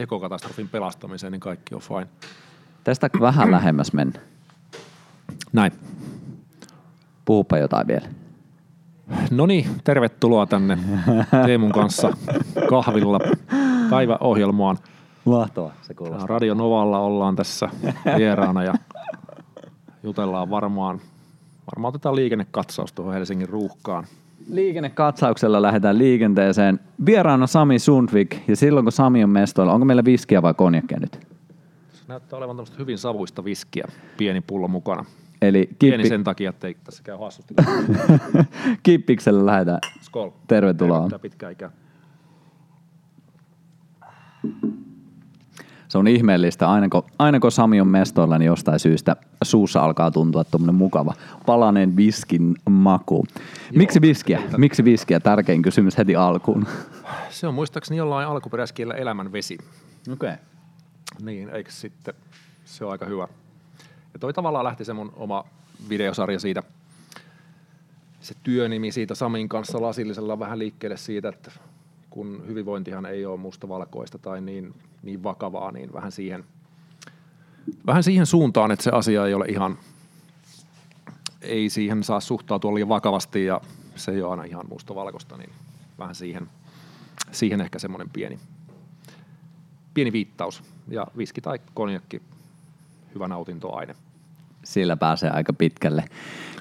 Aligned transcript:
ekokatastrofin 0.00 0.68
pelastamiseen, 0.68 1.32
niin 1.32 1.40
kaikki 1.40 1.74
on 1.74 1.80
fine. 1.80 2.06
Tästä 2.84 3.10
vähän 3.20 3.50
lähemmäs 3.56 3.92
mennä. 3.92 4.20
Näin. 5.52 5.72
Puhupa 7.24 7.58
jotain 7.58 7.86
vielä. 7.86 8.08
No 9.30 9.46
niin, 9.46 9.66
tervetuloa 9.84 10.46
tänne 10.46 10.78
Teemun 11.46 11.72
kanssa 11.72 12.12
kahvilla 12.68 13.20
päiväohjelmaan. 13.90 14.78
Mahtavaa, 15.24 15.72
se 15.82 15.94
kuulostaa. 15.94 16.26
Radio 16.26 16.54
Novalla 16.54 16.98
ollaan 16.98 17.36
tässä 17.36 17.68
vieraana 18.16 18.62
ja 18.62 18.74
jutellaan 20.02 20.50
varmaan, 20.50 21.00
varmaan 21.66 21.88
otetaan 21.88 22.16
liikennekatsaus 22.16 22.92
tuohon 22.92 23.14
Helsingin 23.14 23.48
ruuhkaan. 23.48 24.04
Liikennekatsauksella 24.50 25.62
lähdetään 25.62 25.98
liikenteeseen. 25.98 26.80
Vieraana 27.06 27.46
Sami 27.46 27.78
Sundvik 27.78 28.36
ja 28.48 28.56
silloin 28.56 28.84
kun 28.84 28.92
Sami 28.92 29.24
on 29.24 29.30
mestoilla, 29.30 29.72
onko 29.72 29.84
meillä 29.84 30.04
viskiä 30.04 30.42
vai 30.42 30.54
konjakkia 30.54 30.98
nyt? 31.00 31.26
Näyttää 32.08 32.36
olevan 32.36 32.56
tämmöistä 32.56 32.76
hyvin 32.78 32.98
savuista 32.98 33.44
viskiä, 33.44 33.84
pieni 34.16 34.40
pullo 34.40 34.68
mukana. 34.68 35.04
Eli 35.42 35.70
Pieni 35.78 35.96
kippi, 35.96 36.08
sen 36.08 36.24
takia, 36.24 36.50
että 36.50 36.66
ei 36.66 36.76
tässä 36.84 37.02
käy 37.02 37.16
hassusti. 37.18 37.54
kippiksellä 38.82 39.46
lähdetään. 39.46 39.78
Skol. 40.00 40.30
Tervetuloa. 40.46 41.08
Tervetuloa. 41.08 41.70
Se 45.90 45.98
on 45.98 46.08
ihmeellistä. 46.08 46.70
Aina 46.70 46.88
kun, 46.88 47.02
aina 47.18 47.40
kun 47.40 47.52
Sami 47.52 47.80
on 47.80 47.88
mestoilla, 47.88 48.38
niin 48.38 48.46
jostain 48.46 48.78
syystä 48.78 49.16
suussa 49.42 49.80
alkaa 49.80 50.10
tuntua 50.10 50.44
tuommoinen 50.44 50.74
mukava 50.74 51.14
palaneen 51.46 51.96
viskin 51.96 52.54
maku. 52.70 53.24
Miksi 53.74 54.00
viskiä? 54.00 54.42
Miksi 54.56 54.84
viskiä? 54.84 55.20
Tärkein 55.20 55.62
kysymys 55.62 55.98
heti 55.98 56.16
alkuun. 56.16 56.66
Se 57.30 57.46
on 57.46 57.54
muistaakseni 57.54 57.98
jollain 57.98 58.28
alkuperäiskielellä 58.28 59.00
elämän 59.00 59.32
vesi. 59.32 59.58
Okei. 60.12 60.30
Okay. 60.30 60.44
Niin, 61.22 61.48
eikö 61.48 61.70
sitten? 61.70 62.14
Se 62.64 62.84
on 62.84 62.92
aika 62.92 63.06
hyvä. 63.06 63.28
Ja 64.12 64.18
toi 64.20 64.32
tavallaan 64.32 64.64
lähti 64.64 64.84
se 64.84 64.92
mun 64.92 65.12
oma 65.16 65.44
videosarja 65.88 66.38
siitä, 66.38 66.62
se 68.20 68.34
työnimi 68.42 68.92
siitä 68.92 69.14
Samin 69.14 69.48
kanssa 69.48 69.82
lasillisella 69.82 70.38
vähän 70.38 70.58
liikkeelle 70.58 70.96
siitä, 70.96 71.28
että 71.28 71.50
kun 72.10 72.42
hyvinvointihan 72.46 73.06
ei 73.06 73.26
ole 73.26 73.36
mustavalkoista 73.36 74.18
tai 74.18 74.40
niin, 74.40 74.74
niin 75.02 75.22
vakavaa, 75.22 75.72
niin 75.72 75.92
vähän 75.92 76.12
siihen, 76.12 76.44
vähän 77.86 78.02
siihen 78.02 78.26
suuntaan, 78.26 78.70
että 78.70 78.82
se 78.82 78.90
asia 78.90 79.26
ei 79.26 79.34
ole 79.34 79.46
ihan, 79.46 79.78
ei 81.42 81.70
siihen 81.70 82.04
saa 82.04 82.20
suhtautua 82.20 82.74
liian 82.74 82.88
vakavasti 82.88 83.44
ja 83.44 83.60
se 83.96 84.12
ei 84.12 84.22
ole 84.22 84.30
aina 84.30 84.44
ihan 84.44 84.66
mustavalkoista, 84.68 85.36
niin 85.36 85.50
vähän 85.98 86.14
siihen, 86.14 86.48
siihen 87.32 87.60
ehkä 87.60 87.78
semmoinen 87.78 88.10
pieni, 88.10 88.38
pieni 89.94 90.12
viittaus. 90.12 90.62
Ja 90.88 91.06
viski 91.16 91.40
tai 91.40 91.58
konjakki, 91.74 92.22
hyvä 93.14 93.28
nautintoaine. 93.28 93.94
Sillä 94.64 94.96
pääsee 94.96 95.30
aika 95.30 95.52
pitkälle. 95.52 96.04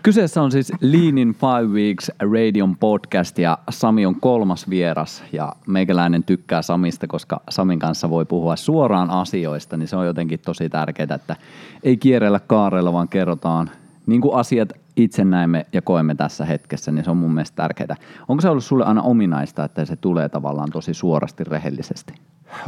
Kyseessä 0.03 0.41
on 0.41 0.51
siis 0.51 0.71
Lean 0.81 1.17
in 1.17 1.33
Five 1.33 1.73
Weeks 1.73 2.11
Radion 2.19 2.77
podcast 2.77 3.37
ja 3.39 3.57
Sami 3.69 4.05
on 4.05 4.19
kolmas 4.19 4.69
vieras 4.69 5.23
ja 5.33 5.53
meikäläinen 5.67 6.23
tykkää 6.23 6.61
Samista, 6.61 7.07
koska 7.07 7.41
Samin 7.49 7.79
kanssa 7.79 8.09
voi 8.09 8.25
puhua 8.25 8.55
suoraan 8.55 9.09
asioista, 9.09 9.77
niin 9.77 9.87
se 9.87 9.95
on 9.95 10.05
jotenkin 10.05 10.39
tosi 10.39 10.69
tärkeää, 10.69 11.15
että 11.15 11.35
ei 11.83 11.97
kierrellä 11.97 12.39
kaarella, 12.39 12.93
vaan 12.93 13.07
kerrotaan 13.07 13.69
niin 14.05 14.21
kuin 14.21 14.35
asiat 14.35 14.73
itse 14.95 15.25
näemme 15.25 15.65
ja 15.73 15.81
koemme 15.81 16.15
tässä 16.15 16.45
hetkessä, 16.45 16.91
niin 16.91 17.03
se 17.03 17.11
on 17.11 17.17
mun 17.17 17.33
mielestä 17.33 17.55
tärkeää. 17.55 17.95
Onko 18.27 18.41
se 18.41 18.49
ollut 18.49 18.63
sulle 18.63 18.85
aina 18.85 19.01
ominaista, 19.01 19.63
että 19.63 19.85
se 19.85 19.95
tulee 19.95 20.29
tavallaan 20.29 20.71
tosi 20.71 20.93
suorasti 20.93 21.43
rehellisesti? 21.43 22.13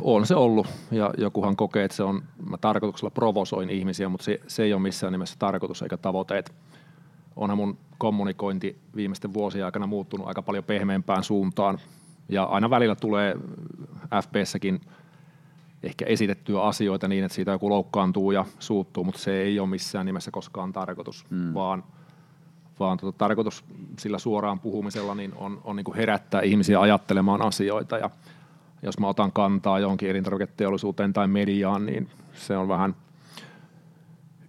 On 0.01 0.25
se 0.25 0.35
ollut, 0.35 0.67
ja 0.91 1.13
jokuhan 1.17 1.55
kokee, 1.55 1.83
että 1.83 1.97
se 1.97 2.03
on, 2.03 2.23
mä 2.49 2.57
tarkoituksella 2.57 3.11
provosoin 3.11 3.69
ihmisiä, 3.69 4.09
mutta 4.09 4.23
se, 4.25 4.39
se 4.47 4.63
ei 4.63 4.73
ole 4.73 4.81
missään 4.81 5.13
nimessä 5.13 5.35
tarkoitus 5.39 5.81
eikä 5.81 5.97
tavoite. 5.97 6.43
onhan 7.35 7.57
mun 7.57 7.78
kommunikointi 7.97 8.78
viimeisten 8.95 9.33
vuosien 9.33 9.66
aikana 9.66 9.88
muuttunut 9.88 10.28
aika 10.28 10.41
paljon 10.41 10.63
pehmeämpään 10.63 11.23
suuntaan, 11.23 11.79
ja 12.29 12.44
aina 12.44 12.69
välillä 12.69 12.95
tulee 12.95 13.35
FPssäkin 14.23 14.81
ehkä 15.83 16.06
esitettyä 16.06 16.61
asioita 16.61 17.07
niin, 17.07 17.23
että 17.23 17.35
siitä 17.35 17.51
joku 17.51 17.69
loukkaantuu 17.69 18.31
ja 18.31 18.45
suuttuu, 18.59 19.03
mutta 19.03 19.19
se 19.19 19.41
ei 19.41 19.59
ole 19.59 19.69
missään 19.69 20.06
nimessä 20.06 20.31
koskaan 20.31 20.73
tarkoitus, 20.73 21.25
mm. 21.29 21.53
vaan, 21.53 21.83
vaan 22.79 22.97
tota, 22.97 23.17
tarkoitus 23.17 23.63
sillä 24.00 24.19
suoraan 24.19 24.59
puhumisella 24.59 25.16
niin 25.16 25.33
on, 25.35 25.61
on 25.63 25.75
niin 25.75 25.83
kuin 25.83 25.97
herättää 25.97 26.41
ihmisiä 26.41 26.81
ajattelemaan 26.81 27.41
asioita 27.41 27.97
ja 27.97 28.09
jos 28.84 29.00
mä 29.00 29.08
otan 29.08 29.31
kantaa 29.31 29.80
johonkin 29.80 30.09
elintarviketeollisuuteen 30.09 31.14
tai 31.14 31.28
mediaan, 31.28 31.86
niin 31.86 32.09
se 32.34 32.58
on 32.58 32.68
vähän 32.68 32.96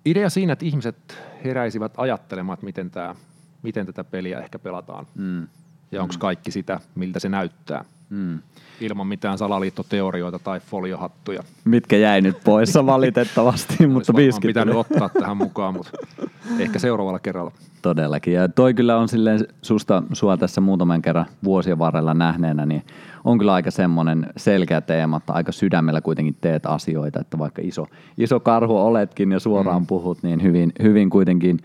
idea 0.05 0.31
siinä, 0.31 0.53
että 0.53 0.65
ihmiset 0.65 1.19
heräisivät 1.45 1.93
ajattelemaan, 1.97 2.55
että 2.55 2.67
miten, 2.67 2.91
tämä, 2.91 3.15
miten 3.63 3.87
tätä 3.87 4.05
peliä 4.05 4.41
ehkä 4.41 4.59
pelataan. 4.59 5.07
Mm. 5.15 5.47
Ja 5.93 6.03
onko 6.03 6.15
kaikki 6.19 6.51
sitä, 6.51 6.81
miltä 6.95 7.19
se 7.19 7.29
näyttää. 7.29 7.85
Mm. 8.13 8.39
Ilman 8.81 9.07
mitään 9.07 9.39
salaliittoteorioita 9.39 10.39
tai 10.39 10.61
foliohattuja. 10.61 11.43
Mitkä 11.65 11.97
jäi 11.97 12.21
nyt 12.21 12.37
poissa 12.45 12.87
valitettavasti, 12.97 13.87
mutta 13.87 14.17
viski 14.17 14.47
pitänyt 14.47 14.75
ottaa 14.75 15.09
tähän 15.09 15.37
mukaan, 15.37 15.75
mutta 15.75 15.91
ehkä 16.59 16.79
seuraavalla 16.79 17.19
kerralla. 17.19 17.53
Todellakin. 17.83 18.35
Ja 18.35 18.49
toi 18.49 18.75
kyllä 18.75 18.97
on 18.97 19.09
silleen 19.09 19.41
susta 19.63 20.03
sua 20.13 20.37
tässä 20.37 20.61
muutaman 20.61 21.03
kerran 21.03 21.27
vuosien 21.45 21.79
varrella 21.79 22.15
nähneenä, 22.15 22.67
niin 22.67 22.83
on 23.25 23.39
kyllä 23.39 23.55
aika 23.55 23.71
semmoinen 23.71 24.27
selkeä 24.37 24.81
teema, 24.81 25.17
että 25.17 25.33
aika 25.33 25.53
sydämellä 25.53 26.01
kuitenkin 26.01 26.37
teet 26.41 26.67
asioita, 26.67 27.21
että 27.21 27.39
vaikka 27.39 27.63
iso, 27.65 27.87
iso 28.19 28.41
karhu 28.41 28.77
oletkin 28.77 29.33
ja 29.33 29.41
suoraan 29.41 29.83
mm. 29.83 29.87
puhut, 29.87 30.23
niin 30.23 30.43
hyvin, 30.43 30.73
hyvin 30.83 31.11
kuitenkin 31.11 31.59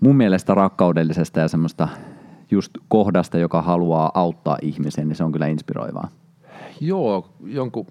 mun 0.00 0.16
mielestä 0.16 0.54
rakkaudellisesta 0.54 1.40
ja 1.40 1.48
semmoista 1.48 1.88
just 2.52 2.72
kohdasta, 2.88 3.38
joka 3.38 3.62
haluaa 3.62 4.10
auttaa 4.14 4.58
ihmisen, 4.62 5.08
niin 5.08 5.16
se 5.16 5.24
on 5.24 5.32
kyllä 5.32 5.46
inspiroivaa. 5.46 6.08
Joo, 6.80 7.28
jonkun 7.44 7.86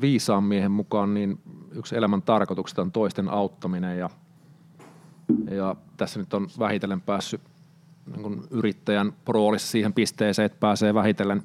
viisaan 0.00 0.44
miehen 0.44 0.72
mukaan 0.72 1.14
niin 1.14 1.38
yksi 1.72 1.96
elämän 1.96 2.22
tarkoituksesta 2.22 2.82
on 2.82 2.92
toisten 2.92 3.28
auttaminen 3.28 3.98
ja, 3.98 4.10
ja 5.50 5.76
tässä 5.96 6.20
nyt 6.20 6.34
on 6.34 6.48
vähitellen 6.58 7.00
päässyt 7.00 7.40
niin 8.16 8.42
yrittäjän 8.50 9.12
roolissa 9.26 9.68
siihen 9.68 9.92
pisteeseen, 9.92 10.46
että 10.46 10.60
pääsee 10.60 10.94
vähitellen 10.94 11.42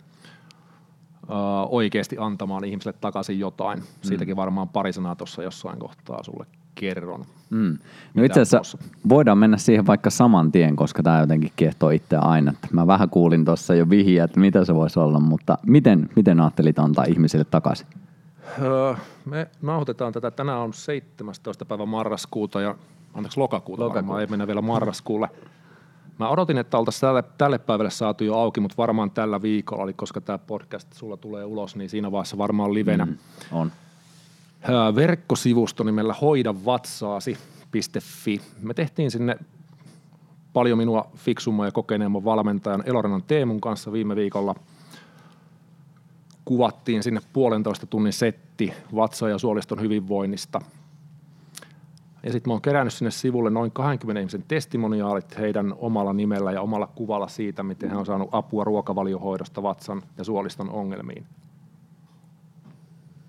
oikeasti 1.69 2.15
antamaan 2.19 2.65
ihmiselle 2.65 2.97
takaisin 3.01 3.39
jotain. 3.39 3.79
Mm. 3.79 3.85
Siitäkin 4.01 4.35
varmaan 4.35 4.69
pari 4.69 4.93
sanaa 4.93 5.15
tuossa 5.15 5.43
jossain 5.43 5.79
kohtaa 5.79 6.23
sulle 6.23 6.45
kerron. 6.75 7.25
Mm. 7.49 7.77
No 8.13 8.23
itse 8.23 8.41
asiassa 8.41 8.77
voidaan 9.09 9.37
mennä 9.37 9.57
siihen 9.57 9.87
vaikka 9.87 10.09
saman 10.09 10.51
tien, 10.51 10.75
koska 10.75 11.03
tämä 11.03 11.19
jotenkin 11.19 11.51
kiehtoo 11.55 11.89
itse 11.89 12.17
aina. 12.17 12.53
Mä 12.71 12.87
vähän 12.87 13.09
kuulin 13.09 13.45
tuossa 13.45 13.75
jo 13.75 13.89
vihjiä, 13.89 14.23
että 14.23 14.39
mitä 14.39 14.65
se 14.65 14.75
voisi 14.75 14.99
olla, 14.99 15.19
mutta 15.19 15.57
miten, 15.65 16.09
miten 16.15 16.39
ajattelit 16.39 16.79
antaa 16.79 17.05
ihmisille 17.05 17.45
takaisin? 17.51 17.87
Öö, 18.61 18.93
me 19.25 19.47
nauhoitetaan 19.61 20.13
tätä. 20.13 20.31
Tänään 20.31 20.59
on 20.59 20.73
17. 20.73 21.65
päivä 21.65 21.85
marraskuuta 21.85 22.61
ja 22.61 22.75
anteeksi 23.13 23.39
lokakuuta, 23.39 23.83
lokakuuta. 23.83 23.95
varmaan 23.95 24.21
ei 24.21 24.27
mennä 24.27 24.47
vielä 24.47 24.61
marraskuulle. 24.61 25.29
Mä 26.19 26.29
odotin, 26.29 26.57
että 26.57 26.77
oltaisiin 26.77 27.01
tälle, 27.01 27.23
tälle 27.37 27.57
päivälle 27.57 27.91
saatu 27.91 28.23
jo 28.23 28.35
auki, 28.35 28.59
mutta 28.59 28.77
varmaan 28.77 29.11
tällä 29.11 29.41
viikolla, 29.41 29.83
eli 29.83 29.93
koska 29.93 30.21
tämä 30.21 30.37
podcast 30.37 30.93
sulla 30.93 31.17
tulee 31.17 31.45
ulos, 31.45 31.75
niin 31.75 31.89
siinä 31.89 32.11
vaiheessa 32.11 32.37
varmaan 32.37 32.73
livenä. 32.73 33.05
Mm, 33.05 33.17
on 33.51 33.71
verkkosivusto 34.95 35.83
nimellä 35.83 36.13
hoida 36.13 36.55
vatsaasi.fi. 36.65 38.41
Me 38.61 38.73
tehtiin 38.73 39.11
sinne 39.11 39.35
paljon 40.53 40.77
minua 40.77 41.11
fiksumman 41.15 41.67
ja 41.67 41.71
kokeneemman 41.71 42.25
valmentajan 42.25 42.83
Elorannan 42.85 43.23
Teemun 43.23 43.61
kanssa 43.61 43.91
viime 43.91 44.15
viikolla. 44.15 44.55
Kuvattiin 46.45 47.03
sinne 47.03 47.21
puolentoista 47.33 47.87
tunnin 47.87 48.13
setti 48.13 48.73
vatsa- 48.95 49.29
ja 49.29 49.37
suoliston 49.37 49.81
hyvinvoinnista. 49.81 50.61
Ja 52.23 52.31
sitten 52.31 52.49
mä 52.49 52.53
oon 52.53 52.61
kerännyt 52.61 52.93
sinne 52.93 53.11
sivulle 53.11 53.49
noin 53.49 53.71
20 53.71 54.19
ihmisen 54.19 54.45
testimoniaalit 54.47 55.37
heidän 55.37 55.73
omalla 55.77 56.13
nimellä 56.13 56.51
ja 56.51 56.61
omalla 56.61 56.87
kuvalla 56.87 57.27
siitä, 57.27 57.63
miten 57.63 57.89
he 57.89 57.97
on 57.97 58.05
saanut 58.05 58.29
apua 58.31 58.63
ruokavaliohoidosta 58.63 59.63
vatsan 59.63 60.03
ja 60.17 60.23
suoliston 60.23 60.69
ongelmiin. 60.69 61.25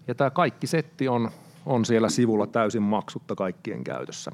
Ja 0.08 0.14
tämä 0.14 0.30
kaikki 0.30 0.66
setti 0.66 1.08
on, 1.08 1.30
on 1.66 1.84
siellä 1.84 2.08
sivulla 2.08 2.46
täysin 2.46 2.82
maksutta 2.82 3.34
kaikkien 3.34 3.84
käytössä. 3.84 4.32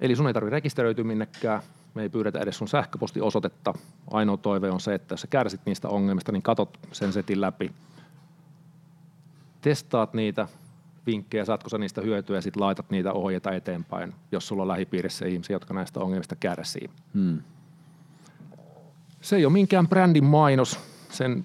Eli 0.00 0.16
sun 0.16 0.26
ei 0.26 0.34
tarvitse 0.34 0.54
rekisteröityä 0.54 1.04
minnekään, 1.04 1.62
me 1.94 2.02
ei 2.02 2.08
pyydetä 2.08 2.38
edes 2.38 2.58
sun 2.58 2.68
sähköpostiosoitetta. 2.68 3.74
Ainoa 4.10 4.36
toive 4.36 4.70
on 4.70 4.80
se, 4.80 4.94
että 4.94 5.12
jos 5.12 5.20
sä 5.20 5.26
kärsit 5.26 5.60
niistä 5.66 5.88
ongelmista, 5.88 6.32
niin 6.32 6.42
katot 6.42 6.78
sen 6.92 7.12
setin 7.12 7.40
läpi. 7.40 7.72
Testaat 9.60 10.14
niitä 10.14 10.48
vinkkejä, 11.06 11.44
saatko 11.44 11.68
sä 11.68 11.78
niistä 11.78 12.00
hyötyä 12.00 12.36
ja 12.36 12.42
sitten 12.42 12.60
laitat 12.60 12.90
niitä 12.90 13.12
ohjeita 13.12 13.52
eteenpäin, 13.52 14.14
jos 14.32 14.48
sulla 14.48 14.62
on 14.62 14.68
lähipiirissä 14.68 15.26
ihmisiä, 15.26 15.54
jotka 15.54 15.74
näistä 15.74 16.00
ongelmista 16.00 16.36
kärsii. 16.36 16.90
Hmm. 17.14 17.40
Se 19.20 19.36
ei 19.36 19.44
ole 19.44 19.52
minkään 19.52 19.88
brändin 19.88 20.24
mainos, 20.24 20.78
sen 21.10 21.44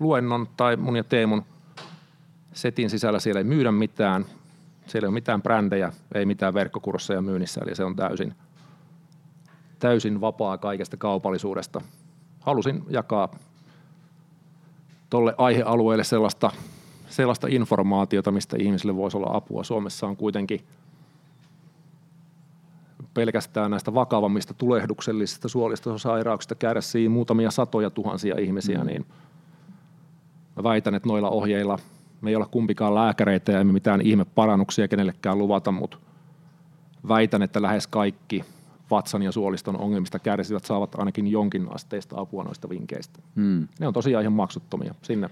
luennon 0.00 0.48
tai 0.56 0.76
mun 0.76 0.96
ja 0.96 1.04
Teemun 1.04 1.44
setin 2.52 2.90
sisällä 2.90 3.20
siellä 3.20 3.38
ei 3.38 3.44
myydä 3.44 3.72
mitään. 3.72 4.24
Siellä 4.86 5.06
ei 5.06 5.08
ole 5.08 5.14
mitään 5.14 5.42
brändejä, 5.42 5.92
ei 6.14 6.26
mitään 6.26 6.54
verkkokursseja 6.54 7.22
myynnissä, 7.22 7.60
eli 7.64 7.74
se 7.74 7.84
on 7.84 7.96
täysin, 7.96 8.34
täysin 9.78 10.20
vapaa 10.20 10.58
kaikesta 10.58 10.96
kaupallisuudesta. 10.96 11.80
Halusin 12.40 12.84
jakaa 12.88 13.28
tuolle 15.10 15.34
aihealueelle 15.38 16.04
sellaista, 16.04 16.50
sellaista 17.08 17.46
informaatiota, 17.50 18.30
mistä 18.30 18.56
ihmisille 18.60 18.96
voisi 18.96 19.16
olla 19.16 19.36
apua. 19.36 19.64
Suomessa 19.64 20.06
on 20.06 20.16
kuitenkin 20.16 20.60
pelkästään 23.14 23.70
näistä 23.70 23.94
vakavammista 23.94 24.54
tulehduksellisista 24.54 25.48
suolistosairauksista 25.48 26.54
kärsii 26.54 27.08
muutamia 27.08 27.50
satoja 27.50 27.90
tuhansia 27.90 28.38
ihmisiä, 28.38 28.78
mm. 28.78 28.86
niin 28.86 29.06
mä 30.56 30.62
väitän, 30.62 30.94
että 30.94 31.08
noilla 31.08 31.30
ohjeilla 31.30 31.78
me 32.20 32.30
ei 32.30 32.36
olla 32.36 32.46
kumpikaan 32.46 32.94
lääkäreitä 32.94 33.52
ja 33.52 33.60
emme 33.60 33.72
mitään 33.72 34.00
ihmeparannuksia 34.00 34.88
kenellekään 34.88 35.38
luvata, 35.38 35.72
mutta 35.72 35.96
väitän, 37.08 37.42
että 37.42 37.62
lähes 37.62 37.86
kaikki 37.86 38.44
vatsan 38.90 39.22
ja 39.22 39.32
suoliston 39.32 39.80
ongelmista 39.80 40.18
kärsivät 40.18 40.64
saavat 40.64 40.94
ainakin 40.94 41.26
jonkin 41.26 41.66
asteista 41.74 42.20
apua 42.20 42.44
noista 42.44 42.68
vinkkeistä. 42.68 43.18
Mm. 43.34 43.68
Ne 43.80 43.86
on 43.86 43.94
tosiaan 43.94 44.22
ihan 44.22 44.32
maksuttomia. 44.32 44.94
Sinne 45.02 45.30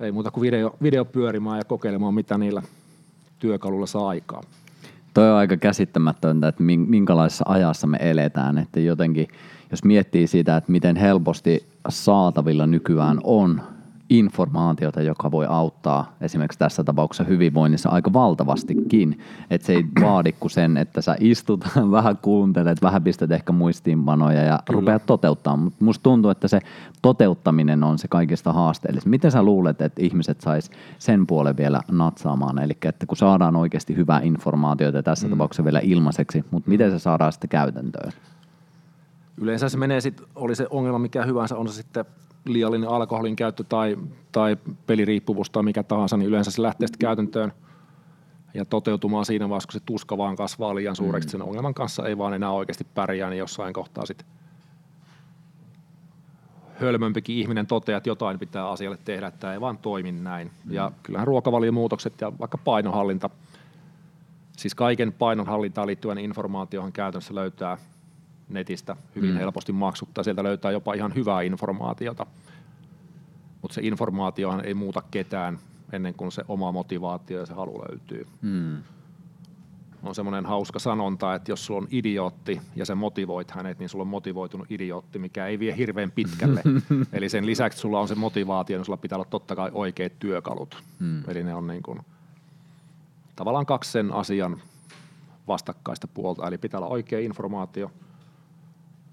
ei 0.00 0.12
muuta 0.12 0.30
kuin 0.30 0.42
video, 0.42 0.76
video 0.82 1.04
pyörimään 1.04 1.58
ja 1.58 1.64
kokeilemaan, 1.64 2.14
mitä 2.14 2.38
niillä 2.38 2.62
työkaluilla 3.38 3.86
saa 3.86 4.08
aikaa. 4.08 4.42
Toi 5.14 5.30
on 5.30 5.36
aika 5.36 5.56
käsittämätöntä, 5.56 6.48
että 6.48 6.62
minkälaisessa 6.62 7.44
ajassa 7.48 7.86
me 7.86 7.98
eletään. 8.00 8.58
Että 8.58 8.80
jotenkin, 8.80 9.28
jos 9.70 9.84
miettii 9.84 10.26
sitä, 10.26 10.56
että 10.56 10.72
miten 10.72 10.96
helposti 10.96 11.66
saatavilla 11.88 12.66
nykyään 12.66 13.20
on 13.24 13.62
informaatiota, 14.10 15.02
joka 15.02 15.30
voi 15.30 15.46
auttaa 15.48 16.12
esimerkiksi 16.20 16.58
tässä 16.58 16.84
tapauksessa 16.84 17.24
hyvinvoinnissa 17.24 17.88
aika 17.88 18.12
valtavastikin. 18.12 19.18
Että 19.50 19.66
se 19.66 19.72
ei 19.72 19.84
vaadi 20.02 20.32
kuin 20.32 20.50
sen, 20.50 20.76
että 20.76 21.00
sä 21.00 21.16
istut, 21.20 21.64
vähän 21.90 22.16
kuuntelet, 22.16 22.82
vähän 22.82 23.04
pistät 23.04 23.30
ehkä 23.30 23.52
muistiinpanoja 23.52 24.42
ja 24.42 24.58
Kyllä. 24.64 24.80
rupeat 24.80 25.06
toteuttamaan. 25.06 25.60
Mutta 25.60 25.84
musta 25.84 26.02
tuntuu, 26.02 26.30
että 26.30 26.48
se 26.48 26.60
toteuttaminen 27.02 27.84
on 27.84 27.98
se 27.98 28.08
kaikista 28.08 28.52
haasteellisin. 28.52 29.10
Miten 29.10 29.30
sä 29.30 29.42
luulet, 29.42 29.82
että 29.82 30.02
ihmiset 30.02 30.40
sais 30.40 30.70
sen 30.98 31.26
puolen 31.26 31.56
vielä 31.56 31.80
natsaamaan? 31.90 32.58
Eli 32.58 32.76
että 32.84 33.06
kun 33.06 33.16
saadaan 33.16 33.56
oikeasti 33.56 33.96
hyvää 33.96 34.20
informaatiota 34.20 35.02
tässä 35.02 35.26
mm. 35.26 35.30
tapauksessa 35.30 35.64
vielä 35.64 35.80
ilmaiseksi, 35.82 36.44
mutta 36.50 36.70
miten 36.70 36.90
se 36.90 36.98
saadaan 36.98 37.32
sitten 37.32 37.50
käytäntöön? 37.50 38.12
Yleensä 39.40 39.68
se 39.68 39.78
menee 39.78 40.00
sitten, 40.00 40.26
oli 40.34 40.54
se 40.54 40.66
ongelma 40.70 40.98
mikä 40.98 41.24
hyvänsä, 41.24 41.56
on 41.56 41.68
se 41.68 41.74
sitten 41.74 42.04
liiallinen 42.46 42.88
alkoholin 42.88 43.36
käyttö 43.36 43.64
tai, 43.64 43.96
tai 44.32 44.56
peliriippuvuus 44.86 45.50
tai 45.50 45.62
mikä 45.62 45.82
tahansa, 45.82 46.16
niin 46.16 46.28
yleensä 46.28 46.50
se 46.50 46.62
lähtee 46.62 46.88
sitten 46.88 47.06
käytäntöön 47.06 47.52
ja 48.54 48.64
toteutumaan 48.64 49.24
siinä 49.24 49.48
vaiheessa, 49.48 49.66
kun 49.66 49.80
se 49.80 49.86
tuska 49.86 50.18
vaan 50.18 50.36
kasvaa 50.36 50.74
liian 50.74 50.96
suureksi. 50.96 51.28
Mm. 51.28 51.30
Sen 51.30 51.42
ongelman 51.42 51.74
kanssa 51.74 52.06
ei 52.06 52.18
vaan 52.18 52.34
enää 52.34 52.50
oikeasti 52.50 52.86
pärjää, 52.94 53.30
niin 53.30 53.38
jossain 53.38 53.72
kohtaa 53.72 54.06
sitten 54.06 54.26
hölmömpikin 56.80 57.36
ihminen 57.36 57.66
toteaa, 57.66 57.96
että 57.96 58.10
jotain 58.10 58.38
pitää 58.38 58.70
asialle 58.70 58.98
tehdä, 59.04 59.26
että 59.26 59.40
tämä 59.40 59.52
ei 59.52 59.60
vaan 59.60 59.78
toimi 59.78 60.12
näin. 60.12 60.50
Mm. 60.64 60.72
Ja 60.72 60.92
kyllähän 61.02 61.26
ruokavaliomuutokset 61.26 62.20
ja 62.20 62.32
vaikka 62.38 62.58
painonhallinta, 62.58 63.30
siis 64.56 64.74
kaiken 64.74 65.12
painonhallintaan 65.12 65.86
liittyvän 65.86 66.18
informaatiohan 66.18 66.92
käytännössä 66.92 67.34
löytää– 67.34 67.78
netistä 68.48 68.96
hyvin 69.16 69.30
mm. 69.30 69.36
helposti 69.36 69.72
maksuttaa. 69.72 70.24
Sieltä 70.24 70.42
löytää 70.42 70.70
jopa 70.70 70.94
ihan 70.94 71.14
hyvää 71.14 71.42
informaatiota, 71.42 72.26
mutta 73.62 73.74
se 73.74 73.80
informaatiohan 73.84 74.64
ei 74.64 74.74
muuta 74.74 75.02
ketään 75.10 75.58
ennen 75.92 76.14
kuin 76.14 76.32
se 76.32 76.44
oma 76.48 76.72
motivaatio 76.72 77.40
ja 77.40 77.46
se 77.46 77.54
halu 77.54 77.82
löytyy. 77.88 78.26
Mm. 78.42 78.82
On 80.02 80.14
semmoinen 80.14 80.46
hauska 80.46 80.78
sanonta, 80.78 81.34
että 81.34 81.52
jos 81.52 81.66
sulla 81.66 81.80
on 81.80 81.88
idiootti 81.90 82.60
ja 82.76 82.86
sä 82.86 82.94
motivoit 82.94 83.50
hänet, 83.50 83.78
niin 83.78 83.88
sulla 83.88 84.02
on 84.02 84.08
motivoitunut 84.08 84.70
idiootti, 84.70 85.18
mikä 85.18 85.46
ei 85.46 85.58
vie 85.58 85.76
hirveän 85.76 86.10
pitkälle. 86.10 86.62
Eli 87.12 87.28
sen 87.28 87.46
lisäksi 87.46 87.78
sulla 87.78 88.00
on 88.00 88.08
se 88.08 88.14
motivaatio, 88.14 88.78
niin 88.78 88.84
sulla 88.84 88.96
pitää 88.96 89.16
olla 89.16 89.26
totta 89.30 89.56
kai 89.56 89.70
oikeat 89.72 90.12
työkalut. 90.18 90.82
Mm. 90.98 91.22
Eli 91.28 91.44
ne 91.44 91.54
on 91.54 91.66
niin 91.66 91.82
kuin, 91.82 92.00
tavallaan 93.36 93.66
kaksi 93.66 93.92
sen 93.92 94.12
asian 94.12 94.60
vastakkaista 95.48 96.08
puolta. 96.08 96.48
Eli 96.48 96.58
pitää 96.58 96.78
olla 96.78 96.88
oikea 96.88 97.18
informaatio– 97.18 97.90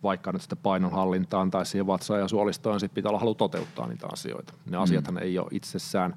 vaikka 0.03 0.31
nyt 0.31 0.41
sitten 0.41 0.57
painonhallintaan 0.63 1.51
tai 1.51 1.65
siihen 1.65 1.87
vatsaan 1.87 2.19
ja 2.19 2.27
suolistoon, 2.27 2.79
sitten 2.79 2.95
pitää 2.95 3.09
olla 3.09 3.19
halu 3.19 3.35
toteuttaa 3.35 3.87
niitä 3.87 4.07
asioita. 4.11 4.53
Ne 4.65 4.77
mm. 4.77 4.83
asiathan 4.83 5.17
ei 5.17 5.39
ole 5.39 5.47
itsessään 5.51 6.15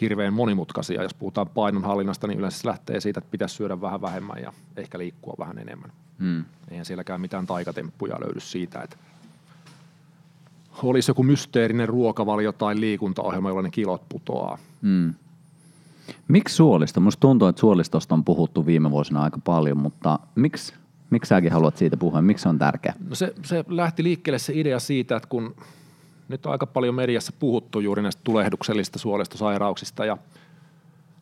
hirveän 0.00 0.34
monimutkaisia. 0.34 1.02
Jos 1.02 1.14
puhutaan 1.14 1.48
painonhallinnasta, 1.48 2.26
niin 2.26 2.38
yleensä 2.38 2.58
se 2.58 2.68
lähtee 2.68 3.00
siitä, 3.00 3.18
että 3.18 3.30
pitäisi 3.30 3.54
syödä 3.54 3.80
vähän 3.80 4.02
vähemmän 4.02 4.42
ja 4.42 4.52
ehkä 4.76 4.98
liikkua 4.98 5.34
vähän 5.38 5.58
enemmän. 5.58 5.92
Mm. 6.18 6.44
Eihän 6.70 6.86
sielläkään 6.86 7.20
mitään 7.20 7.46
taikatemppuja 7.46 8.20
löydy 8.20 8.40
siitä, 8.40 8.82
että 8.82 8.96
olisi 10.82 11.10
joku 11.10 11.22
mysteerinen 11.22 11.88
ruokavalio 11.88 12.52
tai 12.52 12.80
liikuntaohjelma, 12.80 13.48
jolla 13.48 13.62
ne 13.62 13.70
kilot 13.70 14.08
putoaa. 14.08 14.58
Mm. 14.82 15.14
Miksi 16.28 16.54
suolisto? 16.54 17.00
Minusta 17.00 17.20
tuntuu, 17.20 17.48
että 17.48 17.60
suolistosta 17.60 18.14
on 18.14 18.24
puhuttu 18.24 18.66
viime 18.66 18.90
vuosina 18.90 19.22
aika 19.22 19.38
paljon, 19.44 19.78
mutta 19.78 20.18
miksi 20.34 20.74
Miksi 21.10 21.28
säkin 21.28 21.52
haluat 21.52 21.76
siitä 21.76 21.96
puhua? 21.96 22.22
Miksi 22.22 22.42
se 22.42 22.48
on 22.48 22.58
tärkeä? 22.58 22.94
No 23.08 23.14
se, 23.14 23.34
se 23.44 23.64
lähti 23.68 24.02
liikkeelle 24.02 24.38
se 24.38 24.52
idea 24.56 24.78
siitä, 24.78 25.16
että 25.16 25.28
kun 25.28 25.56
nyt 26.28 26.46
on 26.46 26.52
aika 26.52 26.66
paljon 26.66 26.94
mediassa 26.94 27.32
puhuttu 27.38 27.80
juuri 27.80 28.02
näistä 28.02 28.20
tulehduksellisista 28.24 28.98
suolistosairauksista 28.98 30.04
ja 30.04 30.16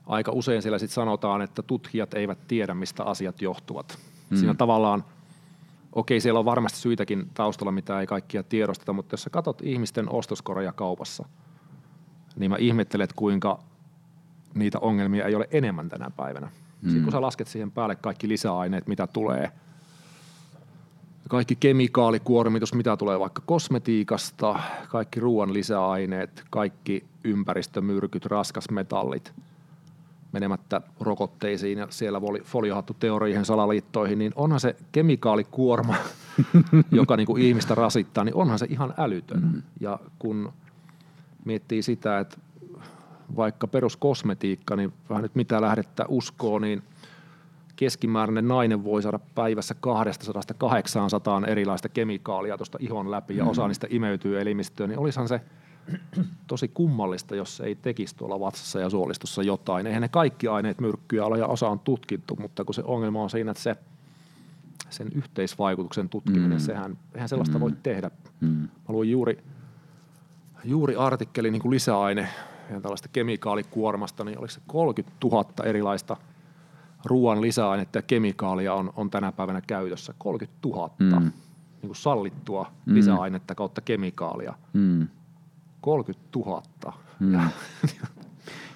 aika 0.07 0.33
usein 0.33 0.63
siellä 0.63 0.79
sitten 0.79 0.95
sanotaan, 0.95 1.43
että 1.43 1.63
tutkijat 1.63 2.15
eivät 2.15 2.39
tiedä, 2.49 2.75
mistä 2.75 3.05
asiat 3.05 3.43
johtuvat. 3.43 3.99
Mm. 4.31 4.37
Siinä 4.37 4.55
tavallaan, 4.55 5.05
okei 5.93 6.21
siellä 6.21 6.39
on 6.39 6.45
varmasti 6.45 6.79
syitäkin 6.79 7.31
taustalla, 7.35 7.73
mitä 7.73 8.01
ei 8.01 8.07
kaikkia 8.07 8.43
tiedosteta, 8.43 8.93
mutta 8.93 9.13
jos 9.13 9.23
sä 9.23 9.31
katsot 9.31 9.63
ihmisten 9.63 10.13
ostoskoreja 10.13 10.73
kaupassa, 10.73 11.25
niin 12.37 12.51
mä 12.51 12.57
ihmettelen, 12.57 13.05
että 13.05 13.17
kuinka 13.17 13.59
niitä 14.55 14.79
ongelmia 14.79 15.25
ei 15.25 15.35
ole 15.35 15.49
enemmän 15.51 15.89
tänä 15.89 16.11
päivänä. 16.17 16.47
Mm. 16.47 16.89
Sitten 16.89 17.03
kun 17.03 17.13
sä 17.13 17.21
lasket 17.21 17.49
siihen 17.49 17.71
päälle 17.71 17.97
kaikki 17.97 18.29
lisäaineet, 18.29 18.87
mitä 18.87 19.07
tulee– 19.07 19.53
kaikki 21.29 21.57
kemikaalikuormitus, 21.57 22.75
mitä 22.75 22.97
tulee 22.97 23.21
vaikka 23.21 23.43
kosmetiikasta, 23.47 24.61
kaikki 24.89 25.21
ruoan 25.21 25.53
lisäaineet, 25.55 26.45
kaikki 26.51 27.05
ympäristömyrkyt, 27.25 28.27
raskasmetallit, 28.27 29.33
menemättä 30.33 30.81
rokotteisiin 31.01 31.79
ja 31.79 31.87
siellä 31.91 32.21
foliohattu 32.45 32.95
teorioihin, 32.95 33.45
salaliittoihin, 33.45 34.19
niin 34.19 34.33
onhan 34.37 34.61
se 34.61 34.77
kemikaalikuorma, 34.93 35.95
joka 36.91 37.17
niin 37.17 37.27
kuin 37.27 37.43
ihmistä 37.43 37.75
rasittaa, 37.75 38.25
niin 38.25 38.35
onhan 38.35 38.59
se 38.59 38.67
ihan 38.71 38.95
älytön. 38.99 39.43
Mm. 39.43 39.63
Ja 39.81 39.99
kun 40.19 40.53
miettii 41.45 41.83
sitä, 41.83 42.19
että 42.19 42.37
vaikka 43.37 43.67
peruskosmetiikka, 43.67 44.77
niin 44.77 44.93
vähän 45.11 45.23
nyt 45.23 45.35
mitä 45.35 45.61
lähdettä 45.61 46.05
uskoo, 46.09 46.59
niin– 46.59 46.83
keskimääräinen 47.79 48.49
nainen 48.49 48.85
voi 48.85 49.03
saada 49.03 49.19
päivässä 49.35 49.75
200-800 51.45 51.49
erilaista 51.49 51.89
kemikaalia 51.89 52.57
tuosta 52.57 52.79
ihon 52.81 53.11
läpi 53.11 53.37
ja 53.37 53.45
osa 53.45 53.63
mm. 53.63 53.69
niistä 53.69 53.87
imeytyy 53.91 54.41
elimistöön, 54.41 54.91
niin 54.91 54.99
olisihan 54.99 55.29
se 55.29 55.41
tosi 56.47 56.69
kummallista, 56.69 57.37
jos 57.37 57.61
ei 57.61 57.75
tekisi 57.75 58.17
tuolla 58.17 58.41
vatsassa 58.41 58.81
ja 58.81 58.91
suolistossa 58.91 59.43
jotain. 59.43 59.87
Eihän 59.87 60.03
ne 60.03 60.09
kaikki 60.09 60.49
aineet 60.49 60.81
myrkkyjä 60.81 61.25
ole 61.25 61.39
ja 61.39 61.47
osa 61.47 61.69
on 61.69 61.79
tutkittu, 61.79 62.37
mutta 62.41 62.65
kun 62.65 62.75
se 62.75 62.83
ongelma 62.85 63.23
on 63.23 63.31
siinä, 63.31 63.51
että 63.51 63.63
se 63.63 63.77
sen 64.91 65.09
yhteisvaikutuksen 65.15 66.09
tutkiminen, 66.09 66.59
mm. 66.59 66.59
sehän, 66.59 66.99
eihän 67.15 67.29
sellaista 67.29 67.59
mm. 67.59 67.61
voi 67.61 67.73
tehdä. 67.83 68.11
Mm. 68.41 68.49
Mä 68.49 68.69
luin 68.89 69.11
juuri, 69.11 69.39
juuri 70.65 70.97
artikkeli 70.97 71.51
niin 71.51 71.63
kuin 71.63 71.75
lisäaine 71.75 72.29
ja 72.71 72.81
tällaista 72.81 73.09
kemikaalikuormasta, 73.09 74.25
niin 74.25 74.39
oliko 74.39 74.51
se 74.51 74.61
30 74.67 75.17
000 75.25 75.45
erilaista– 75.65 76.17
ruoan 77.05 77.41
lisäainetta 77.41 77.99
ja 77.99 78.03
kemikaalia 78.03 78.75
on, 78.75 78.93
on 78.97 79.11
tänä 79.11 79.33
päivänä 79.33 79.61
käytössä 79.61 80.15
30 80.19 80.59
000 80.69 80.91
mm. 80.99 81.21
niin 81.21 81.33
kuin 81.81 81.97
sallittua 81.97 82.73
mm. 82.87 82.95
lisäainetta 82.95 83.55
kautta 83.55 83.81
kemikaalia. 83.81 84.55
Mm. 84.73 85.09
30 85.81 86.29
000. 86.37 86.63
Mm. 87.21 87.33
Ja, 87.33 87.41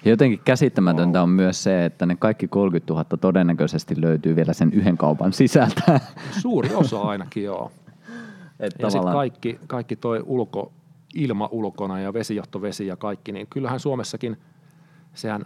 ja 0.05 0.11
jotenkin 0.11 0.41
käsittämätöntä 0.45 1.19
wow. 1.19 1.23
on 1.23 1.29
myös 1.29 1.63
se, 1.63 1.85
että 1.85 2.05
ne 2.05 2.15
kaikki 2.15 2.47
30 2.47 2.93
000 2.93 3.05
todennäköisesti 3.21 4.01
löytyy 4.01 4.35
vielä 4.35 4.53
sen 4.53 4.73
yhden 4.73 4.97
kaupan 4.97 5.33
sisältä. 5.33 5.99
Suuri 6.41 6.75
osa 6.75 7.01
ainakin, 7.01 7.43
joo. 7.43 7.71
Et 8.59 8.73
ja 8.79 8.89
sitten 8.89 9.13
kaikki, 9.13 9.59
kaikki 9.67 9.95
toi 9.95 10.23
ulko, 10.25 10.73
ilma 11.15 11.49
ulkona 11.51 11.99
ja 11.99 12.13
vesijohtovesi 12.13 12.87
ja 12.87 12.95
kaikki, 12.95 13.31
niin 13.31 13.47
kyllähän 13.49 13.79
Suomessakin 13.79 14.37
sehän 15.13 15.45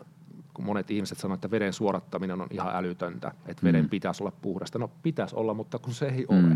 kun 0.57 0.65
monet 0.65 0.91
ihmiset 0.91 1.17
sanoo, 1.17 1.35
että 1.35 1.51
veden 1.51 1.73
suorattaminen 1.73 2.41
on 2.41 2.47
ihan 2.51 2.75
älytöntä, 2.75 3.31
että 3.45 3.63
veden 3.63 3.83
mm. 3.83 3.89
pitäisi 3.89 4.23
olla 4.23 4.33
puhdasta. 4.41 4.79
No 4.79 4.91
pitäisi 5.03 5.35
olla, 5.35 5.53
mutta 5.53 5.79
kun 5.79 5.93
se 5.93 6.05
ei 6.05 6.25
mm. 6.29 6.37
ole. 6.37 6.55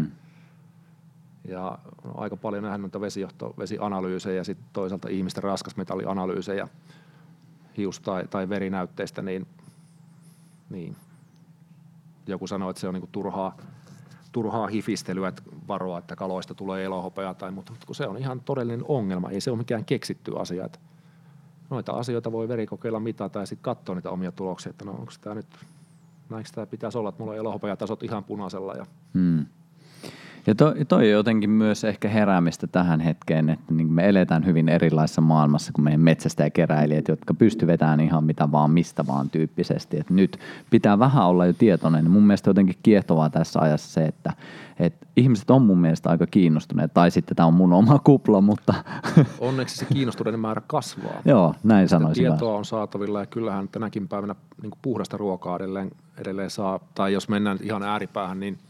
Ja 1.47 1.77
no, 2.03 2.13
aika 2.17 2.35
paljon 2.35 2.63
nähnyt 2.63 2.81
noita 2.81 3.01
vesijohto, 3.01 3.53
vesianalyysejä 3.57 4.35
ja 4.35 4.43
sitten 4.43 4.67
toisaalta 4.73 5.09
ihmisten 5.09 5.43
raskasmetallianalyysejä 5.43 6.67
hius- 7.77 7.99
tai, 7.99 8.27
tai 8.27 8.49
verinäytteistä, 8.49 9.21
niin, 9.21 9.47
niin 10.69 10.95
joku 12.27 12.47
sanoi, 12.47 12.69
että 12.69 12.79
se 12.79 12.87
on 12.87 12.93
niinku 12.93 13.09
turhaa, 13.11 13.57
turhaa 14.31 14.67
hifistelyä, 14.67 15.27
että 15.27 15.41
varoa, 15.67 15.97
että 15.97 16.15
kaloista 16.15 16.55
tulee 16.55 16.83
elohopea 16.83 17.33
tai 17.33 17.51
mutta 17.51 17.73
kun 17.85 17.95
se 17.95 18.07
on 18.07 18.17
ihan 18.17 18.39
todellinen 18.39 18.85
ongelma, 18.87 19.29
ei 19.29 19.41
se 19.41 19.51
ole 19.51 19.57
mikään 19.57 19.85
keksitty 19.85 20.39
asia. 20.39 20.65
Että 20.65 20.79
noita 21.71 21.91
asioita 21.91 22.31
voi 22.31 22.47
verikokeilla 22.47 22.99
mitata 22.99 23.39
ja 23.39 23.45
sitten 23.45 23.63
katsoa 23.63 23.95
niitä 23.95 24.09
omia 24.09 24.31
tuloksia, 24.31 24.69
että 24.69 24.85
no 24.85 24.91
onko 24.91 25.11
tämä 25.21 25.35
nyt, 25.35 25.47
näinkö 26.29 26.49
tämä 26.55 26.67
pitäisi 26.67 26.97
olla, 26.97 27.09
että 27.09 27.19
mulla 27.21 27.31
on 27.31 27.37
elohopeatasot 27.37 28.03
ihan 28.03 28.23
punaisella. 28.23 28.73
Ja... 28.73 28.85
Hmm. 29.13 29.45
Ja 30.47 30.55
toi, 30.55 30.85
toi 30.85 31.03
on 31.03 31.09
jotenkin 31.09 31.49
myös 31.49 31.83
ehkä 31.83 32.09
heräämistä 32.09 32.67
tähän 32.67 32.99
hetkeen, 32.99 33.49
että 33.49 33.73
niin 33.73 33.93
me 33.93 34.09
eletään 34.09 34.45
hyvin 34.45 34.69
erilaisessa 34.69 35.21
maailmassa 35.21 35.71
kuin 35.73 35.83
meidän 35.83 36.01
metsästäjäkeräilijät, 36.01 37.07
jotka 37.07 37.33
pystyvät 37.33 37.71
vetämään 37.71 37.99
ihan 37.99 38.23
mitä 38.23 38.51
vaan, 38.51 38.71
mistä 38.71 39.07
vaan 39.07 39.29
tyyppisesti. 39.29 39.99
Et 39.99 40.09
nyt 40.09 40.39
pitää 40.69 40.99
vähän 40.99 41.25
olla 41.25 41.45
jo 41.45 41.53
tietoinen. 41.53 42.11
Mun 42.11 42.27
mielestä 42.27 42.49
jotenkin 42.49 42.75
kiehtovaa 42.83 43.29
tässä 43.29 43.59
ajassa 43.59 43.93
se, 43.93 44.05
että, 44.05 44.33
että 44.79 45.07
ihmiset 45.15 45.49
on 45.49 45.61
mun 45.61 45.77
mielestä 45.77 46.09
aika 46.09 46.27
kiinnostuneet, 46.27 46.93
tai 46.93 47.11
sitten 47.11 47.35
tämä 47.35 47.47
on 47.47 47.53
mun 47.53 47.73
oma 47.73 47.99
kupla, 47.99 48.41
mutta... 48.41 48.73
Onneksi 49.39 49.77
se 49.77 49.85
kiinnostuneiden 49.85 50.39
määrä 50.39 50.61
kasvaa. 50.67 51.21
Joo, 51.25 51.55
näin 51.63 51.87
Sitä 51.87 51.99
sanoisin. 51.99 52.25
Tietoa 52.25 52.57
on 52.57 52.65
saatavilla 52.65 53.19
ja 53.19 53.25
kyllähän 53.25 53.67
tänäkin 53.67 54.07
päivänä 54.07 54.35
niin 54.61 54.71
puhdasta 54.81 55.17
ruokaa 55.17 55.55
edelleen, 55.55 55.91
edelleen 56.17 56.49
saa, 56.49 56.79
tai 56.95 57.13
jos 57.13 57.29
mennään 57.29 57.57
ihan 57.61 57.83
ääripäähän, 57.83 58.39
niin– 58.39 58.57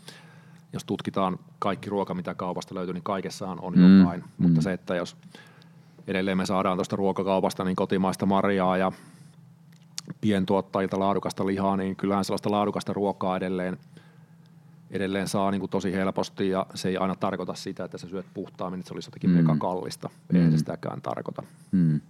jos 0.74 0.86
tutkitaan 0.86 1.40
kaikki 1.60 1.90
ruoka, 1.90 2.13
mitä 2.13 2.36
kaupasta 2.36 2.75
löytyy, 2.75 2.94
niin 2.94 3.04
kaikessaan 3.04 3.60
on 3.62 3.74
mm. 3.75 4.00
jotain. 4.00 4.22
Mm. 4.22 4.46
Mutta 4.46 4.62
se, 4.62 4.74
että 4.74 4.96
jos 4.96 5.18
edelleen 6.08 6.38
me 6.38 6.46
saadaan 6.46 6.78
tuosta 6.78 6.96
ruokakaupasta 6.96 7.63
niin 7.63 7.75
kotimaista 7.75 8.25
marjaa 8.25 8.78
ja 8.78 8.92
pientuottajilta 10.22 11.00
laadukasta 11.00 11.48
lihaa, 11.48 11.78
niin 11.78 11.96
kyllähän 11.96 12.25
sellaista 12.25 12.51
laadukasta 12.51 12.94
ruokaa 12.94 13.38
edelleen, 13.38 13.78
edelleen 14.92 15.28
saa 15.28 15.51
niin 15.51 15.60
kuin 15.60 15.70
tosi 15.70 15.94
helposti 15.94 16.50
ja 16.50 16.66
se 16.75 16.90
ei 16.90 16.98
aina 16.98 17.16
tarkoita 17.16 17.54
sitä, 17.54 17.84
että 17.84 17.98
sä 17.98 18.08
syöt 18.08 18.25
puhtaammin, 18.34 18.80
että 18.80 18.88
se 18.88 18.94
olisi 18.94 19.08
jotenkin 19.08 19.30
mm. 19.30 19.36
mega 19.36 19.56
kallista. 19.56 20.10
Ei 20.34 20.42
mm. 20.42 20.51
se 20.51 20.58
sitäkään 20.58 21.01
tarkoita. 21.01 21.44
Mm. 21.72 22.01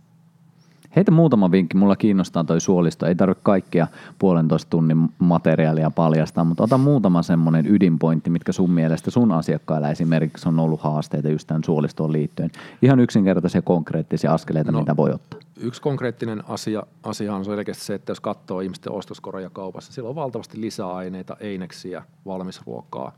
Heitä 0.95 1.12
muutama 1.12 1.51
vinkki, 1.51 1.77
mulla 1.77 1.95
kiinnostaa 1.95 2.43
toi 2.43 2.62
suolisto. 2.62 3.05
Ei 3.05 3.15
tarvitse 3.15 3.43
kaikkia 3.43 3.88
puolentoista 4.19 4.69
tunnin 4.69 5.10
materiaalia 5.19 5.91
paljastaa, 5.91 6.43
mutta 6.43 6.63
ota 6.63 6.77
muutama 6.77 7.24
semmoinen 7.24 7.67
ydinpointti, 7.67 8.29
mitkä 8.29 8.51
sun 8.51 8.71
mielestä 8.71 9.12
sun 9.12 9.31
asiakkailla 9.31 9.89
esimerkiksi 9.89 10.50
on 10.50 10.60
ollut 10.60 10.81
haasteita 10.81 11.29
just 11.29 11.48
tämän 11.48 11.63
suolistoon 11.63 12.12
liittyen. 12.12 12.51
Ihan 12.81 13.00
yksinkertaisia 13.00 13.62
konkreettisia 13.62 14.33
askeleita, 14.33 14.71
no, 14.71 14.79
mitä 14.79 14.98
voi 14.98 15.12
ottaa. 15.12 15.39
Yksi 15.57 15.81
konkreettinen 15.81 16.43
asia, 16.48 16.83
asia 17.03 17.36
on 17.36 17.45
selkeästi 17.45 17.83
se, 17.83 17.93
että 17.93 18.12
jos 18.12 18.19
katsoo 18.19 18.60
ihmisten 18.60 18.93
ostoskoroja 18.93 19.50
kaupassa, 19.50 19.93
siellä 19.93 20.10
on 20.10 20.15
valtavasti 20.15 20.62
lisäaineita, 20.62 21.38
eineksiä, 21.39 22.03
valmisruokaa. 22.25 23.12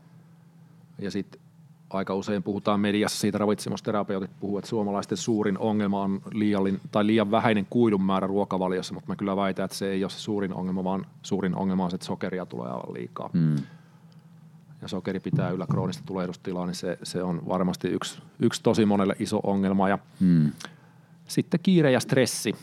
Ja 0.98 1.10
sitten 1.10 1.40
aika 1.94 2.14
usein 2.14 2.42
puhutaan 2.42 2.80
mediassa 2.80 3.18
siitä, 3.18 3.38
ravitsemusterapeutit 3.38 4.30
puhuu, 4.40 4.58
että 4.58 4.68
suomalaisten 4.68 5.18
suurin 5.18 5.58
ongelma 5.58 6.02
on 6.02 6.22
liiallin, 6.32 6.80
tai 6.92 7.06
liian 7.06 7.30
vähäinen 7.30 7.66
kuidun 7.70 8.02
määrä 8.02 8.26
ruokavaliossa, 8.26 8.94
mutta 8.94 9.08
mä 9.08 9.16
kyllä 9.16 9.36
väitän, 9.36 9.64
että 9.64 9.76
se 9.76 9.90
ei 9.90 10.04
ole 10.04 10.10
se 10.10 10.18
suurin 10.18 10.54
ongelma, 10.54 10.84
vaan 10.84 11.06
suurin 11.22 11.56
ongelma 11.56 11.84
on 11.84 11.90
se, 11.90 11.94
että 11.94 12.06
sokeria 12.06 12.46
tulee 12.46 12.68
aivan 12.68 12.94
liikaa. 12.94 13.30
Mm. 13.32 13.56
Ja 14.82 14.88
sokeri 14.88 15.20
pitää 15.20 15.50
yllä 15.50 15.66
kroonista 15.70 16.02
tulehdustilaa, 16.06 16.66
niin 16.66 16.74
se, 16.74 16.98
se 17.02 17.22
on 17.22 17.42
varmasti 17.48 17.88
yksi, 17.88 18.22
yksi 18.40 18.62
tosi 18.62 18.86
monelle 18.86 19.16
iso 19.18 19.40
ongelma. 19.42 19.88
Ja 19.88 19.98
mm. 20.20 20.52
Sitten 21.26 21.60
kiire 21.62 21.90
ja 21.90 22.00
stressi. 22.00 22.54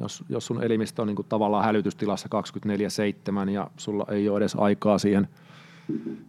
Jos, 0.00 0.24
jos 0.28 0.46
sun 0.46 0.64
elimistö 0.64 1.02
on 1.02 1.08
niin 1.08 1.16
kuin 1.16 1.28
tavallaan 1.28 1.64
hälytystilassa 1.64 2.28
24-7 3.46 3.50
ja 3.50 3.70
sulla 3.76 4.06
ei 4.08 4.28
ole 4.28 4.38
edes 4.38 4.56
aikaa 4.56 4.98
siihen, 4.98 5.28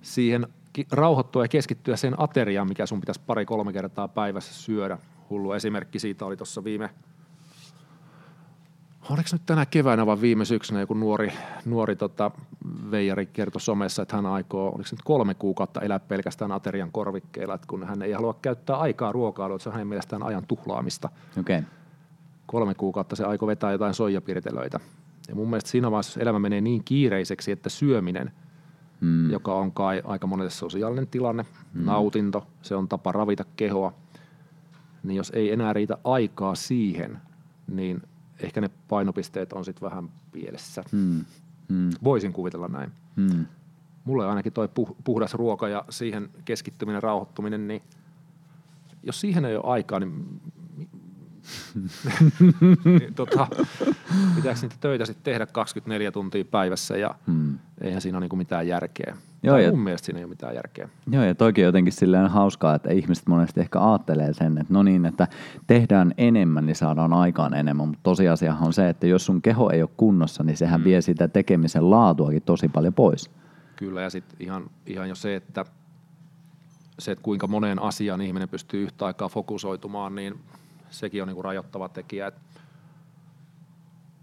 siihen 0.01 0.47
rauhoittua 0.91 1.43
ja 1.43 1.47
keskittyä 1.47 1.95
sen 1.95 2.15
ateriaan, 2.17 2.67
mikä 2.67 2.85
sun 2.85 2.99
pitäisi 2.99 3.21
pari-kolme 3.27 3.73
kertaa 3.73 4.07
päivässä 4.07 4.53
syödä. 4.53 4.97
Hullu 5.29 5.51
esimerkki 5.51 5.99
siitä 5.99 6.25
oli 6.25 6.37
tuossa 6.37 6.63
viime, 6.63 6.89
oliko 9.09 9.29
nyt 9.31 9.41
tänä 9.45 9.65
keväänä 9.65 10.05
vai 10.05 10.21
viime 10.21 10.45
syksynä 10.45 10.79
joku 10.79 10.93
nuori, 10.93 11.33
nuori 11.65 11.95
tota, 11.95 12.31
veijari 12.91 13.25
kertoi 13.25 13.61
somessa, 13.61 14.01
että 14.01 14.15
hän 14.15 14.25
aikoo, 14.25 14.67
oliko 14.67 14.83
se 14.83 14.95
nyt 14.95 15.03
kolme 15.03 15.33
kuukautta 15.33 15.81
elää 15.81 15.99
pelkästään 15.99 16.51
aterian 16.51 16.91
korvikkeilla, 16.91 17.53
että 17.53 17.67
kun 17.67 17.87
hän 17.87 18.01
ei 18.01 18.11
halua 18.11 18.39
käyttää 18.41 18.75
aikaa 18.75 19.11
ruokailuun, 19.11 19.55
että 19.55 19.63
se 19.63 19.69
on 19.69 19.73
hänen 19.73 19.87
mielestään 19.87 20.23
ajan 20.23 20.47
tuhlaamista. 20.47 21.09
Okay. 21.39 21.63
Kolme 22.45 22.73
kuukautta 22.73 23.15
se 23.15 23.23
aikoo 23.23 23.47
vetää 23.47 23.71
jotain 23.71 23.93
soijapirtelöitä. 23.93 24.79
Ja 25.27 25.35
mun 25.35 25.49
mielestä 25.49 25.69
siinä 25.69 25.91
vaiheessa, 25.91 26.19
jos 26.19 26.21
elämä 26.21 26.39
menee 26.39 26.61
niin 26.61 26.83
kiireiseksi, 26.83 27.51
että 27.51 27.69
syöminen– 27.69 28.31
mm. 29.01 29.31
joka 29.31 29.53
on 29.53 29.71
kai 29.71 30.01
aika 30.05 30.27
monelle 30.27 30.49
sosiaalinen 30.49 31.07
tilanne, 31.07 31.45
mm. 31.73 31.85
nautinto, 31.85 32.47
se 32.61 32.75
on 32.75 32.87
tapa 32.87 33.11
ravita 33.11 33.45
kehoa, 33.55 33.93
niin 35.03 35.17
jos 35.17 35.31
ei 35.35 35.51
enää 35.51 35.73
riitä 35.73 35.97
aikaa 36.03 36.55
siihen, 36.55 37.17
niin 37.67 38.01
ehkä 38.39 38.61
ne 38.61 38.69
painopisteet 38.87 39.53
on 39.53 39.65
sitten 39.65 39.89
vähän 39.89 40.09
pielessä. 40.31 40.83
Mm. 40.91 41.25
Mm. 41.69 41.89
Voisin 42.03 42.33
kuvitella 42.33 42.67
näin. 42.67 42.91
Mm. 43.15 43.45
Mulle 44.03 44.27
ainakin 44.27 44.53
toi 44.53 44.69
puhdas 45.03 45.33
ruoka 45.33 45.67
ja 45.67 45.85
siihen 45.89 46.29
keskittyminen, 46.45 47.03
rauhoittuminen, 47.03 47.67
niin 47.67 47.81
jos 49.03 49.21
siihen 49.21 49.45
ei 49.45 49.55
ole 49.55 49.63
aikaa, 49.65 49.99
niin 49.99 50.41
niin, 52.85 53.13
tota, 53.15 53.47
pitääkö 54.35 54.59
niitä 54.61 54.75
töitä 54.79 55.05
sitten 55.05 55.23
tehdä 55.23 55.45
24 55.45 56.11
tuntia 56.11 56.45
päivässä 56.45 56.97
ja 56.97 57.15
hmm. 57.27 57.59
eihän 57.81 58.01
siinä 58.01 58.17
ole 58.17 58.23
niinku 58.23 58.35
mitään 58.35 58.67
järkeä. 58.67 59.17
Joo, 59.43 59.57
ja, 59.57 59.71
mun 59.71 59.79
mielestä 59.79 60.05
siinä 60.05 60.19
ei 60.19 60.25
ole 60.25 60.29
mitään 60.29 60.55
järkeä. 60.55 60.89
Joo, 61.11 61.23
ja 61.23 61.35
toki 61.35 61.61
jotenkin 61.61 61.93
silleen 61.93 62.27
hauskaa, 62.27 62.75
että 62.75 62.91
ihmiset 62.91 63.27
monesti 63.27 63.59
ehkä 63.59 63.91
ajattelee 63.91 64.33
sen, 64.33 64.57
että 64.57 64.73
no 64.73 64.83
niin, 64.83 65.05
että 65.05 65.27
tehdään 65.67 66.13
enemmän, 66.17 66.65
niin 66.65 66.75
saadaan 66.75 67.13
aikaan 67.13 67.53
enemmän, 67.53 67.87
mutta 67.87 68.03
tosiasiahan 68.03 68.67
on 68.67 68.73
se, 68.73 68.89
että 68.89 69.07
jos 69.07 69.25
sun 69.25 69.41
keho 69.41 69.69
ei 69.69 69.81
ole 69.81 69.89
kunnossa, 69.97 70.43
niin 70.43 70.57
sehän 70.57 70.79
hmm. 70.79 70.85
vie 70.85 71.01
sitä 71.01 71.27
tekemisen 71.27 71.89
laatuakin 71.89 72.41
tosi 72.41 72.67
paljon 72.67 72.93
pois. 72.93 73.31
Kyllä, 73.75 74.01
ja 74.01 74.09
sitten 74.09 74.37
ihan, 74.39 74.69
ihan 74.85 75.09
jo 75.09 75.15
se, 75.15 75.35
että 75.35 75.65
se, 76.99 77.11
että 77.11 77.23
kuinka 77.23 77.47
moneen 77.47 77.81
asiaan 77.81 78.21
ihminen 78.21 78.49
pystyy 78.49 78.83
yhtä 78.83 79.05
aikaa 79.05 79.29
fokusoitumaan, 79.29 80.15
niin 80.15 80.39
sekin 80.91 81.21
on 81.21 81.27
niin 81.27 81.35
kuin 81.35 81.45
rajoittava 81.45 81.89
tekijä. 81.89 82.27
Et 82.27 82.35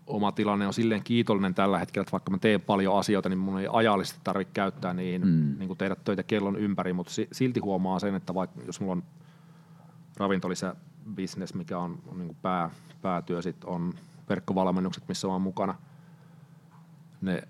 oma 0.07 0.33
tilanne 0.33 0.67
on 0.67 0.75
silleen 0.75 1.03
kiitollinen 1.05 1.55
tällä 1.55 1.79
hetkellä, 1.79 2.03
että 2.03 2.13
vaikka 2.13 2.31
mä 2.31 2.39
teen 2.39 2.61
paljon 2.61 2.99
asioita, 2.99 3.29
niin 3.29 3.39
mun 3.39 3.61
ei 3.61 3.69
ajallisesti 3.73 4.21
tarvitse 4.25 4.55
käyttää 4.55 4.95
niin, 4.95 5.27
mm. 5.27 5.59
niin 5.59 5.67
kuin 5.67 5.79
tehdä 5.79 5.97
töitä 6.05 6.23
kellon 6.23 6.57
ympäri, 6.57 6.93
mutta 6.93 7.13
silti 7.33 7.61
huomaa 7.61 7.99
sen, 7.99 8.15
että 8.15 8.35
vaikka 8.35 8.61
jos 8.67 8.81
mulla 8.81 8.93
on 8.93 9.03
ravintolisä 10.17 10.77
business, 11.17 11.55
mikä 11.55 11.79
on, 11.79 11.99
on 12.09 12.19
niin 12.19 12.29
kuin 12.29 12.39
pää, 12.43 12.71
päätyö, 13.03 13.43
sit 13.43 13.65
on 13.65 13.95
verkkovalmennukset, 14.29 15.09
missä 15.09 15.29
on 15.29 15.43
mukana, 15.43 15.75
ne, 17.21 17.43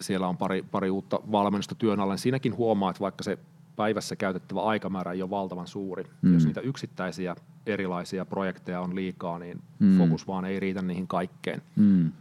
siellä 0.00 0.28
on 0.28 0.36
pari, 0.36 0.62
pari 0.62 0.90
uutta 0.90 1.20
valmennusta 1.32 1.74
työn 1.74 2.00
alle. 2.00 2.16
Siinäkin 2.16 2.56
huomaa, 2.56 2.90
että 2.90 3.00
vaikka 3.00 3.24
se 3.24 3.38
päivässä 3.78 4.16
käytettävä 4.16 4.62
aikamäärä 4.62 5.12
ei 5.12 5.22
ole 5.22 5.30
valtavan 5.30 5.66
suuri. 5.66 6.04
Mm. 6.22 6.34
Jos 6.34 6.44
niitä 6.44 6.60
yksittäisiä 6.60 7.36
erilaisia 7.66 8.24
projekteja 8.24 8.80
on 8.80 8.94
liikaa, 8.94 9.38
niin 9.38 9.62
mm. 9.78 9.98
fokus 9.98 10.26
vaan 10.26 10.44
ei 10.44 10.60
riitä 10.60 10.82
niihin 10.82 11.06
kaikkeen. 11.06 11.62
Mm. 11.76 12.12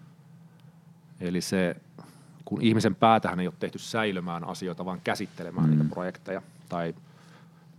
Eli 1.21 1.41
se, 1.41 1.75
kun 2.45 2.61
ihmisen 2.61 2.95
päätähän 2.95 3.39
ei 3.39 3.47
ole 3.47 3.53
tehty 3.59 3.79
säilymään 3.79 4.47
asioita, 4.47 4.85
vaan 4.85 5.01
käsittelemään 5.03 5.69
mm. 5.69 5.77
niitä 5.77 5.93
projekteja 5.93 6.41
tai 6.69 6.95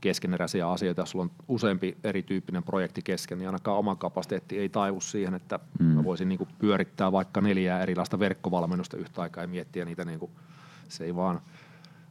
keskeneräisiä 0.01 0.71
asioita, 0.71 1.03
jos 1.03 1.11
sulla 1.11 1.25
on 1.25 1.31
useampi 1.49 1.97
erityyppinen 2.05 2.63
projekti 2.63 3.03
kesken, 3.03 3.39
niin 3.39 3.49
ainakaan 3.49 3.79
oma 3.79 3.97
kapasiteetti 3.97 4.59
ei 4.59 4.69
taivu 4.69 5.01
siihen, 5.01 5.35
että 5.35 5.59
mm. 5.79 5.87
mä 5.87 6.05
voisin 6.05 6.29
niin 6.29 6.49
pyörittää 6.59 7.13
vaikka 7.13 7.41
neljää 7.41 7.83
erilaista 7.83 8.19
verkkovalmennusta 8.19 8.97
yhtä 8.97 9.23
aikaa 9.23 9.45
ja 9.45 9.49
miettiä 9.49 9.85
niitä, 9.85 10.05
niin 10.05 10.19
kuin, 10.19 10.31
se 10.89 11.05
ei 11.05 11.17
vaan– 11.17 11.41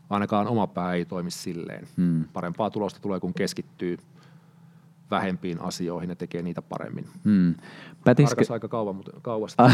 ainakaan 0.09 0.47
oma 0.47 0.67
pää 0.67 0.93
ei 0.93 1.05
toimi 1.05 1.31
silleen. 1.31 1.87
Hmm. 1.97 2.25
Parempaa 2.33 2.69
tulosta 2.69 2.99
tulee, 2.99 3.19
kun 3.19 3.33
keskittyy 3.33 3.97
vähempiin 5.11 5.61
asioihin 5.61 6.09
ja 6.09 6.15
tekee 6.15 6.41
niitä 6.41 6.61
paremmin. 6.61 7.05
Hmm. 7.23 7.55
Pätiske... 8.03 8.35
Karkas 8.35 8.51
aika 8.51 8.67
kauan, 8.67 8.95
mutta 8.95 9.11
kauasta. 9.21 9.63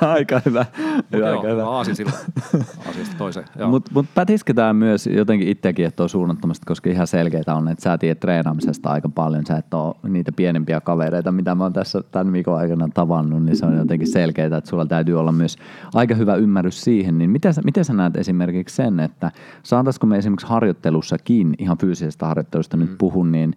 aika 0.00 0.40
hyvä. 0.46 0.66
hyvä 1.12 1.26
joo, 1.26 1.36
aika 1.36 1.48
hyvä. 1.48 1.68
aasin 1.68 1.96
sillä 1.96 2.12
asiasta 2.90 3.14
toiseen. 3.18 3.46
Mutta 3.66 3.90
mut 3.94 4.06
pätisketään 4.14 4.76
myös 4.76 5.06
jotenkin 5.06 5.48
itseäkin, 5.48 5.86
että 5.86 6.02
on 6.02 6.08
suunnattomasti, 6.08 6.66
koska 6.66 6.90
ihan 6.90 7.06
selkeitä 7.06 7.54
on, 7.54 7.68
että 7.68 7.82
sä 7.82 7.98
tiedät 7.98 8.20
treenaamisesta 8.20 8.90
aika 8.90 9.08
paljon. 9.08 9.46
Sä 9.46 9.56
et 9.56 9.74
ole 9.74 9.94
niitä 10.02 10.32
pienempiä 10.32 10.80
kavereita, 10.80 11.32
mitä 11.32 11.54
mä 11.54 11.64
oon 11.64 11.72
tässä 11.72 12.02
tämän 12.10 12.32
viikon 12.32 12.58
aikana 12.58 12.88
tavannut, 12.94 13.42
niin 13.42 13.56
se 13.56 13.66
on 13.66 13.76
jotenkin 13.76 14.08
selkeää, 14.08 14.56
että 14.56 14.70
sulla 14.70 14.86
täytyy 14.86 15.20
olla 15.20 15.32
myös 15.32 15.56
aika 15.94 16.14
hyvä 16.14 16.34
ymmärrys 16.34 16.80
siihen. 16.80 17.18
Niin 17.18 17.30
miten 17.30 17.54
sä, 17.54 17.62
miten 17.64 17.84
sä 17.84 17.92
näet 17.92 18.16
esimerkiksi 18.16 18.76
sen, 18.76 19.00
että 19.00 19.30
saataisiko 19.62 20.06
me 20.06 20.18
esimerkiksi 20.18 20.46
harjoittelussakin, 20.46 21.54
ihan 21.58 21.78
fyysisestä 21.78 22.26
harjoittelusta 22.26 22.76
mm. 22.76 22.80
nyt 22.80 22.98
puhun, 22.98 23.32
niin 23.32 23.54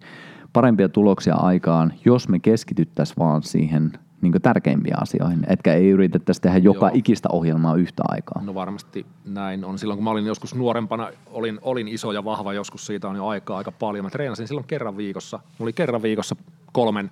parempia 0.52 0.88
tuloksia 0.88 1.34
aikaan, 1.34 1.92
jos 2.04 2.28
me 2.28 2.38
keskityttäisiin 2.38 3.16
vaan 3.18 3.42
siihen 3.42 3.92
niin 4.20 4.32
tärkeimpiä 4.42 4.96
asioihin, 5.00 5.46
etkä 5.48 5.74
ei 5.74 5.88
yritettäisi 5.88 6.40
tehdä 6.40 6.58
joka 6.58 6.86
Joo. 6.86 6.94
ikistä 6.94 7.28
ohjelmaa 7.32 7.74
yhtä 7.74 8.02
aikaa. 8.08 8.42
No 8.44 8.54
varmasti 8.54 9.06
näin 9.24 9.64
on. 9.64 9.78
Silloin 9.78 9.96
kun 9.96 10.04
mä 10.04 10.10
olin 10.10 10.26
joskus 10.26 10.54
nuorempana, 10.54 11.10
olin, 11.26 11.58
olin 11.62 11.88
iso 11.88 12.12
ja 12.12 12.24
vahva 12.24 12.52
joskus, 12.52 12.86
siitä 12.86 13.08
on 13.08 13.16
jo 13.16 13.26
aikaa 13.26 13.58
aika 13.58 13.72
paljon. 13.72 14.04
Mä 14.04 14.10
treenasin 14.10 14.48
silloin 14.48 14.66
kerran 14.66 14.96
viikossa. 14.96 15.36
Mulla 15.36 15.66
oli 15.66 15.72
kerran 15.72 16.02
viikossa 16.02 16.36
kolmen, 16.72 17.10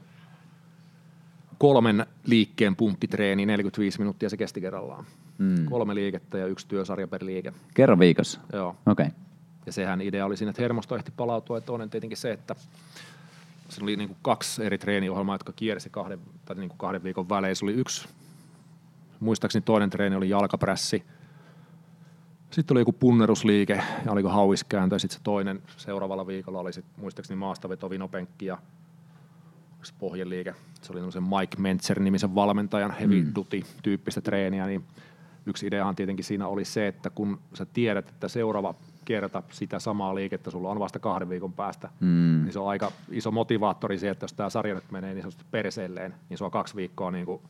kolmen 1.58 2.06
liikkeen 2.26 2.76
pumppitreeni, 2.76 3.46
45 3.46 3.98
minuuttia 3.98 4.30
se 4.30 4.36
kesti 4.36 4.60
kerrallaan. 4.60 5.04
Mm. 5.38 5.64
Kolme 5.64 5.94
liikettä 5.94 6.38
ja 6.38 6.46
yksi 6.46 6.68
työsarja 6.68 7.08
per 7.08 7.24
liike. 7.24 7.52
Kerran 7.74 7.98
viikossa? 7.98 8.40
Joo. 8.52 8.76
Okei. 8.86 9.06
Okay. 9.06 9.18
Ja 9.66 9.72
sehän 9.72 10.00
idea 10.00 10.26
oli 10.26 10.36
siinä, 10.36 10.50
että 10.50 10.62
hermosto 10.62 10.96
ehti 10.96 11.12
palautua. 11.16 11.56
Ja 11.56 11.60
toinen 11.60 11.90
tietenkin 11.90 12.18
se, 12.18 12.32
että 12.32 12.54
se 13.68 13.82
oli 13.82 13.96
niin 13.96 14.08
kuin 14.08 14.18
kaksi 14.22 14.64
eri 14.64 14.78
treeniohjelmaa, 14.78 15.34
jotka 15.34 15.52
kiersi 15.52 15.90
kahden, 15.90 16.20
tai 16.44 16.56
niin 16.56 16.68
kuin 16.68 16.78
kahden 16.78 17.02
viikon 17.02 17.28
välein. 17.28 17.56
Se 17.56 17.64
oli 17.64 17.72
yksi, 17.72 18.08
muistaakseni 19.20 19.62
toinen 19.62 19.90
treeni 19.90 20.16
oli 20.16 20.28
jalkaprässi. 20.28 21.04
Sitten 22.50 22.74
oli 22.74 22.80
joku 22.80 22.92
punnerusliike 22.92 23.80
ja 24.04 24.12
oliko 24.12 24.28
hauiskääntö. 24.28 24.94
Ja 24.94 24.98
sitten 24.98 25.18
se 25.18 25.24
toinen 25.24 25.62
seuraavalla 25.76 26.26
viikolla 26.26 26.60
oli 26.60 26.72
sit, 26.72 26.84
muistaakseni 26.96 27.38
maastaveto, 27.38 27.90
vinopenkki 27.90 28.46
ja 28.46 28.58
pohjeliike. 29.98 30.54
Se 30.82 30.92
oli 30.92 31.12
se 31.12 31.20
Mike 31.20 31.56
Mentzer-nimisen 31.58 32.34
valmentajan 32.34 32.90
heavy 32.90 33.22
mm. 33.22 33.32
duty 33.34 33.62
tyyppistä 33.82 34.20
treeniä. 34.20 34.66
Niin 34.66 34.84
yksi 35.46 35.66
ideahan 35.66 35.96
tietenkin 35.96 36.24
siinä 36.24 36.46
oli 36.46 36.64
se, 36.64 36.86
että 36.86 37.10
kun 37.10 37.40
sä 37.54 37.64
tiedät, 37.64 38.08
että 38.08 38.28
seuraava 38.28 38.74
kerta 39.06 39.42
sitä 39.50 39.78
samaa 39.78 40.14
liikettä 40.14 40.50
sulla 40.50 40.70
on 40.70 40.78
vasta 40.78 40.98
kahden 40.98 41.28
viikon 41.28 41.52
päästä, 41.52 41.88
mm. 42.00 42.42
niin 42.44 42.52
se 42.52 42.58
on 42.58 42.68
aika 42.68 42.92
iso 43.10 43.30
motivaattori 43.30 43.98
se, 43.98 44.10
että 44.10 44.24
jos 44.24 44.32
tämä 44.32 44.50
sarja 44.50 44.74
nyt 44.74 44.90
menee 44.90 45.14
niin 45.14 45.22
sanotusti 45.22 45.44
perseelleen, 45.50 46.14
niin 46.28 46.38
se 46.38 46.44
on 46.44 46.50
kaksi 46.50 46.76
viikkoa 46.76 47.10
niin 47.10 47.26
kuin 47.26 47.40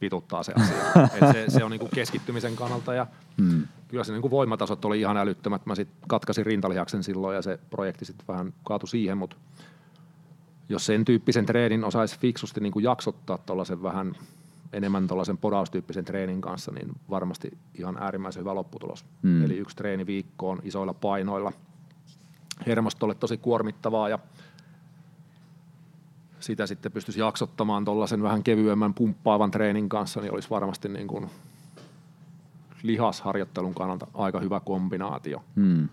vituttaa 0.00 0.42
se 0.42 0.52
asia. 0.56 0.76
Et 1.14 1.32
se, 1.32 1.44
se 1.48 1.64
on 1.64 1.70
niin 1.70 1.80
kuin 1.80 1.90
keskittymisen 1.94 2.56
kannalta 2.56 2.94
ja 2.94 3.06
mm. 3.36 3.62
kyllä 3.88 4.04
se 4.04 4.12
niin 4.12 4.22
kuin 4.22 4.30
voimatasot 4.30 4.84
oli 4.84 5.00
ihan 5.00 5.16
älyttömät. 5.16 5.66
Mä 5.66 5.74
sitten 5.74 6.08
katkasin 6.08 6.46
rintalihaksen 6.46 7.02
silloin 7.02 7.36
ja 7.36 7.42
se 7.42 7.58
projekti 7.70 8.04
sitten 8.04 8.26
vähän 8.28 8.54
kaatui 8.64 8.88
siihen, 8.88 9.18
mutta 9.18 9.36
jos 10.68 10.86
sen 10.86 11.04
tyyppisen 11.04 11.46
treenin 11.46 11.84
osaisi 11.84 12.18
fiksusti 12.18 12.60
niin 12.60 12.72
kuin 12.72 12.82
jaksottaa 12.82 13.38
tuollaisen 13.38 13.82
vähän 13.82 14.16
enemmän 14.74 15.06
tuollaisen 15.06 15.38
podaustyyppisen 15.38 16.04
treenin 16.04 16.40
kanssa, 16.40 16.72
niin 16.72 16.92
varmasti 17.10 17.58
ihan 17.74 17.96
äärimmäisen 18.00 18.40
hyvä 18.40 18.54
lopputulos. 18.54 19.04
Mm. 19.22 19.44
Eli 19.44 19.56
yksi 19.56 19.76
treeni 19.76 20.06
viikkoon 20.06 20.58
isoilla 20.62 20.94
painoilla. 20.94 21.52
Hermostolle 22.66 23.14
tosi 23.14 23.36
kuormittavaa 23.36 24.08
ja 24.08 24.18
sitä 26.40 26.66
sitten 26.66 26.92
pystyisi 26.92 27.20
jaksottamaan 27.20 27.84
tuollaisen 27.84 28.22
vähän 28.22 28.42
kevyemmän 28.42 28.94
pumppaavan 28.94 29.50
treenin 29.50 29.88
kanssa, 29.88 30.20
niin 30.20 30.32
olisi 30.32 30.50
varmasti 30.50 30.88
niin 30.88 31.06
kuin 31.08 31.30
lihasharjoittelun 32.82 33.74
kannalta 33.74 34.06
aika 34.14 34.40
hyvä 34.40 34.60
kombinaatio. 34.60 35.44
Mm. 35.54 35.88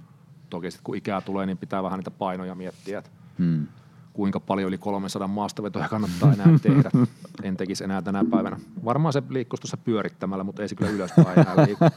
Toki 0.49 0.71
sitten 0.71 0.83
kun 0.83 0.95
ikää 0.95 1.21
tulee, 1.21 1.45
niin 1.45 1.57
pitää 1.57 1.83
vähän 1.83 1.99
niitä 1.99 2.11
painoja 2.11 2.55
miettiä, 2.55 2.99
että 2.99 3.11
mm 3.37 3.67
kuinka 4.13 4.39
paljon 4.39 4.67
yli 4.67 4.77
300 4.77 5.27
maastavetoja 5.27 5.87
kannattaa 5.87 6.33
enää 6.33 6.59
tehdä. 6.61 6.91
En 7.43 7.57
tekisi 7.57 7.83
enää 7.83 8.01
tänä 8.01 8.25
päivänä. 8.31 8.59
Varmaan 8.85 9.13
se 9.13 9.23
liikkuisi 9.29 9.61
tuossa 9.61 9.77
pyörittämällä, 9.77 10.43
mutta 10.43 10.61
ei 10.61 10.67
se 10.67 10.75
kyllä 10.75 10.91
ylöspäin 10.91 11.39
enää 11.39 11.65
liiku. 11.65 11.85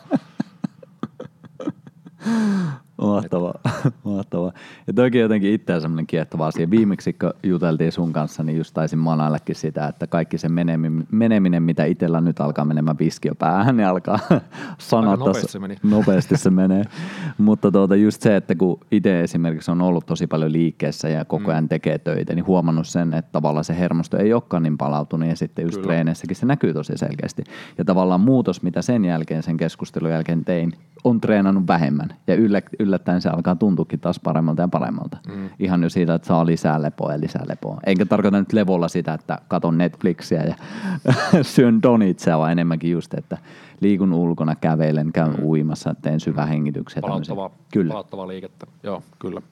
Mahtavaa, 3.02 3.54
mahtavaa. 4.04 4.52
Ja 4.86 4.92
toki 4.92 5.18
jotenkin 5.18 5.52
itseään 5.52 5.82
semmoinen 5.82 6.06
kiehtova 6.06 6.46
asia. 6.46 6.70
Viimeksi 6.70 7.12
kun 7.12 7.32
juteltiin 7.42 7.92
sun 7.92 8.12
kanssa, 8.12 8.42
niin 8.42 8.58
just 8.58 8.74
taisin 8.74 8.98
manaillekin 8.98 9.54
sitä, 9.54 9.86
että 9.86 10.06
kaikki 10.06 10.38
se 10.38 10.48
meneminen, 10.48 11.06
meneminen 11.12 11.62
mitä 11.62 11.84
itsellä 11.84 12.20
nyt 12.20 12.40
alkaa 12.40 12.64
menemään 12.64 12.98
viskio 12.98 13.34
päähän, 13.34 13.76
niin 13.76 13.86
alkaa 13.86 14.18
sanat 14.78 15.18
nopeasti 15.18 15.52
se, 15.52 15.58
meni. 15.58 15.76
nopeasti 15.82 16.36
se 16.36 16.50
menee. 16.50 16.84
Mutta 17.38 17.70
tuota, 17.70 17.96
just 17.96 18.22
se, 18.22 18.36
että 18.36 18.54
kun 18.54 18.80
itse 18.90 19.20
esimerkiksi 19.20 19.70
on 19.70 19.82
ollut 19.82 20.06
tosi 20.06 20.26
paljon 20.26 20.52
liikkeessä 20.52 21.08
ja 21.08 21.24
koko 21.24 21.50
ajan 21.50 21.64
mm. 21.64 21.68
tekee 21.68 21.98
töitä, 21.98 22.34
niin 22.34 22.46
huomannut 22.46 22.86
sen, 22.86 23.14
että 23.14 23.32
tavallaan 23.32 23.64
se 23.64 23.78
hermosto 23.78 24.16
ei 24.16 24.32
olekaan 24.32 24.62
niin 24.62 24.78
palautunut 24.78 25.28
ja 25.28 25.36
sitten 25.36 25.64
just 25.64 25.82
treeneissäkin 25.82 26.36
se 26.36 26.46
näkyy 26.46 26.74
tosi 26.74 26.92
selkeästi. 26.96 27.44
Ja 27.78 27.84
tavallaan 27.84 28.20
muutos, 28.20 28.62
mitä 28.62 28.82
sen 28.82 29.04
jälkeen, 29.04 29.42
sen 29.42 29.56
keskustelun 29.56 30.10
jälkeen 30.10 30.44
tein, 30.44 30.72
on 31.04 31.20
treenannut 31.20 31.66
vähemmän 31.66 32.14
ja 32.26 32.34
yllä, 32.34 32.62
yllättäen 32.94 33.20
se 33.20 33.28
alkaa 33.28 33.56
tuntuukin 33.56 34.00
taas 34.00 34.20
paremmalta 34.20 34.62
ja 34.62 34.68
paremmalta. 34.68 35.16
Mm. 35.28 35.50
Ihan 35.58 35.82
jo 35.82 35.88
siitä, 35.88 36.14
että 36.14 36.28
saa 36.28 36.46
lisää 36.46 36.82
lepoa 36.82 37.12
ja 37.12 37.20
lisää 37.20 37.42
lepoa. 37.48 37.80
Enkä 37.86 38.06
tarkoita 38.06 38.38
nyt 38.38 38.52
levolla 38.52 38.88
sitä, 38.88 39.14
että 39.14 39.38
katon 39.48 39.78
Netflixiä 39.78 40.42
ja 40.42 40.54
syön 41.42 41.82
donitsia, 41.82 42.38
vaan 42.38 42.52
enemmänkin 42.52 42.90
just, 42.90 43.14
että 43.14 43.38
liikun 43.80 44.12
ulkona, 44.12 44.54
kävelen, 44.54 45.12
käyn 45.12 45.34
mm. 45.34 45.42
uimassa, 45.44 45.94
teen 46.02 46.20
syvähengityksiä. 46.20 47.02
Palauttavaa, 47.02 47.50
kyllä. 47.72 47.88
palauttavaa 47.88 48.28
liikettä, 48.28 48.66
joo, 48.82 49.02
kyllä. 49.18 49.42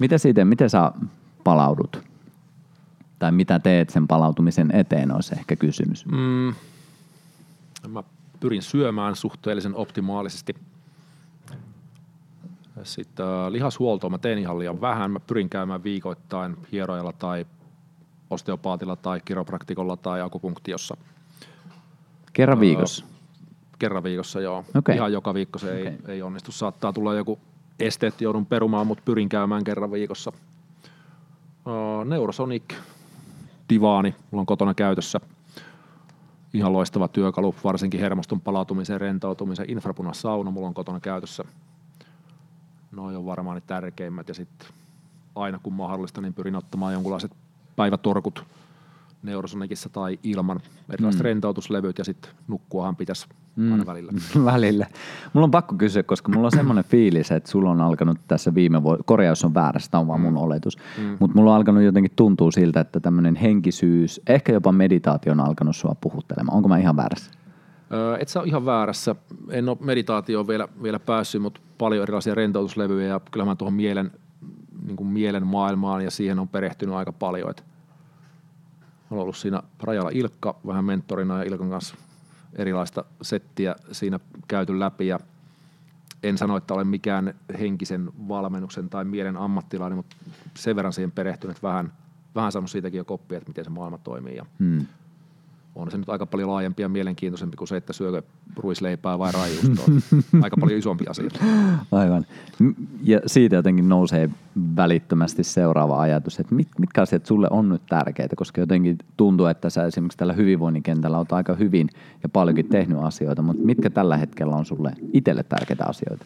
Miten 0.00 0.18
siitä, 0.18 0.44
miten 0.44 0.70
sä 0.70 0.92
palaudut? 1.44 2.02
Tai 3.18 3.32
mitä 3.32 3.58
teet 3.58 3.90
sen 3.90 4.08
palautumisen 4.08 4.70
eteen, 4.74 5.14
olisi 5.14 5.34
ehkä 5.34 5.56
kysymys. 5.56 6.06
Mm. 6.06 6.54
Mä 7.88 8.02
pyrin 8.40 8.62
syömään 8.62 9.16
suhteellisen 9.16 9.74
optimaalisesti– 9.74 10.54
sitten 12.82 13.26
äh, 13.26 13.52
lihashuoltoa 13.52 14.10
mä 14.10 14.18
teen 14.18 14.38
ihan 14.38 14.58
liian 14.58 14.80
vähän. 14.80 15.10
Mä 15.10 15.20
pyrin 15.20 15.48
käymään 15.48 15.84
viikoittain 15.84 16.56
hierojalla 16.72 17.12
tai 17.12 17.46
osteopaatilla 18.30 18.96
tai 18.96 19.20
kiropraktikolla 19.24 19.96
tai 19.96 20.20
akupunktiossa. 20.20 20.96
Kerran 22.32 22.60
viikossa? 22.60 23.04
kerran 23.78 24.02
viikossa, 24.02 24.40
joo. 24.40 24.64
Okay. 24.74 24.94
Ihan 24.94 25.12
joka 25.12 25.34
viikko 25.34 25.58
se 25.58 25.66
okay. 25.66 25.86
ei, 25.86 25.98
ei 26.08 26.22
onnistu. 26.22 26.52
Saattaa 26.52 26.92
tulla 26.92 27.14
joku 27.14 27.38
esteet, 27.80 28.20
joudun 28.20 28.46
perumaan, 28.46 28.86
mutta 28.86 29.02
pyrin 29.04 29.28
käymään 29.28 29.64
kerran 29.64 29.92
viikossa. 29.92 30.32
Uh, 31.66 32.04
Neurosonic 32.04 32.74
divaani, 33.68 34.14
mulla 34.30 34.42
on 34.42 34.46
kotona 34.46 34.74
käytössä. 34.74 35.20
Ihan 36.52 36.72
loistava 36.72 37.08
työkalu, 37.08 37.54
varsinkin 37.64 38.00
hermoston 38.00 38.40
palautumisen, 38.40 39.00
rentoutumisen. 39.00 39.70
Infrapunasauna 39.70 40.50
mulla 40.50 40.68
on 40.68 40.74
kotona 40.74 41.00
käytössä– 41.00 41.44
Noin 42.92 43.16
on 43.16 43.26
varmaan 43.26 43.54
ne 43.54 43.62
tärkeimmät 43.66 44.28
ja 44.28 44.34
sitten 44.34 44.68
aina 45.34 45.58
kun 45.62 45.72
mahdollista, 45.72 46.20
niin 46.20 46.34
pyrin 46.34 46.56
ottamaan 46.56 46.92
jonkunlaiset 46.92 47.32
päivätorkut 47.76 48.44
Neurosonicissa 49.22 49.88
tai 49.88 50.18
ilman 50.22 50.60
erilaiset 50.90 51.20
mm. 51.20 51.24
rentoutuslevyt 51.24 51.98
ja 51.98 52.04
sitten 52.04 52.30
nukkuahan 52.48 52.96
pitäisi 52.96 53.26
mm. 53.56 53.72
aina 53.72 53.86
välillä. 53.86 54.12
välillä. 54.52 54.86
Mulla 55.32 55.44
on 55.44 55.50
pakko 55.50 55.74
kysyä, 55.74 56.02
koska 56.02 56.32
mulla 56.32 56.46
on 56.46 56.52
semmoinen 56.52 56.84
fiilis, 56.84 57.30
että 57.30 57.50
sulla 57.50 57.70
on 57.70 57.80
alkanut 57.80 58.18
tässä 58.28 58.54
viime 58.54 58.82
vuonna, 58.82 59.02
korjaus 59.06 59.44
on 59.44 59.54
väärässä, 59.54 59.90
tämä 59.90 60.00
on 60.00 60.06
vaan 60.06 60.20
mun 60.20 60.32
mm. 60.32 60.36
oletus, 60.36 60.78
mm. 60.98 61.16
mutta 61.20 61.36
mulla 61.36 61.50
on 61.50 61.56
alkanut 61.56 61.82
jotenkin 61.82 62.12
tuntua 62.16 62.50
siltä, 62.50 62.80
että 62.80 63.00
tämmöinen 63.00 63.36
henkisyys, 63.36 64.20
ehkä 64.26 64.52
jopa 64.52 64.72
meditaatio 64.72 65.32
on 65.32 65.40
alkanut 65.40 65.76
sua 65.76 65.96
puhuttelemaan. 66.00 66.56
Onko 66.56 66.68
mä 66.68 66.78
ihan 66.78 66.96
väärässä? 66.96 67.30
Et 68.20 68.28
sä 68.28 68.40
ole 68.40 68.48
ihan 68.48 68.66
väärässä. 68.66 69.14
En 69.50 69.68
ole 69.68 69.76
meditaatioon 69.80 70.48
vielä, 70.48 70.68
vielä 70.82 70.98
päässyt, 70.98 71.42
mutta 71.42 71.60
paljon 71.78 72.02
erilaisia 72.02 72.34
rentoutuslevyjä 72.34 73.08
ja 73.08 73.20
kyllä 73.30 73.44
mä 73.44 73.56
tuohon 73.56 73.74
mielen, 73.74 74.10
niin 74.86 74.96
kuin 74.96 75.06
mielen 75.06 75.46
maailmaan 75.46 76.04
ja 76.04 76.10
siihen 76.10 76.38
on 76.38 76.48
perehtynyt 76.48 76.94
aika 76.94 77.12
paljon. 77.12 77.50
Et 77.50 77.64
olen 79.10 79.22
ollut 79.22 79.36
siinä 79.36 79.62
Rajalla 79.82 80.10
Ilkka 80.12 80.56
vähän 80.66 80.84
mentorina 80.84 81.38
ja 81.38 81.44
Ilkan 81.44 81.70
kanssa 81.70 81.94
erilaista 82.56 83.04
settiä 83.22 83.76
siinä 83.92 84.20
käyty 84.48 84.78
läpi 84.78 85.06
ja 85.06 85.18
en 86.22 86.38
sano, 86.38 86.56
että 86.56 86.74
olen 86.74 86.86
mikään 86.86 87.34
henkisen 87.58 88.10
valmennuksen 88.28 88.90
tai 88.90 89.04
mielen 89.04 89.36
ammattilainen, 89.36 89.96
mutta 89.96 90.16
sen 90.54 90.76
verran 90.76 90.92
siihen 90.92 91.12
perehtynyt 91.12 91.62
vähän, 91.62 91.92
vähän 92.34 92.52
saanut 92.52 92.70
siitäkin 92.70 92.98
jo 92.98 93.04
koppia, 93.04 93.38
että 93.38 93.50
miten 93.50 93.64
se 93.64 93.70
maailma 93.70 93.98
toimii 93.98 94.36
ja 94.36 94.46
hmm 94.58 94.86
on 95.78 95.90
se 95.90 95.98
nyt 95.98 96.08
aika 96.08 96.26
paljon 96.26 96.50
laajempi 96.50 96.82
ja 96.82 96.88
mielenkiintoisempi 96.88 97.56
kuin 97.56 97.68
se, 97.68 97.76
että 97.76 97.92
syökö 97.92 98.22
ruisleipää 98.56 99.18
vai 99.18 99.32
raijuustoa. 99.32 99.84
aika 100.42 100.56
paljon 100.60 100.78
isompi 100.78 101.04
asia. 101.08 101.30
Aivan. 101.92 102.26
Ja 103.02 103.20
siitä 103.26 103.56
jotenkin 103.56 103.88
nousee 103.88 104.30
välittömästi 104.76 105.44
seuraava 105.44 106.00
ajatus, 106.00 106.40
että 106.40 106.54
mit, 106.54 106.68
mitkä 106.78 107.02
asiat 107.02 107.26
sulle 107.26 107.48
on 107.50 107.68
nyt 107.68 107.82
tärkeitä, 107.86 108.36
koska 108.36 108.60
jotenkin 108.60 108.98
tuntuu, 109.16 109.46
että 109.46 109.70
sä 109.70 109.84
esimerkiksi 109.84 110.18
tällä 110.18 110.32
hyvinvoinnin 110.32 110.82
kentällä 110.82 111.18
olet 111.18 111.32
aika 111.32 111.54
hyvin 111.54 111.88
ja 112.22 112.28
paljonkin 112.28 112.68
tehnyt 112.68 112.98
asioita, 113.02 113.42
mutta 113.42 113.62
mitkä 113.62 113.90
tällä 113.90 114.16
hetkellä 114.16 114.56
on 114.56 114.64
sulle 114.64 114.92
itselle 115.12 115.42
tärkeitä 115.42 115.84
asioita 115.88 116.24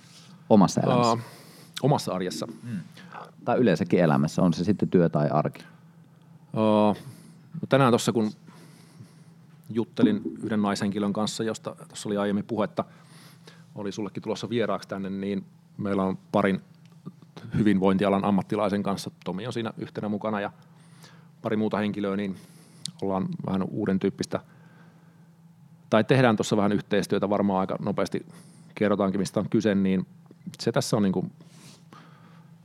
omassa 0.51 0.81
elämässä? 0.81 1.13
Uh, 1.13 1.21
omassa 1.83 2.13
arjessa. 2.13 2.47
Hmm. 2.63 2.81
Tai 3.45 3.59
yleensäkin 3.59 4.01
elämässä, 4.01 4.43
on 4.43 4.53
se 4.53 4.65
sitten 4.65 4.89
työ 4.89 5.09
tai 5.09 5.29
arki? 5.29 5.65
Uh, 6.53 6.97
no 7.61 7.67
tänään 7.69 7.93
tuossa 7.93 8.13
kun 8.13 8.31
juttelin 9.75 10.21
yhden 10.43 10.63
naishenkilön 10.63 11.13
kanssa, 11.13 11.45
josta 11.45 11.77
tuossa 11.89 12.09
oli 12.09 12.17
aiemmin 12.17 12.45
puhetta, 12.45 12.85
oli 13.75 13.93
sullekin 13.93 14.23
tulossa 14.23 14.49
vieraaksi 14.49 14.89
tänne, 14.89 15.11
niin 15.11 15.45
meillä 15.77 16.03
on 16.03 16.19
parin 16.33 16.61
hyvinvointialan 17.59 18.25
ammattilaisen 18.25 18.83
kanssa, 18.83 19.11
Tomi 19.25 19.47
on 19.47 19.53
siinä 19.53 19.73
yhtenä 19.79 20.09
mukana 20.09 20.41
ja 20.41 20.53
pari 21.43 21.57
muuta 21.57 21.79
henkilöä, 21.79 22.17
niin 22.17 22.37
ollaan 23.03 23.29
vähän 23.47 23.63
uuden 23.71 23.99
tyyppistä, 23.99 24.41
tai 25.91 26.05
tehdään 26.05 26.37
tuossa 26.37 26.57
vähän 26.57 26.73
yhteistyötä, 26.73 27.31
varmaan 27.31 27.61
aika 27.61 27.77
nopeasti 27.81 28.27
kerrotaankin, 28.75 29.21
mistä 29.21 29.41
on 29.41 29.49
kyse, 29.51 29.75
niin 29.75 30.07
se 30.61 30.73
tässä 30.73 30.97
on 30.97 31.03
niin 31.03 31.13
kuin 31.13 31.33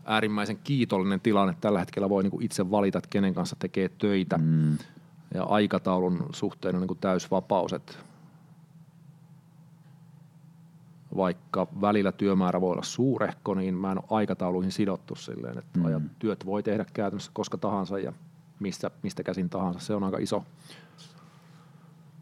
äärimmäisen 0.06 0.60
kiitollinen 0.64 1.20
tilanne. 1.20 1.56
Tällä 1.62 1.80
hetkellä 1.80 2.10
voi 2.10 2.24
niin 2.24 2.32
kuin 2.32 2.46
itse 2.46 2.72
valita, 2.72 2.98
että 2.98 3.10
kenen 3.10 3.34
kanssa 3.34 3.56
tekee 3.60 3.90
töitä. 3.90 4.38
Mm 4.38 4.78
ja 5.34 5.44
aikataulun 5.44 6.26
suhteen 6.34 6.76
on 6.76 6.82
niin 6.82 6.88
kuin 6.88 7.00
täysvapaus, 7.00 7.74
että 7.74 7.94
vaikka 11.16 11.68
välillä 11.82 12.12
työmäärä 12.12 12.62
voi 12.62 12.72
olla 12.72 12.84
suurehko, 12.84 13.54
niin 13.54 13.76
mä 13.76 13.92
en 13.92 13.98
ole 13.98 14.06
aikatauluihin 14.10 14.72
sidottu 14.72 15.16
silleen, 15.16 15.58
että 15.58 15.80
mm. 15.80 16.10
työt 16.20 16.46
voi 16.46 16.64
tehdä 16.64 16.86
käytännössä 16.94 17.32
koska 17.34 17.58
tahansa 17.58 18.00
ja 18.00 18.14
mistä, 18.60 18.92
mistä 19.04 19.24
käsin 19.24 19.50
tahansa. 19.50 19.80
Se 19.80 19.96
on 19.96 20.04
aika 20.04 20.18
iso, 20.18 20.44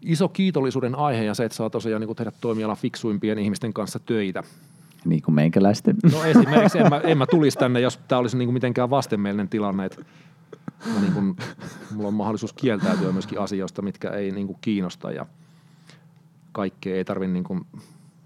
iso 0.01 0.29
kiitollisuuden 0.29 0.95
aihe 0.95 1.23
ja 1.23 1.33
se, 1.33 1.45
että 1.45 1.55
saa 1.55 1.69
tosiaan 1.69 2.01
niin 2.01 2.15
tehdä 2.15 2.31
toimiala 2.41 2.75
fiksuimpien 2.75 3.39
ihmisten 3.39 3.73
kanssa 3.73 3.99
töitä. 3.99 4.43
Niin 5.05 5.21
kuin 5.21 5.35
meikäläisten. 5.35 5.95
No 6.13 6.23
esimerkiksi 6.23 6.79
en 6.79 6.89
mä, 6.89 6.99
en 6.99 7.17
mä 7.17 7.25
tulisi 7.25 7.57
tänne, 7.57 7.79
jos 7.79 7.99
tämä 8.07 8.19
olisi 8.19 8.37
niin 8.37 8.47
kuin 8.47 8.53
mitenkään 8.53 8.89
vastenmielinen 8.89 9.49
tilanne, 9.49 9.85
että 9.85 10.05
mä 10.93 10.99
niin 10.99 11.13
kuin, 11.13 11.35
mulla 11.91 12.07
on 12.07 12.13
mahdollisuus 12.13 12.53
kieltäytyä 12.53 13.11
myöskin 13.11 13.39
asioista, 13.39 13.81
mitkä 13.81 14.09
ei 14.09 14.31
niin 14.31 14.47
kuin 14.47 14.57
kiinnosta 14.61 15.11
ja 15.11 15.25
kaikkea 16.51 16.95
ei 16.95 17.05
tarvitse 17.05 17.33
niin 17.33 17.65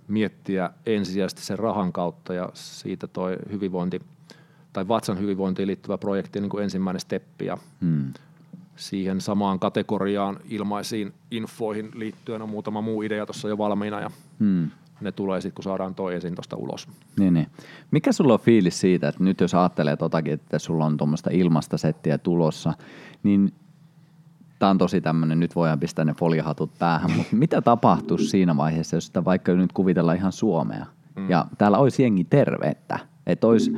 miettiä 0.08 0.70
ensisijaisesti 0.86 1.42
sen 1.42 1.60
rahan 1.60 1.94
kautta 1.94 2.34
ja 2.34 2.50
siitä 2.54 3.08
toi 3.08 3.38
hyvinvointi 3.52 4.02
tai 4.74 4.88
vatsan 4.88 5.20
hyvinvointiin 5.20 5.68
liittyvä 5.68 5.98
projekti 5.98 6.42
niin 6.42 6.50
kuin 6.50 6.64
ensimmäinen 6.64 7.00
steppi 7.00 7.46
ja 7.46 7.58
hmm. 7.82 8.14
siihen 8.76 9.22
samaan 9.22 9.60
kategoriaan 9.60 10.40
ilmaisiin 10.50 11.14
infoihin 11.32 11.92
liittyen 11.96 12.42
on 12.42 12.50
muutama 12.50 12.82
muu 12.82 13.02
idea 13.02 13.26
tuossa 13.26 13.50
jo 13.50 13.58
valmiina 13.58 14.00
ja 14.00 14.12
hmm 14.40 14.72
ne 15.02 15.12
tulee 15.12 15.42
sitten, 15.42 15.56
kun 15.56 15.64
saadaan 15.64 15.96
toi 15.96 16.16
ensin 16.16 16.36
tuosta 16.36 16.56
ulos. 16.56 16.88
Niin, 17.20 17.34
niin. 17.34 17.48
Mikä 17.92 18.12
sulla 18.12 18.34
on 18.34 18.40
fiilis 18.40 18.80
siitä, 18.80 19.08
että 19.08 19.24
nyt 19.24 19.42
jos 19.42 19.56
ajattelee 19.56 19.98
totakin, 19.98 20.34
että 20.34 20.60
sulla 20.60 20.86
on 20.86 20.98
tuommoista 20.98 21.30
ilmasta 21.34 21.78
settiä 21.78 22.18
tulossa, 22.18 22.74
niin 23.24 23.54
tämä 24.60 24.70
on 24.70 24.78
tosi 24.78 25.02
tämmöinen, 25.02 25.40
nyt 25.40 25.56
voidaan 25.56 25.80
pistää 25.80 26.06
ne 26.06 26.14
foliohatut 26.14 26.72
päähän, 26.80 27.12
mutta 27.12 27.36
mitä 27.36 27.62
tapahtuisi 27.62 28.26
siinä 28.26 28.58
vaiheessa, 28.58 28.96
jos 28.96 29.06
sitä 29.06 29.26
vaikka 29.26 29.54
nyt 29.54 29.74
kuvitellaan 29.74 30.18
ihan 30.18 30.32
Suomea, 30.32 30.86
mm. 31.16 31.30
ja 31.30 31.46
täällä 31.58 31.78
olisi 31.78 32.04
jengi 32.04 32.24
tervettä, 32.24 33.00
että 33.28 33.48
olisi, 33.48 33.72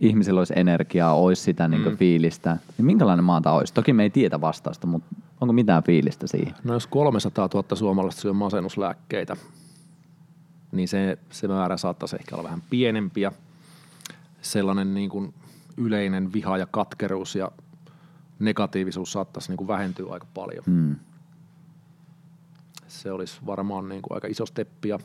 ihmisillä 0.00 0.40
olisi 0.40 0.54
energiaa, 0.56 1.14
olisi 1.14 1.42
sitä 1.42 1.68
niin 1.68 1.88
mm. 1.88 1.96
fiilistä, 1.96 2.56
niin 2.78 2.86
minkälainen 2.86 3.24
maata 3.24 3.52
olisi? 3.52 3.74
Toki 3.74 3.92
me 3.92 4.02
ei 4.02 4.10
tiedä 4.10 4.40
vastausta, 4.40 4.86
mutta 4.86 5.16
onko 5.40 5.52
mitään 5.52 5.82
fiilistä 5.82 6.26
siihen? 6.26 6.54
No 6.64 6.74
jos 6.74 6.86
300 6.86 7.48
000 7.54 7.76
suomalaista 7.76 8.20
syö 8.20 8.32
masennuslääkkeitä, 8.32 9.36
niin 10.72 10.88
se, 10.88 11.18
se 11.30 11.48
määrä 11.48 11.76
saattaisi 11.76 12.16
ehkä 12.16 12.36
olla 12.36 12.44
vähän 12.44 12.62
pienempi 12.70 13.20
ja 13.20 13.32
sellainen 14.42 14.94
niin 14.94 15.10
kuin 15.10 15.34
yleinen 15.76 16.32
viha 16.32 16.58
ja 16.58 16.66
katkeruus 16.66 17.34
ja 17.34 17.52
negatiivisuus 18.38 19.12
saattaisi 19.12 19.50
niin 19.50 19.56
kuin 19.56 19.68
vähentyä 19.68 20.12
aika 20.12 20.26
paljon. 20.34 20.64
Hmm. 20.66 20.96
Se 22.88 23.12
olisi 23.12 23.40
varmaan 23.46 23.88
niin 23.88 24.02
kuin 24.02 24.14
aika 24.14 24.28
iso 24.28 24.46
steppi 24.46 24.88
ja 24.88 24.98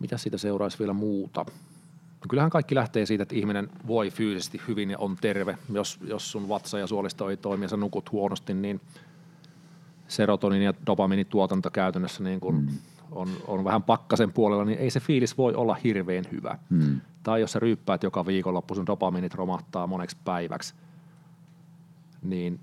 mitä 0.00 0.16
siitä 0.16 0.38
seuraisi 0.38 0.78
vielä 0.78 0.92
muuta? 0.92 1.44
No 2.20 2.28
kyllähän 2.28 2.50
kaikki 2.50 2.74
lähtee 2.74 3.06
siitä, 3.06 3.22
että 3.22 3.34
ihminen 3.34 3.70
voi 3.86 4.10
fyysisesti 4.10 4.60
hyvin 4.68 4.90
ja 4.90 4.98
on 4.98 5.16
terve. 5.20 5.58
Jos, 5.72 5.98
jos 6.06 6.32
sun 6.32 6.48
vatsa 6.48 6.78
ja 6.78 6.86
suolisto 6.86 7.30
ei 7.30 7.36
toimi 7.36 7.64
ja 7.64 7.68
sä 7.68 7.76
nukut 7.76 8.12
huonosti, 8.12 8.54
niin 8.54 8.80
serotonin 10.08 10.62
ja 10.62 10.74
dopamiinituotanto 10.86 11.70
käytännössä 11.70 12.22
niin 12.22 12.40
kuin 12.40 12.56
hmm 12.56 12.78
on, 13.10 13.28
on 13.46 13.64
vähän 13.64 13.82
pakkasen 13.82 14.32
puolella, 14.32 14.64
niin 14.64 14.78
ei 14.78 14.90
se 14.90 15.00
fiilis 15.00 15.38
voi 15.38 15.54
olla 15.54 15.74
hirveän 15.74 16.24
hyvä. 16.32 16.58
Hmm. 16.70 17.00
Tai 17.22 17.40
jos 17.40 17.52
sä 17.52 17.58
ryyppäät 17.58 18.02
joka 18.02 18.26
viikonloppu, 18.26 18.74
sun 18.74 18.86
dopamiinit 18.86 19.34
romahtaa 19.34 19.86
moneksi 19.86 20.16
päiväksi, 20.24 20.74
niin 22.22 22.60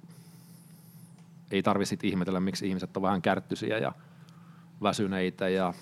ei 1.52 1.64
tarvitse 1.64 1.98
ihmetellä, 2.04 2.40
miksi 2.40 2.68
ihmiset 2.68 2.98
on 2.98 3.04
vähän 3.04 3.22
kärttyisiä 3.22 3.78
ja 3.78 3.92
väsyneitä 4.84 5.50
ja 5.50 5.74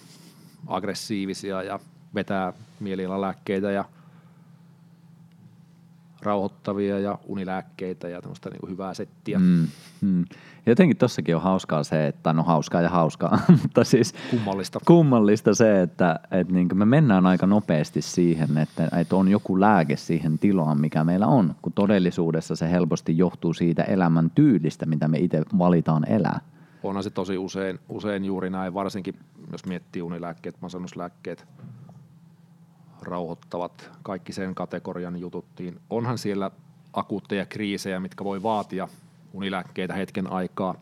aggressiivisia 0.68 1.64
ja 1.64 1.80
vetää 2.16 2.54
mielialalääkkeitä 2.80 3.72
ja– 3.72 3.86
rauhoittavia 6.22 7.00
ja 7.00 7.20
unilääkkeitä 7.26 8.10
ja 8.10 8.22
tämmöistä 8.22 8.50
niin 8.50 8.60
kuin 8.60 8.72
hyvää 8.72 8.94
settiä. 8.94 9.40
Mm, 9.40 9.68
mm. 10.02 10.26
Jotenkin 10.66 10.98
tossakin 10.98 11.36
on 11.36 11.42
hauskaa 11.42 11.84
se, 11.84 12.08
että 12.08 12.34
no 12.34 12.44
hauskaa 12.44 12.82
ja 12.82 12.90
hauskaa, 12.90 13.40
mutta 13.62 13.84
siis 13.84 14.14
kummallista, 14.30 14.80
kummallista 14.86 15.54
se, 15.54 15.82
että, 15.82 16.20
että 16.32 16.54
niin 16.54 16.68
me 16.74 16.86
mennään 16.86 17.26
aika 17.26 17.48
nopeasti 17.48 18.02
siihen, 18.02 18.58
että, 18.58 18.90
että 19.00 19.16
on 19.16 19.28
joku 19.28 19.60
lääke 19.60 19.96
siihen 19.96 20.40
tilaan, 20.40 20.82
mikä 20.82 21.04
meillä 21.04 21.28
on, 21.28 21.56
kun 21.62 21.74
todellisuudessa 21.74 22.56
se 22.56 22.72
helposti 22.72 23.18
johtuu 23.18 23.54
siitä 23.54 23.84
elämän 23.84 24.32
tyylistä, 24.36 24.86
mitä 24.86 25.08
me 25.08 25.18
itse 25.18 25.44
valitaan 25.58 26.12
elää. 26.12 26.40
Onhan 26.84 27.04
se 27.04 27.10
tosi 27.10 27.38
usein, 27.38 27.80
usein 27.90 28.26
juuri 28.26 28.50
näin, 28.50 28.74
varsinkin 28.74 29.16
jos 29.52 29.66
miettii 29.66 30.02
unilääkkeet, 30.02 30.56
masennuslääkkeet– 30.62 31.46
rauhoittavat, 33.02 33.92
kaikki 34.04 34.34
sen 34.34 34.56
kategorian 34.56 35.18
jututtiin. 35.18 35.80
Onhan 35.90 36.18
siellä 36.18 36.52
akuutteja 36.94 37.46
kriisejä, 37.46 38.00
mitkä 38.00 38.24
voi 38.24 38.44
vaatia 38.44 38.88
unilääkkeitä 39.34 39.94
hetken 39.94 40.32
aikaa, 40.32 40.76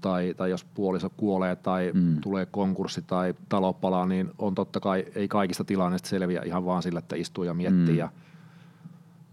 tai, 0.00 0.34
tai 0.36 0.50
jos 0.50 0.64
puoliso 0.64 1.10
kuolee 1.16 1.56
tai 1.56 1.90
mm. 1.94 2.20
tulee 2.20 2.46
konkurssi 2.46 3.02
tai 3.02 3.34
talo 3.48 3.72
palaa, 3.72 4.06
niin 4.06 4.30
on 4.38 4.54
totta 4.54 4.80
kai, 4.80 5.04
ei 5.14 5.28
kaikista 5.28 5.64
tilanneista 5.64 6.08
selviä 6.08 6.42
ihan 6.44 6.64
vaan 6.64 6.82
sillä, 6.82 6.98
että 6.98 7.16
istuu 7.16 7.44
ja 7.44 7.54
miettii 7.54 7.94
mm. 7.94 7.98
ja, 7.98 8.08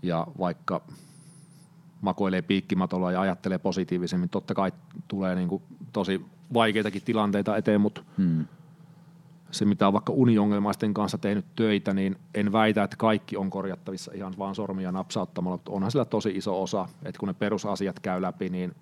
ja 0.02 0.28
vaikka 0.40 0.82
makoilee 2.02 2.42
piikkimatolla 2.42 3.12
ja 3.12 3.22
ajattelee 3.22 3.58
positiivisemmin, 3.58 4.30
totta 4.30 4.54
kai 4.54 4.72
tulee 5.08 5.36
niin 5.36 5.50
kuin 5.50 5.64
tosi 5.94 6.26
vaikeitakin 6.54 7.02
tilanteita 7.02 7.58
eteen, 7.58 7.82
mutta 7.82 8.02
mm 8.18 8.46
se, 9.52 9.66
mitä 9.66 9.88
on 9.88 9.94
vaikka 9.94 10.14
uniongelmaisten 10.14 10.94
kanssa 10.94 11.18
tehnyt 11.18 11.46
töitä, 11.56 11.94
niin 11.94 12.16
en 12.34 12.52
väitä, 12.52 12.84
että 12.84 12.98
kaikki 12.98 13.38
on 13.38 13.50
korjattavissa 13.50 14.12
ihan 14.16 14.34
vaan 14.38 14.56
sormia 14.56 14.92
napsauttamalla, 14.92 15.58
mutta 15.58 15.72
onhan 15.72 15.92
sillä 15.92 16.06
tosi 16.06 16.30
iso 16.30 16.64
osa, 16.64 16.88
että 17.06 17.20
kun 17.20 17.28
ne 17.28 17.34
perusasiat 17.34 18.00
käy 18.00 18.22
läpi, 18.22 18.50
niin 18.50 18.76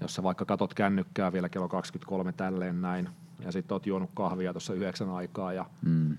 jos 0.00 0.14
sä 0.14 0.22
vaikka 0.22 0.44
katot 0.44 0.74
kännykkää 0.74 1.32
vielä 1.32 1.48
kello 1.48 1.68
23 1.68 2.32
tälleen 2.32 2.82
näin, 2.82 3.08
ja 3.40 3.52
sitten 3.52 3.74
oot 3.74 3.86
juonut 3.86 4.10
kahvia 4.14 4.52
tuossa 4.52 4.74
yhdeksän 4.74 5.10
aikaa 5.10 5.52
ja 5.52 5.66
mm. 5.82 6.16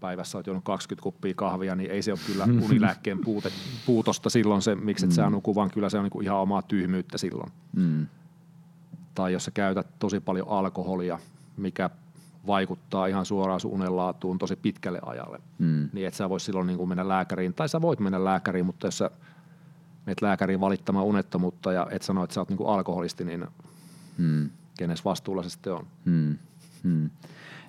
päivässä 0.00 0.38
oot 0.38 0.46
juonut 0.46 0.64
20 0.64 1.02
kuppia 1.02 1.34
kahvia, 1.34 1.74
niin 1.74 1.90
ei 1.90 2.02
se 2.02 2.12
ole 2.12 2.20
kyllä 2.26 2.44
unilääkkeen 2.66 3.18
puute, 3.18 3.52
puutosta 3.86 4.30
silloin 4.30 4.62
se, 4.62 4.74
miksi 4.74 5.04
et 5.04 5.10
mm. 5.10 5.14
sä 5.14 5.30
nuku, 5.30 5.54
vaan 5.54 5.70
kyllä 5.70 5.88
se 5.88 5.98
on 5.98 6.04
niinku 6.04 6.20
ihan 6.20 6.38
omaa 6.38 6.62
tyhmyyttä 6.62 7.18
silloin. 7.18 7.52
Mm. 7.76 8.06
Tai 9.14 9.32
jos 9.32 9.44
sä 9.44 9.50
käytät 9.50 9.86
tosi 9.98 10.20
paljon 10.20 10.48
alkoholia, 10.48 11.18
mikä 11.56 11.90
vaikuttaa 12.48 13.06
ihan 13.06 13.26
suoraan 13.26 13.60
sun 13.60 13.72
unenlaatuun 13.72 14.38
tosi 14.38 14.56
pitkälle 14.56 15.00
ajalle. 15.02 15.40
Mm. 15.58 15.88
Niin 15.92 16.06
et 16.06 16.14
sä 16.14 16.28
voi 16.28 16.40
silloin 16.40 16.66
niin 16.66 16.76
kuin 16.76 16.88
mennä 16.88 17.08
lääkäriin, 17.08 17.54
tai 17.54 17.68
sä 17.68 17.82
voit 17.82 18.00
mennä 18.00 18.24
lääkäriin, 18.24 18.66
mutta 18.66 18.86
jos 18.86 18.98
sä 18.98 19.10
menet 20.06 20.22
lääkäriin 20.22 20.60
valittamaan 20.60 21.06
unettomuutta 21.06 21.72
ja 21.72 21.86
et 21.90 22.02
sano, 22.02 22.24
että 22.24 22.34
sä 22.34 22.40
oot 22.40 22.48
niin 22.48 22.56
kuin 22.56 22.68
alkoholisti, 22.68 23.24
niin 23.24 23.46
mm. 24.18 24.50
kenes 24.78 25.04
vastuulla 25.04 25.42
se 25.42 25.50
sitten 25.50 25.72
on. 25.72 25.86
Mm. 26.04 26.38
Mm. 26.82 27.10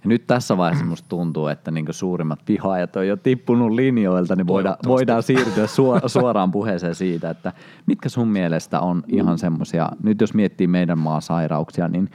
Ja 0.03 0.09
nyt 0.09 0.27
tässä 0.27 0.57
vaiheessa 0.57 0.85
musta 0.85 1.09
tuntuu, 1.09 1.47
että 1.47 1.71
niin 1.71 1.85
suurimmat 1.91 2.39
vihaajat 2.47 2.95
on 2.95 3.07
jo 3.07 3.17
tippunut 3.17 3.71
linjoilta, 3.71 4.35
niin 4.35 4.47
voidaan, 4.47 4.77
voidaan 4.85 5.23
siirtyä 5.23 5.67
suoraan 6.07 6.51
puheeseen 6.51 6.95
siitä, 6.95 7.29
että 7.29 7.53
mitkä 7.85 8.09
sun 8.09 8.27
mielestä 8.27 8.79
on 8.79 9.03
ihan 9.07 9.37
semmoisia, 9.37 9.89
nyt 10.03 10.21
jos 10.21 10.33
miettii 10.33 10.67
meidän 10.67 10.99
maa 10.99 11.21
sairauksia, 11.21 11.87
niin 11.87 12.09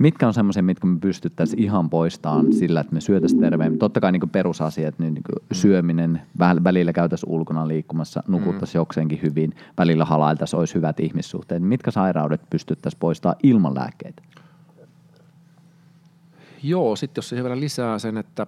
mitkä 0.00 0.26
on 0.26 0.34
semmoisia, 0.34 0.62
mitkä 0.62 0.86
me 0.86 0.98
pystyttäisiin 1.00 1.62
ihan 1.62 1.90
poistamaan 1.90 2.52
sillä, 2.52 2.80
että 2.80 2.94
me 2.94 3.00
syötäisiin 3.00 3.40
terveemmin. 3.40 3.78
Totta 3.78 4.00
kai 4.00 4.12
niin 4.12 4.30
perusasiat, 4.30 4.98
niin, 4.98 5.14
niin 5.14 5.24
mm. 5.40 5.46
syöminen, 5.52 6.22
välillä 6.38 6.92
käytäisiin 6.92 7.30
ulkona 7.32 7.68
liikkumassa, 7.68 8.22
nukuttaisiin 8.28 8.78
mm. 8.78 8.80
jokseenkin 8.80 9.22
hyvin, 9.22 9.54
välillä 9.78 10.04
halailtaisiin, 10.04 10.58
olisi 10.58 10.74
hyvät 10.74 11.00
ihmissuhteet. 11.00 11.62
Mitkä 11.62 11.90
sairaudet 11.90 12.40
pystyttäisiin 12.50 13.00
poistamaan 13.00 13.38
ilman 13.42 13.74
lääkkeitä? 13.74 14.22
Joo, 16.62 16.96
sitten 16.96 17.18
jos 17.18 17.28
siihen 17.28 17.44
vielä 17.44 17.60
lisää 17.60 17.98
sen, 17.98 18.16
että 18.16 18.46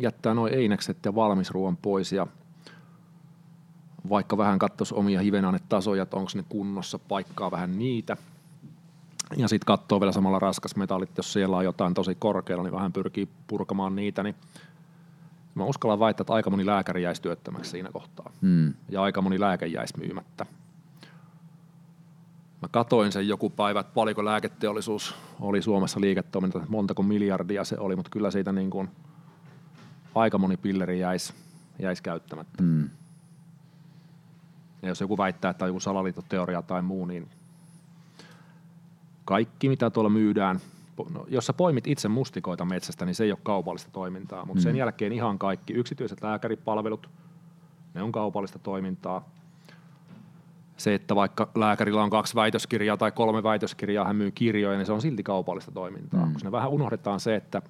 jättää 0.00 0.34
noin 0.34 0.54
einekset 0.54 0.96
ja 1.04 1.14
valmisruoan 1.14 1.76
pois 1.76 2.12
ja 2.12 2.26
vaikka 4.08 4.36
vähän 4.36 4.58
katsoisi 4.58 4.94
omia 4.94 5.20
hivenainetasoja, 5.20 6.02
että 6.02 6.16
onko 6.16 6.30
ne 6.34 6.44
kunnossa, 6.48 6.98
paikkaa 6.98 7.50
vähän 7.50 7.78
niitä– 7.78 8.16
ja 9.36 9.48
sitten 9.48 9.66
katsoo 9.66 10.00
vielä 10.00 10.12
samalla 10.12 10.38
raskasmetallit, 10.38 11.16
jos 11.16 11.32
siellä 11.32 11.56
on 11.56 11.64
jotain 11.64 11.94
tosi 11.94 12.14
korkealla, 12.14 12.64
niin 12.64 12.74
vähän 12.74 12.92
pyrkii 12.92 13.28
purkamaan 13.46 13.96
niitä, 13.96 14.22
niin 14.22 14.34
mä 15.54 15.64
uskallan 15.64 16.00
väittää, 16.00 16.22
että 16.22 16.32
aika 16.32 16.50
moni 16.50 16.66
lääkäri 16.66 17.02
jäisi 17.02 17.22
työttömäksi 17.22 17.70
siinä 17.70 17.92
kohtaa. 17.92 18.30
Mm. 18.40 18.74
Ja 18.88 19.02
aika 19.02 19.22
moni 19.22 19.40
lääke 19.40 19.66
jäisi 19.66 19.98
myymättä. 19.98 20.46
Mä 22.62 22.68
katoin 22.70 23.12
sen 23.12 23.28
joku 23.28 23.50
päivä, 23.50 23.80
että 23.80 23.94
paljonko 23.94 24.24
lääketeollisuus 24.24 25.14
oli 25.40 25.62
Suomessa 25.62 26.00
liiketoiminta, 26.00 26.60
montako 26.68 27.02
miljardia 27.02 27.64
se 27.64 27.78
oli, 27.78 27.96
mutta 27.96 28.10
kyllä 28.10 28.30
siitä 28.30 28.52
niin 28.52 28.70
kuin 28.70 28.88
aika 30.14 30.38
moni 30.38 30.56
pilleri 30.56 31.00
jäisi, 31.00 31.34
jäisi 31.78 32.02
käyttämättä. 32.02 32.62
Mm. 32.62 32.90
Ja 34.82 34.88
jos 34.88 35.00
joku 35.00 35.18
väittää, 35.18 35.50
että 35.50 35.64
on 35.64 35.68
joku 35.68 35.80
salaliittoteoria 35.80 36.62
tai 36.62 36.82
muu, 36.82 37.06
niin 37.06 37.28
kaikki, 39.28 39.68
mitä 39.68 39.90
tuolla 39.90 40.10
myydään, 40.10 40.60
no, 41.14 41.26
jos 41.28 41.46
sä 41.46 41.52
poimit 41.52 41.86
itse 41.86 42.08
mustikoita 42.08 42.64
metsästä, 42.64 43.04
niin 43.04 43.14
se 43.14 43.24
ei 43.24 43.32
ole 43.32 43.38
kaupallista 43.42 43.90
toimintaa, 43.92 44.44
mutta 44.44 44.60
mm. 44.60 44.62
sen 44.62 44.76
jälkeen 44.76 45.12
ihan 45.12 45.38
kaikki 45.38 45.72
yksityiset 45.72 46.22
lääkäripalvelut, 46.22 47.10
ne 47.94 48.02
on 48.02 48.12
kaupallista 48.12 48.58
toimintaa. 48.58 49.28
Se, 50.76 50.94
että 50.94 51.14
vaikka 51.14 51.48
lääkärillä 51.54 52.02
on 52.02 52.10
kaksi 52.10 52.34
väitöskirjaa 52.34 52.96
tai 52.96 53.12
kolme 53.12 53.42
väitöskirjaa, 53.42 54.04
hän 54.04 54.16
myy 54.16 54.30
kirjoja, 54.30 54.78
niin 54.78 54.86
se 54.86 54.92
on 54.92 55.02
silti 55.02 55.22
kaupallista 55.22 55.72
toimintaa. 55.72 56.26
Mm. 56.26 56.32
Koska 56.32 56.48
ne 56.48 56.52
vähän 56.52 56.70
unohdetaan 56.70 57.20
se, 57.20 57.36
että 57.36 57.62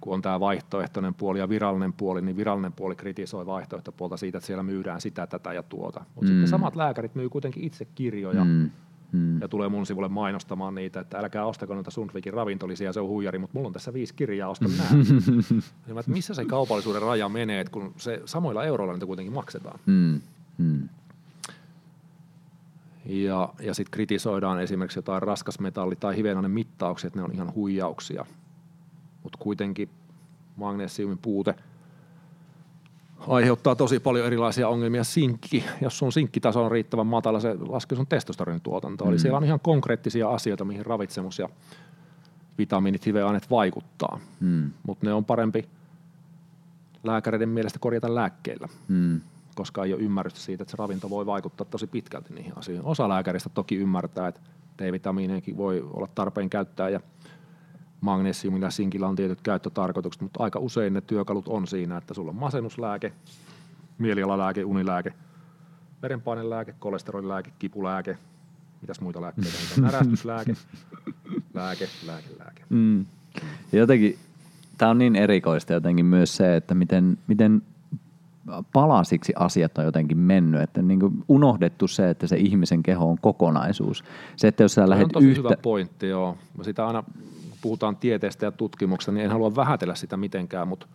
kun 0.00 0.14
on 0.14 0.22
tämä 0.22 0.40
vaihtoehtoinen 0.40 1.14
puoli 1.14 1.38
ja 1.38 1.48
virallinen 1.48 1.92
puoli, 1.92 2.22
niin 2.22 2.36
virallinen 2.36 2.72
puoli 2.72 2.96
kritisoi 2.96 3.46
vaihtoehtopuolta 3.46 4.16
siitä, 4.16 4.38
että 4.38 4.46
siellä 4.46 4.62
myydään 4.62 5.00
sitä, 5.00 5.26
tätä 5.26 5.52
ja 5.52 5.62
tuota. 5.62 6.00
Mutta 6.14 6.30
mm. 6.30 6.34
sitten 6.34 6.48
samat 6.48 6.76
lääkärit 6.76 7.14
myy 7.14 7.28
kuitenkin 7.28 7.64
itse 7.64 7.84
kirjoja, 7.84 8.44
mm 8.44 8.70
hmm. 9.12 9.40
ja 9.40 9.48
tulee 9.48 9.68
mun 9.68 9.86
sivulle 9.86 10.08
mainostamaan 10.08 10.74
niitä, 10.74 11.00
että 11.00 11.18
älkää 11.18 11.46
ostako 11.46 11.74
noita 11.74 11.90
Sundvikin 11.90 12.34
ravintolisia, 12.34 12.92
se 12.92 13.00
on 13.00 13.08
huijari, 13.08 13.38
mutta 13.38 13.54
mulla 13.54 13.66
on 13.66 13.72
tässä 13.72 13.92
viisi 13.92 14.14
kirjaa, 14.14 14.50
osta 14.50 14.68
nämä. 14.68 14.90
niin, 15.86 15.98
että 15.98 16.12
missä 16.12 16.34
se 16.34 16.44
kaupallisuuden 16.44 17.02
raja 17.02 17.28
menee, 17.28 17.60
että 17.60 17.70
kun 17.70 17.94
se 17.96 18.22
samoilla 18.24 18.64
euroilla 18.64 18.92
niitä 18.92 19.06
kuitenkin 19.06 19.34
maksetaan. 19.34 19.80
Hmm. 19.86 20.20
Ja, 23.06 23.48
ja 23.60 23.74
sitten 23.74 23.90
kritisoidaan 23.90 24.60
esimerkiksi 24.60 24.98
jotain 24.98 25.22
raskasmetalli- 25.22 25.96
tai 26.00 26.16
hivenainen 26.16 26.50
mittauksia, 26.50 27.08
että 27.08 27.18
ne 27.18 27.24
on 27.24 27.32
ihan 27.32 27.54
huijauksia. 27.54 28.26
Mutta 29.22 29.38
kuitenkin 29.38 29.88
magnesiumin 30.56 31.18
puute– 31.18 31.54
aiheuttaa 33.28 33.74
tosi 33.74 34.00
paljon 34.00 34.26
erilaisia 34.26 34.68
ongelmia. 34.68 35.04
Sinkki, 35.04 35.64
jos 35.80 35.98
sun 35.98 36.12
sinkkitaso 36.12 36.64
on 36.64 36.70
riittävän 36.70 37.06
matala, 37.06 37.40
se 37.40 37.56
laskee 37.68 37.96
sun 37.96 38.06
testosteronin 38.06 38.60
tuotantoa. 38.60 39.06
Mm. 39.06 39.12
Eli 39.12 39.18
siellä 39.18 39.36
on 39.36 39.44
ihan 39.44 39.60
konkreettisia 39.60 40.28
asioita, 40.28 40.64
mihin 40.64 40.86
ravitsemus 40.86 41.38
ja 41.38 41.48
vitamiinit, 42.58 43.06
hiveaineet 43.06 43.50
vaikuttaa. 43.50 44.18
Mm. 44.40 44.70
Mutta 44.86 45.06
ne 45.06 45.12
on 45.12 45.24
parempi 45.24 45.68
lääkäreiden 47.04 47.48
mielestä 47.48 47.78
korjata 47.78 48.14
lääkkeillä, 48.14 48.68
mm. 48.88 49.20
koska 49.54 49.84
ei 49.84 49.94
ole 49.94 50.02
ymmärrystä 50.02 50.40
siitä, 50.40 50.62
että 50.62 50.70
se 50.70 50.76
ravinto 50.76 51.10
voi 51.10 51.26
vaikuttaa 51.26 51.66
tosi 51.70 51.86
pitkälti 51.86 52.34
niihin 52.34 52.58
asioihin. 52.58 52.86
Osa 52.86 53.08
lääkäristä 53.08 53.48
toki 53.48 53.76
ymmärtää, 53.76 54.28
että 54.28 54.40
D-vitamiinejakin 54.78 55.56
voi 55.56 55.88
olla 55.94 56.08
tarpeen 56.14 56.50
käyttää 56.50 56.88
ja 56.88 57.00
magnesiumilla 58.00 58.66
ja 58.66 58.70
sinkillä 58.70 59.08
on 59.08 59.16
tietyt 59.16 59.40
käyttötarkoitukset, 59.40 60.22
mutta 60.22 60.42
aika 60.42 60.58
usein 60.58 60.92
ne 60.92 61.00
työkalut 61.00 61.48
on 61.48 61.66
siinä, 61.66 61.96
että 61.96 62.14
sulla 62.14 62.30
on 62.30 62.36
masennuslääke, 62.36 63.12
mielialalääke, 63.98 64.64
unilääke, 64.64 65.12
verenpainelääke, 66.02 66.74
kolesterolilääke, 66.78 67.50
kipulääke, 67.58 68.18
mitäs 68.80 69.00
muita 69.00 69.20
lääkkeitä, 69.20 69.58
närästyslääke, 69.80 70.54
lääke, 71.54 71.88
lääke, 72.06 72.28
lääke. 72.38 72.62
Mm. 72.68 73.06
jotenkin, 73.72 74.18
tämä 74.78 74.90
on 74.90 74.98
niin 74.98 75.16
erikoista 75.16 75.72
jotenkin 75.72 76.06
myös 76.06 76.36
se, 76.36 76.56
että 76.56 76.74
miten, 76.74 77.18
miten 77.26 77.62
palasiksi 78.72 79.32
asiat 79.36 79.78
on 79.78 79.84
jotenkin 79.84 80.18
mennyt, 80.18 80.62
että 80.62 80.82
niin 80.82 81.00
kuin 81.00 81.24
unohdettu 81.28 81.88
se, 81.88 82.10
että 82.10 82.26
se 82.26 82.36
ihmisen 82.36 82.82
keho 82.82 83.10
on 83.10 83.18
kokonaisuus. 83.20 84.04
Se, 84.36 84.48
että 84.48 84.62
jos 84.62 84.74
sä 84.74 84.88
lähdet 84.88 85.04
on 85.04 85.10
tosi 85.10 85.26
yhtä... 85.26 85.42
hyvä 85.42 85.56
pointti, 85.62 86.08
joo. 86.08 86.38
Mä 86.58 86.64
sitä 86.64 86.86
aina 86.86 87.04
puhutaan 87.66 87.96
tieteestä 87.96 88.46
ja 88.46 88.52
tutkimuksesta, 88.52 89.12
niin 89.12 89.24
en 89.24 89.30
halua 89.30 89.56
vähätellä 89.56 89.94
sitä 89.94 90.16
mitenkään, 90.16 90.68
mutta 90.68 90.86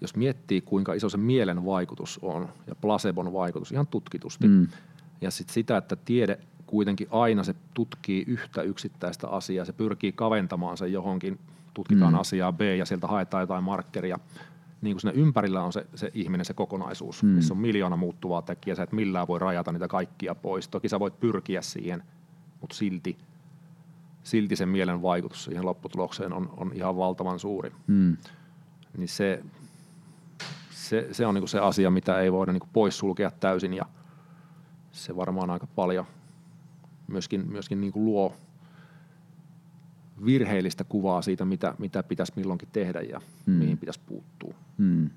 jos 0.00 0.16
miettii, 0.16 0.60
kuinka 0.60 0.94
iso 0.94 1.08
se 1.08 1.16
mielen 1.16 1.64
vaikutus 1.64 2.18
on 2.22 2.48
ja 2.66 2.74
placebon 2.74 3.32
vaikutus 3.32 3.72
ihan 3.72 3.86
tutkitusti, 3.86 4.48
mm. 4.48 4.66
ja 5.20 5.30
sitten 5.30 5.54
sitä, 5.54 5.76
että 5.76 5.96
tiede 5.96 6.38
kuitenkin 6.66 7.08
aina 7.10 7.44
se 7.44 7.54
tutkii 7.74 8.24
yhtä 8.26 8.62
yksittäistä 8.62 9.28
asiaa, 9.28 9.64
se 9.64 9.72
pyrkii 9.72 10.12
kaventamaan 10.12 10.76
sen 10.76 10.92
johonkin, 10.92 11.38
tutkitaan 11.74 12.12
mm. 12.12 12.20
asiaa 12.20 12.52
B 12.52 12.60
ja 12.60 12.86
sieltä 12.86 13.06
haetaan 13.06 13.42
jotain 13.42 13.64
markkeria, 13.64 14.18
niin 14.82 14.94
kuin 14.94 15.00
siinä 15.00 15.20
ympärillä 15.20 15.62
on 15.62 15.72
se, 15.72 15.86
se 15.94 16.10
ihminen, 16.14 16.44
se 16.44 16.54
kokonaisuus, 16.54 17.22
mm. 17.22 17.28
missä 17.28 17.54
on 17.54 17.60
miljoona 17.60 17.96
muuttuvaa 17.96 18.42
tekijää, 18.42 18.76
sä 18.76 18.82
et 18.82 18.92
millään 18.92 19.28
voi 19.28 19.38
rajata 19.38 19.72
niitä 19.72 19.88
kaikkia 19.88 20.34
pois. 20.34 20.68
Toki 20.68 20.88
sä 20.88 21.00
voit 21.00 21.20
pyrkiä 21.20 21.62
siihen, 21.62 22.02
mutta 22.60 22.76
silti– 22.76 23.18
silti 24.26 24.56
sen 24.56 24.68
mielen 24.68 25.02
vaikutus 25.02 25.44
siihen 25.44 25.66
lopputulokseen 25.66 26.32
on, 26.32 26.54
on 26.56 26.72
ihan 26.74 26.96
valtavan 26.96 27.38
suuri. 27.38 27.72
Mm. 27.86 28.16
Niin 28.96 29.08
se, 29.08 29.42
se, 30.70 31.08
se 31.12 31.26
on 31.26 31.34
niin 31.34 31.48
se 31.48 31.58
asia, 31.58 31.90
mitä 31.90 32.20
ei 32.20 32.32
voida 32.32 32.52
niin 32.52 32.68
poissulkea 32.72 33.30
täysin 33.30 33.74
ja 33.74 33.86
se 34.92 35.16
varmaan 35.16 35.50
aika 35.50 35.66
paljon 35.66 36.06
myöskin, 37.08 37.50
myöskin 37.50 37.80
niin 37.80 37.92
luo 37.94 38.32
virheellistä 40.24 40.84
kuvaa 40.84 41.22
siitä, 41.22 41.44
mitä, 41.44 41.74
mitä 41.78 42.02
pitäisi 42.02 42.32
milloinkin 42.36 42.68
tehdä 42.72 43.00
ja 43.00 43.20
mm. 43.46 43.52
mihin 43.52 43.78
pitäisi 43.78 44.00
puuttua. 44.06 44.54
Mm. 44.78 45.10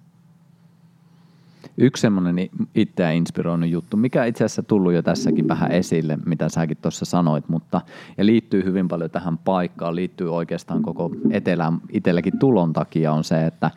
Yksi 1.77 2.01
semmoinen 2.01 2.49
itseä 2.75 3.11
inspiroinut 3.11 3.69
juttu, 3.69 3.97
mikä 3.97 4.25
itse 4.25 4.43
asiassa 4.43 4.63
tullut 4.63 4.93
jo 4.93 5.01
tässäkin 5.01 5.47
vähän 5.47 5.71
esille, 5.71 6.17
mitä 6.25 6.49
säkin 6.49 6.77
tuossa 6.81 7.05
sanoit, 7.05 7.49
mutta 7.49 7.81
ja 8.17 8.25
liittyy 8.25 8.63
hyvin 8.63 8.87
paljon 8.87 9.09
tähän 9.09 9.37
paikkaan, 9.37 9.95
liittyy 9.95 10.35
oikeastaan 10.35 10.81
koko 10.81 11.11
etelään 11.31 11.77
itselläkin 11.89 12.39
tulon 12.39 12.73
takia 12.73 13.11
on 13.11 13.23
se, 13.23 13.45
että... 13.45 13.71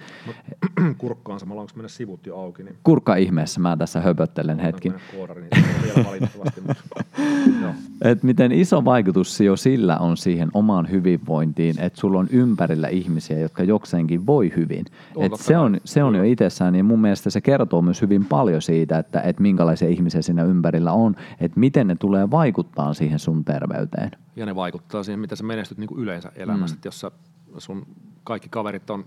Kurkkaan 0.99 1.41
samalla, 1.41 1.61
onko 1.61 1.73
mennä 1.77 1.89
sivut 1.89 2.27
jo 2.27 2.37
auki? 2.37 2.63
Niin... 2.63 2.77
Kurkka 2.83 3.17
ihmeessä, 3.17 3.61
mä 3.61 3.77
tässä 3.77 4.01
höpöttelen 4.01 4.59
hetki. 4.59 4.93
Koodari, 5.17 5.41
niin 5.41 6.29
Et 8.05 8.23
miten 8.23 8.53
iso 8.53 8.85
vaikutus 8.85 9.41
jo 9.41 9.57
sillä 9.57 9.97
on 9.97 10.17
siihen 10.17 10.49
omaan 10.55 10.91
hyvinvointiin, 10.91 11.81
että 11.81 12.01
sulla 12.01 12.19
on 12.19 12.29
ympärillä 12.31 12.89
ihmisiä, 12.89 13.39
jotka 13.39 13.63
jokseenkin 13.63 14.27
voi 14.27 14.53
hyvin. 14.57 14.85
Et 15.21 15.33
se 15.35 15.59
on, 15.59 15.81
se 15.85 16.03
on 16.03 16.15
jo 16.15 16.23
itsessään, 16.23 16.73
niin 16.73 16.85
mun 16.85 17.01
mielestä 17.01 17.31
se 17.31 17.41
kertoo 17.41 17.72
myös 17.81 18.03
hyvin 18.03 18.25
paljon 18.25 18.63
siitä, 18.63 18.99
että, 18.99 19.21
että 19.21 19.43
minkälaisia 19.43 19.89
ihmisiä 19.89 20.23
siinä 20.23 20.45
ympärillä 20.45 20.93
on, 20.93 21.17
että 21.41 21.61
miten 21.61 21.87
ne 21.87 21.95
tulee 21.95 22.31
vaikuttaa 22.31 22.95
siihen 22.95 23.19
sun 23.19 23.45
terveyteen. 23.45 24.11
Ja 24.37 24.47
ne 24.47 24.55
vaikuttaa 24.55 25.03
siihen, 25.03 25.21
mitä 25.21 25.37
sä 25.37 25.45
menestyt 25.45 25.79
niin 25.79 25.89
kuin 25.89 26.01
yleensä 26.01 26.33
elämässä, 26.37 26.77
mm. 26.77 26.81
jos 26.85 27.01
sä, 27.01 27.11
sun 27.59 27.87
kaikki 28.25 28.49
kaverit 28.49 28.91
on, 28.91 29.05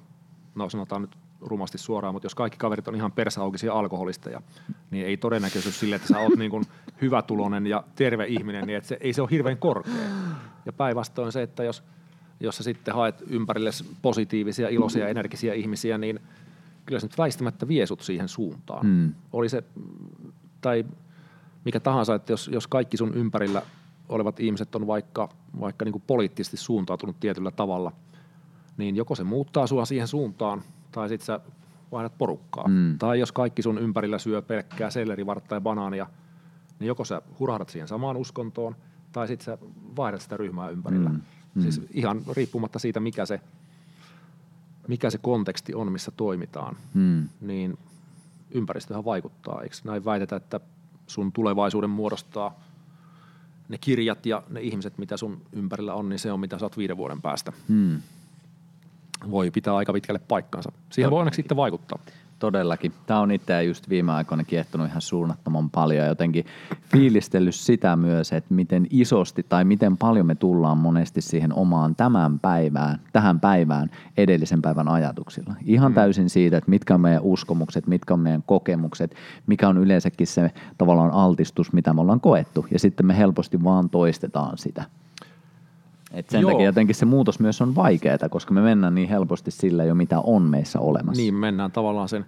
no 0.56 0.70
sanotaan 0.70 1.02
nyt 1.02 1.18
rumasti 1.42 1.78
suoraan, 1.78 2.16
mutta 2.16 2.26
jos 2.26 2.36
kaikki 2.36 2.58
kaverit 2.58 2.88
on 2.88 2.96
ihan 2.96 3.12
persaukisia 3.12 3.74
alkoholisteja, 3.74 4.42
niin 4.92 5.06
ei 5.06 5.18
todennäköisyys 5.18 5.80
sille, 5.80 5.96
että 5.96 6.08
sä 6.08 6.20
oot 6.20 6.36
niin 6.36 6.52
kuin 6.52 6.64
hyvätulonen 7.02 7.68
ja 7.68 7.84
terve 7.96 8.26
ihminen, 8.26 8.68
niin 8.68 8.78
että 8.78 8.88
se, 8.88 8.98
ei 9.02 9.14
se 9.14 9.22
ole 9.22 9.30
hirveän 9.32 9.58
korkea. 9.58 9.94
Ja 10.66 10.74
päinvastoin 10.74 11.32
se, 11.32 11.42
että 11.42 11.64
jos, 11.64 11.84
jos 12.40 12.58
sä 12.58 12.64
sitten 12.64 12.94
haet 12.94 13.24
ympärille 13.30 13.70
positiivisia, 14.02 14.70
iloisia, 14.70 15.08
energisiä 15.08 15.54
ihmisiä, 15.54 15.98
niin– 15.98 16.20
kyllä 16.86 17.00
se 17.00 17.08
nyt 17.08 17.18
väistämättä 17.18 17.68
vie 17.68 17.86
sut 17.86 18.02
siihen 18.02 18.28
suuntaan. 18.28 18.86
Mm. 18.86 19.14
Oli 19.34 19.50
se, 19.50 19.64
tai 20.62 20.86
mikä 21.66 21.80
tahansa, 21.80 22.16
että 22.16 22.34
jos, 22.34 22.50
jos 22.54 22.68
kaikki 22.68 22.98
sun 22.98 23.14
ympärillä 23.14 23.62
olevat 24.10 24.40
ihmiset 24.40 24.76
on 24.76 24.88
vaikka, 24.88 25.30
vaikka 25.60 25.86
niin 25.86 25.92
kuin 25.94 26.04
poliittisesti 26.08 26.58
suuntautunut 26.58 27.20
tietyllä 27.20 27.52
tavalla, 27.52 27.92
niin 28.78 28.96
joko 28.96 29.16
se 29.16 29.24
muuttaa 29.24 29.68
sua 29.68 29.86
siihen 29.86 30.08
suuntaan, 30.08 30.62
tai 30.92 31.10
sitten 31.10 31.26
sä 31.26 31.40
vaihdat 31.92 32.18
porukkaa. 32.18 32.68
Mm. 32.68 32.98
Tai 32.98 33.20
jos 33.20 33.32
kaikki 33.32 33.62
sun 33.62 33.78
ympärillä 33.78 34.20
syö 34.20 34.42
pelkkää 34.42 34.90
sellerivartta 34.90 35.56
ja 35.56 35.62
banaania, 35.62 36.08
niin 36.80 36.88
joko 36.88 37.06
sä 37.06 37.22
hurahdat 37.40 37.70
siihen 37.70 37.88
samaan 37.88 38.18
uskontoon, 38.18 38.76
tai 39.12 39.28
sitten 39.28 39.46
sä 39.46 39.58
vaihdat 39.96 40.22
sitä 40.22 40.38
ryhmää 40.38 40.70
ympärillä. 40.70 41.10
Mm. 41.10 41.22
Mm. 41.56 41.62
Siis 41.62 41.82
ihan 41.94 42.22
riippumatta 42.36 42.80
siitä, 42.80 43.00
mikä 43.00 43.26
se, 43.26 43.42
mikä 44.88 45.10
se 45.10 45.18
konteksti 45.18 45.74
on, 45.76 45.92
missä 45.92 46.12
toimitaan, 46.12 46.78
Mm. 46.94 47.30
niin 47.42 47.78
ympäristöhän 48.52 49.06
vaikuttaa. 49.06 49.62
Eikö 49.62 49.76
näin 49.84 50.06
väitetä, 50.06 50.36
että 50.36 50.60
sun 51.08 51.32
tulevaisuuden 51.32 51.90
muodostaa 51.90 52.60
ne 53.70 53.78
kirjat 53.78 54.26
ja 54.26 54.44
ne 54.50 54.62
ihmiset, 54.62 54.98
mitä 54.98 55.18
sun 55.18 55.42
ympärillä 55.52 55.94
on, 55.94 56.10
niin 56.10 56.20
se 56.20 56.32
on 56.32 56.40
mitä 56.40 56.60
sä 56.60 56.66
oot 56.66 56.78
viiden 56.78 56.98
vuoden 56.98 57.22
päästä. 57.22 57.54
Mm. 57.68 58.02
Voi 59.32 59.52
pitää 59.52 59.76
aika 59.76 59.94
pitkälle 59.94 60.20
paikkansa. 60.20 60.72
Siihen 60.90 61.12
voi 61.12 61.20
onneksi 61.20 61.36
sitten 61.36 61.58
vaikuttaa. 61.58 62.00
Todellakin. 62.46 62.92
Tämä 63.06 63.20
on 63.20 63.32
itseä 63.32 63.62
just 63.62 63.90
viime 63.90 64.12
aikoina 64.12 64.44
kiehtonut 64.44 64.88
ihan 64.88 65.02
suunnattoman 65.02 65.70
paljon 65.70 66.00
ja 66.00 66.06
jotenkin 66.06 66.46
fiilistellyt 66.92 67.56
sitä 67.56 67.96
myös, 67.96 68.32
että 68.34 68.54
miten 68.54 68.88
isosti 68.90 69.46
tai 69.50 69.66
miten 69.66 69.98
paljon 69.98 70.26
me 70.26 70.36
tullaan 70.36 70.78
monesti 70.78 71.22
siihen 71.22 71.54
omaan 71.54 71.96
tämän 71.96 72.40
päivään, 72.40 73.00
tähän 73.14 73.40
päivään 73.40 73.90
edellisen 74.18 74.62
päivän 74.62 74.88
ajatuksilla. 74.88 75.54
Ihan 75.66 75.92
Mm. 75.92 75.96
täysin 75.96 76.30
siitä, 76.30 76.58
että 76.58 76.70
mitkä 76.70 76.94
on 76.94 77.02
meidän 77.02 77.24
uskomukset, 77.24 77.88
mitkä 77.88 78.14
on 78.14 78.20
meidän 78.20 78.44
kokemukset, 78.46 79.16
mikä 79.48 79.70
on 79.70 79.78
yleensäkin 79.78 80.28
se 80.28 80.52
tavallaan 80.78 81.12
altistus, 81.12 81.74
mitä 81.74 81.94
me 81.94 82.02
ollaan 82.02 82.22
koettu 82.22 82.66
ja 82.72 82.80
sitten 82.80 83.06
me 83.06 83.18
helposti 83.18 83.64
vaan 83.64 83.90
toistetaan 83.90 84.58
sitä. 84.58 84.84
Et 86.16 86.30
sen 86.30 86.42
Joo. 86.42 86.52
takia 86.52 86.66
jotenkin 86.66 86.96
se 86.96 87.06
muutos 87.06 87.40
myös 87.40 87.62
on 87.62 87.76
vaikeaa, 87.76 88.30
koska 88.30 88.54
me 88.54 88.62
mennään 88.62 88.96
niin 88.96 89.10
helposti 89.10 89.52
sillä 89.52 89.84
jo, 89.84 89.96
mitä 89.96 90.20
on 90.20 90.42
meissä 90.42 90.80
olemassa. 90.80 91.22
Niin 91.22 91.34
mennään 91.34 91.72
tavallaan 91.72 92.10
sen, 92.10 92.26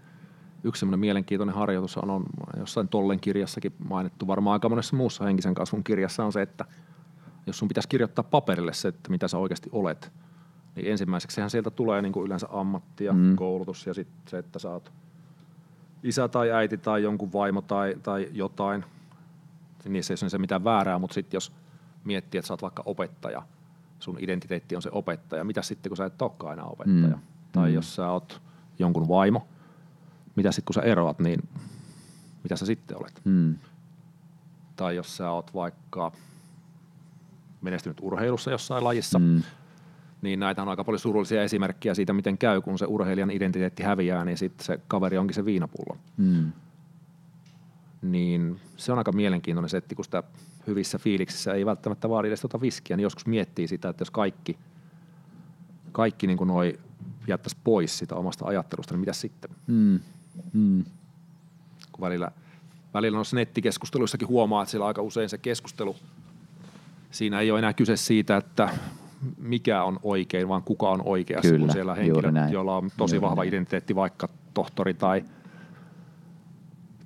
yksi 0.63 0.79
semmoinen 0.79 0.99
mielenkiintoinen 0.99 1.55
harjoitus 1.55 1.97
on, 1.97 2.09
on 2.09 2.23
jossain 2.59 2.87
Tollen 2.87 3.19
kirjassakin 3.19 3.73
mainittu, 3.89 4.27
varmaan 4.27 4.53
aika 4.53 4.69
monessa 4.69 4.95
muussa 4.95 5.23
henkisen 5.25 5.53
kasvun 5.53 5.83
kirjassa 5.83 6.25
on 6.25 6.33
se, 6.33 6.41
että 6.41 6.65
jos 7.47 7.57
sun 7.57 7.67
pitäisi 7.67 7.89
kirjoittaa 7.89 8.23
paperille 8.23 8.73
se, 8.73 8.87
että 8.87 9.09
mitä 9.09 9.27
sä 9.27 9.37
oikeasti 9.37 9.69
olet, 9.71 10.11
niin 10.75 10.91
ensimmäiseksihän 10.91 11.49
sieltä 11.49 11.69
tulee 11.71 12.01
niin 12.01 12.13
kuin 12.13 12.25
yleensä 12.25 12.47
ammatti 12.51 13.05
ja 13.05 13.13
Mm. 13.13 13.35
koulutus 13.35 13.87
ja 13.87 13.93
sitten 13.93 14.29
se, 14.29 14.37
että 14.37 14.59
sä 14.59 14.69
oot 14.69 14.91
isä 16.03 16.27
tai 16.27 16.51
äiti 16.51 16.77
tai 16.77 17.03
jonkun 17.03 17.33
vaimo 17.33 17.61
tai, 17.61 17.95
tai 18.03 18.27
jotain. 18.31 18.85
Niissä 19.89 20.13
ei 20.13 20.17
ole 20.21 20.29
se 20.29 20.37
mitään 20.37 20.63
väärää, 20.63 20.99
mutta 20.99 21.13
sitten 21.13 21.35
jos 21.37 21.51
miettii, 22.03 22.39
että 22.39 22.47
sä 22.47 22.53
oot 22.53 22.61
vaikka 22.61 22.83
opettaja, 22.85 23.43
sun 23.99 24.17
identiteetti 24.19 24.75
on 24.75 24.81
se 24.81 24.89
opettaja, 24.91 25.43
mitä 25.43 25.61
sitten 25.61 25.89
kun 25.89 25.97
sä 25.97 26.05
et 26.05 26.21
olekaan 26.21 26.53
enää 26.53 26.65
opettaja? 26.65 27.15
Mm. 27.15 27.21
Tai 27.51 27.69
Mm. 27.69 27.75
jos 27.75 27.95
sä 27.95 28.09
oot 28.11 28.41
jonkun 28.79 29.07
vaimo, 29.07 29.47
mitä 30.35 30.51
sitten 30.51 30.65
kun 30.65 30.73
sä 30.73 30.81
eroat, 30.81 31.19
niin 31.19 31.49
mitä 32.43 32.55
sä 32.55 32.65
sitten 32.65 32.97
olet? 32.97 33.21
Mm. 33.25 33.55
Tai 34.75 34.95
jos 34.95 35.17
sä 35.17 35.31
oot 35.31 35.53
vaikka 35.53 36.11
menestynyt 37.61 37.97
urheilussa 38.01 38.51
jossain 38.51 38.83
lajissa, 38.83 39.19
Mm. 39.19 39.43
niin 40.21 40.39
näitä 40.39 40.61
on 40.61 40.69
aika 40.69 40.83
paljon 40.83 40.99
surullisia 40.99 41.43
esimerkkejä 41.43 41.93
siitä, 41.93 42.13
miten 42.13 42.37
käy, 42.37 42.61
kun 42.61 42.77
se 42.79 42.85
urheilijan 42.85 43.31
identiteetti 43.31 43.83
häviää, 43.83 44.25
niin 44.25 44.37
sitten 44.37 44.65
se 44.65 44.79
kaveri 44.87 45.17
onkin 45.17 45.33
se 45.33 45.45
viinapullo. 45.45 45.97
Mm. 46.17 46.51
Niin 48.01 48.59
se 48.77 48.91
on 48.91 48.97
aika 48.97 49.11
mielenkiintoinen 49.11 49.69
setti, 49.69 49.95
kun 49.95 50.05
sitä 50.05 50.23
hyvissä 50.67 50.97
fiiliksissä 50.97 51.53
ei 51.53 51.65
välttämättä 51.65 52.09
vaadi 52.09 52.27
edes 52.27 52.41
tuota 52.41 52.61
viskiä, 52.61 52.97
niin 52.97 53.03
joskus 53.03 53.25
miettii 53.25 53.67
sitä, 53.67 53.89
että 53.89 54.01
jos 54.01 54.11
kaikki, 54.11 54.57
kaikki 55.91 56.27
niin 56.27 56.37
kuin 56.37 56.47
noi 56.47 56.79
jättäisi 57.27 57.57
pois 57.63 57.97
sitä 57.97 58.15
omasta 58.15 58.45
ajattelusta, 58.45 58.93
niin 58.93 58.99
mitä 58.99 59.13
sitten? 59.13 59.49
Mm. 59.67 59.99
Mm. 60.53 60.85
kun 61.91 62.01
välillä, 62.01 62.31
välillä 62.93 63.15
noissa 63.15 63.35
nettikeskusteluissakin 63.35 64.27
huomaa, 64.27 64.61
että 64.63 64.71
siellä 64.71 64.87
aika 64.87 65.01
usein 65.01 65.29
se 65.29 65.37
keskustelu, 65.37 65.95
siinä 67.11 67.39
ei 67.39 67.51
ole 67.51 67.59
enää 67.59 67.73
kyse 67.73 67.97
siitä, 67.97 68.37
että 68.37 68.69
mikä 69.37 69.83
on 69.83 69.99
oikein, 70.03 70.47
vaan 70.49 70.63
kuka 70.63 70.89
on 70.89 71.01
oikeassa, 71.05 71.49
Kyllä, 71.49 71.59
kun 71.65 71.73
siellä 71.73 71.95
henkilöt, 71.95 72.33
näin. 72.33 72.53
joilla 72.53 72.77
on 72.77 72.89
tosi 72.97 73.15
Juuri 73.15 73.27
vahva 73.27 73.41
näin. 73.41 73.49
identiteetti, 73.49 73.95
vaikka 73.95 74.29
tohtori 74.53 74.93
tai, 74.93 75.23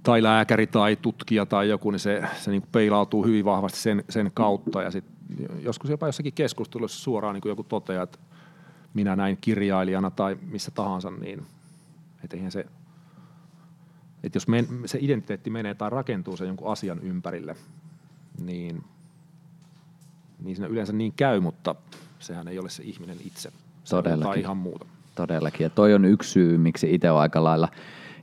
tai 0.03 0.23
lääkäri 0.23 0.67
tai 0.67 0.95
tutkija 0.95 1.45
tai 1.45 1.69
joku, 1.69 1.91
niin 1.91 1.99
se, 1.99 2.23
se 2.37 2.51
niin 2.51 2.61
kuin 2.61 2.71
peilautuu 2.71 3.25
hyvin 3.25 3.45
vahvasti 3.45 3.79
sen, 3.79 4.03
sen 4.09 4.31
kautta. 4.33 4.81
Ja 4.81 4.91
sit 4.91 5.05
joskus 5.59 5.89
jopa 5.89 6.05
jossakin 6.05 6.33
keskustelussa 6.33 7.03
suoraan 7.03 7.33
niin 7.33 7.41
kuin 7.41 7.49
joku 7.49 7.63
toteaa, 7.63 8.03
että 8.03 8.19
minä 8.93 9.15
näin 9.15 9.37
kirjailijana 9.41 10.11
tai 10.11 10.37
missä 10.51 10.71
tahansa, 10.71 11.11
niin 11.11 11.45
et 12.23 12.33
eihän 12.33 12.51
se, 12.51 12.65
että 14.23 14.35
jos 14.35 14.47
men, 14.47 14.67
se 14.85 14.97
identiteetti 15.01 15.49
menee 15.49 15.73
tai 15.73 15.89
rakentuu 15.89 16.37
sen 16.37 16.47
jonkun 16.47 16.71
asian 16.71 16.99
ympärille, 16.99 17.55
niin, 18.41 18.83
niin 20.43 20.55
siinä 20.55 20.67
yleensä 20.67 20.93
niin 20.93 21.13
käy, 21.13 21.39
mutta 21.39 21.75
sehän 22.19 22.47
ei 22.47 22.59
ole 22.59 22.69
se 22.69 22.83
ihminen 22.83 23.17
itse. 23.25 23.51
Se 23.83 23.95
Todellakin. 23.95 24.21
jotain 24.21 24.39
ihan 24.39 24.57
muuta. 24.57 24.85
Todellakin. 25.15 25.63
Ja 25.63 25.69
toi 25.69 25.93
on 25.93 26.05
yksi 26.05 26.29
syy, 26.29 26.57
miksi 26.57 26.93
itse 26.93 27.09
aika 27.09 27.43
lailla 27.43 27.67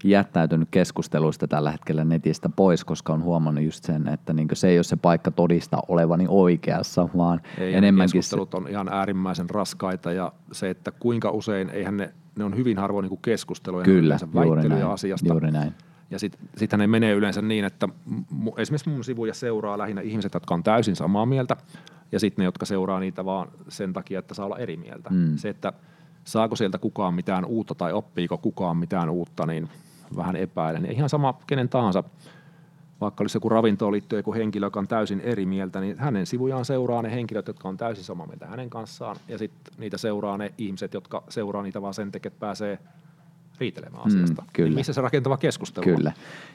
jättäytynyt 0.04 0.68
keskusteluista 0.70 1.48
tällä 1.48 1.70
hetkellä 1.70 2.04
netistä 2.04 2.48
pois, 2.48 2.84
koska 2.84 3.12
on 3.12 3.22
huomannut 3.22 3.64
just 3.64 3.84
sen, 3.84 4.08
että 4.08 4.32
niin 4.32 4.48
se 4.52 4.68
ei 4.68 4.78
ole 4.78 4.84
se 4.84 4.96
paikka 4.96 5.30
todistaa 5.30 5.82
olevani 5.88 6.26
oikeassa, 6.28 7.08
vaan 7.16 7.40
Ei, 7.58 7.74
enemmänkin 7.74 8.10
se, 8.10 8.16
keskustelut 8.18 8.54
on 8.54 8.68
ihan 8.68 8.88
äärimmäisen 8.88 9.50
raskaita 9.50 10.12
ja 10.12 10.32
se, 10.52 10.70
että 10.70 10.90
kuinka 10.90 11.30
usein, 11.30 11.70
eihän 11.70 11.96
ne, 11.96 12.14
ne 12.38 12.44
on 12.44 12.56
hyvin 12.56 12.78
harvoin 12.78 13.08
niin 13.08 13.18
keskusteluja, 13.22 13.84
Kyllä, 13.84 14.18
juuri 14.44 14.68
näin, 14.68 14.86
asiasta. 14.86 15.28
juuri 15.28 15.50
näin. 15.50 15.74
Ja 16.10 16.18
sitten 16.18 16.48
sittenhän 16.56 16.90
ne 16.90 16.90
menee 16.90 17.12
yleensä 17.12 17.42
niin, 17.42 17.64
että 17.64 17.88
mu, 18.30 18.52
esimerkiksi 18.56 18.90
mun 18.90 19.04
sivuja 19.04 19.34
seuraa 19.34 19.78
lähinnä 19.78 20.02
ihmiset, 20.02 20.34
jotka 20.34 20.54
on 20.54 20.62
täysin 20.62 20.96
samaa 20.96 21.26
mieltä, 21.26 21.56
ja 22.12 22.20
sitten 22.20 22.42
ne, 22.42 22.44
jotka 22.44 22.66
seuraa 22.66 23.00
niitä 23.00 23.24
vaan 23.24 23.48
sen 23.68 23.92
takia, 23.92 24.18
että 24.18 24.34
saa 24.34 24.46
olla 24.46 24.58
eri 24.58 24.76
mieltä. 24.76 25.10
Mm. 25.10 25.36
Se, 25.36 25.48
että 25.48 25.72
saako 26.24 26.56
sieltä 26.56 26.78
kukaan 26.78 27.14
mitään 27.14 27.44
uutta 27.44 27.74
tai 27.74 27.92
oppiiko 27.92 28.38
kukaan 28.38 28.76
mitään 28.76 29.10
uutta, 29.10 29.46
niin 29.46 29.68
vähän 30.16 30.36
epäilen. 30.36 30.84
Ja 30.84 30.92
ihan 30.92 31.08
sama 31.08 31.38
kenen 31.46 31.68
tahansa, 31.68 32.04
vaikka 33.00 33.22
olisi 33.24 33.36
joku 33.36 33.48
ravintoon 33.48 33.92
liittyen 33.92 34.18
joku 34.18 34.34
henkilö, 34.34 34.66
joka 34.66 34.80
on 34.80 34.88
täysin 34.88 35.20
eri 35.20 35.46
mieltä, 35.46 35.80
niin 35.80 35.98
hänen 35.98 36.26
sivujaan 36.26 36.64
seuraa 36.64 37.02
ne 37.02 37.10
henkilöt, 37.10 37.46
jotka 37.48 37.68
on 37.68 37.76
täysin 37.76 38.04
samaa 38.04 38.26
mieltä 38.26 38.46
hänen 38.46 38.70
kanssaan, 38.70 39.16
ja 39.28 39.38
sitten 39.38 39.74
niitä 39.78 39.98
seuraa 39.98 40.38
ne 40.38 40.52
ihmiset, 40.58 40.94
jotka 40.94 41.22
seuraa 41.28 41.62
niitä 41.62 41.82
vaan 41.82 41.94
sen 41.94 42.12
takia, 42.12 42.28
että 42.28 42.40
pääsee 42.40 42.78
riitelemään 43.60 44.06
asiasta. 44.06 44.42
Mm, 44.42 44.48
kyllä. 44.52 44.68
Niin 44.68 44.78
missä 44.78 44.92
se 44.92 45.00
rakentava 45.00 45.36
keskustelu 45.36 45.90
on? 45.90 45.96
Kyllä. 45.96 46.12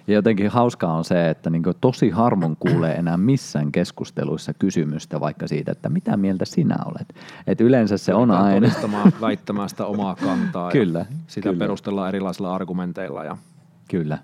Ja 0.08 0.14
jotenkin 0.14 0.50
hauskaa 0.50 0.94
on 0.94 1.04
se, 1.04 1.30
että 1.30 1.50
niin 1.50 1.64
tosi 1.82 2.10
harvoin 2.10 2.56
kuulee 2.56 2.94
enää 2.96 3.18
missään 3.18 3.72
keskusteluissa 3.72 4.54
kysymystä 4.54 5.20
vaikka 5.20 5.48
siitä, 5.48 5.72
että 5.72 5.90
mitä 5.90 6.18
mieltä 6.18 6.46
sinä 6.46 6.76
olet. 6.86 7.16
Et 7.48 7.62
yleensä 7.62 7.98
se 7.98 8.14
on 8.14 8.32
aina... 8.32 8.68
todistamaan, 8.68 9.14
väittämään 9.22 9.70
sitä 9.70 9.86
omaa 9.86 10.16
kantaa. 10.16 10.72
Kyllä, 10.72 11.00
Ja 11.00 11.06
sitä 11.28 11.50
kyllä. 11.50 11.60
perustellaan 11.60 12.10
erilaisilla 12.10 12.56
argumenteilla. 12.56 13.24
Ja 13.24 13.38
Kyllä. 13.90 14.18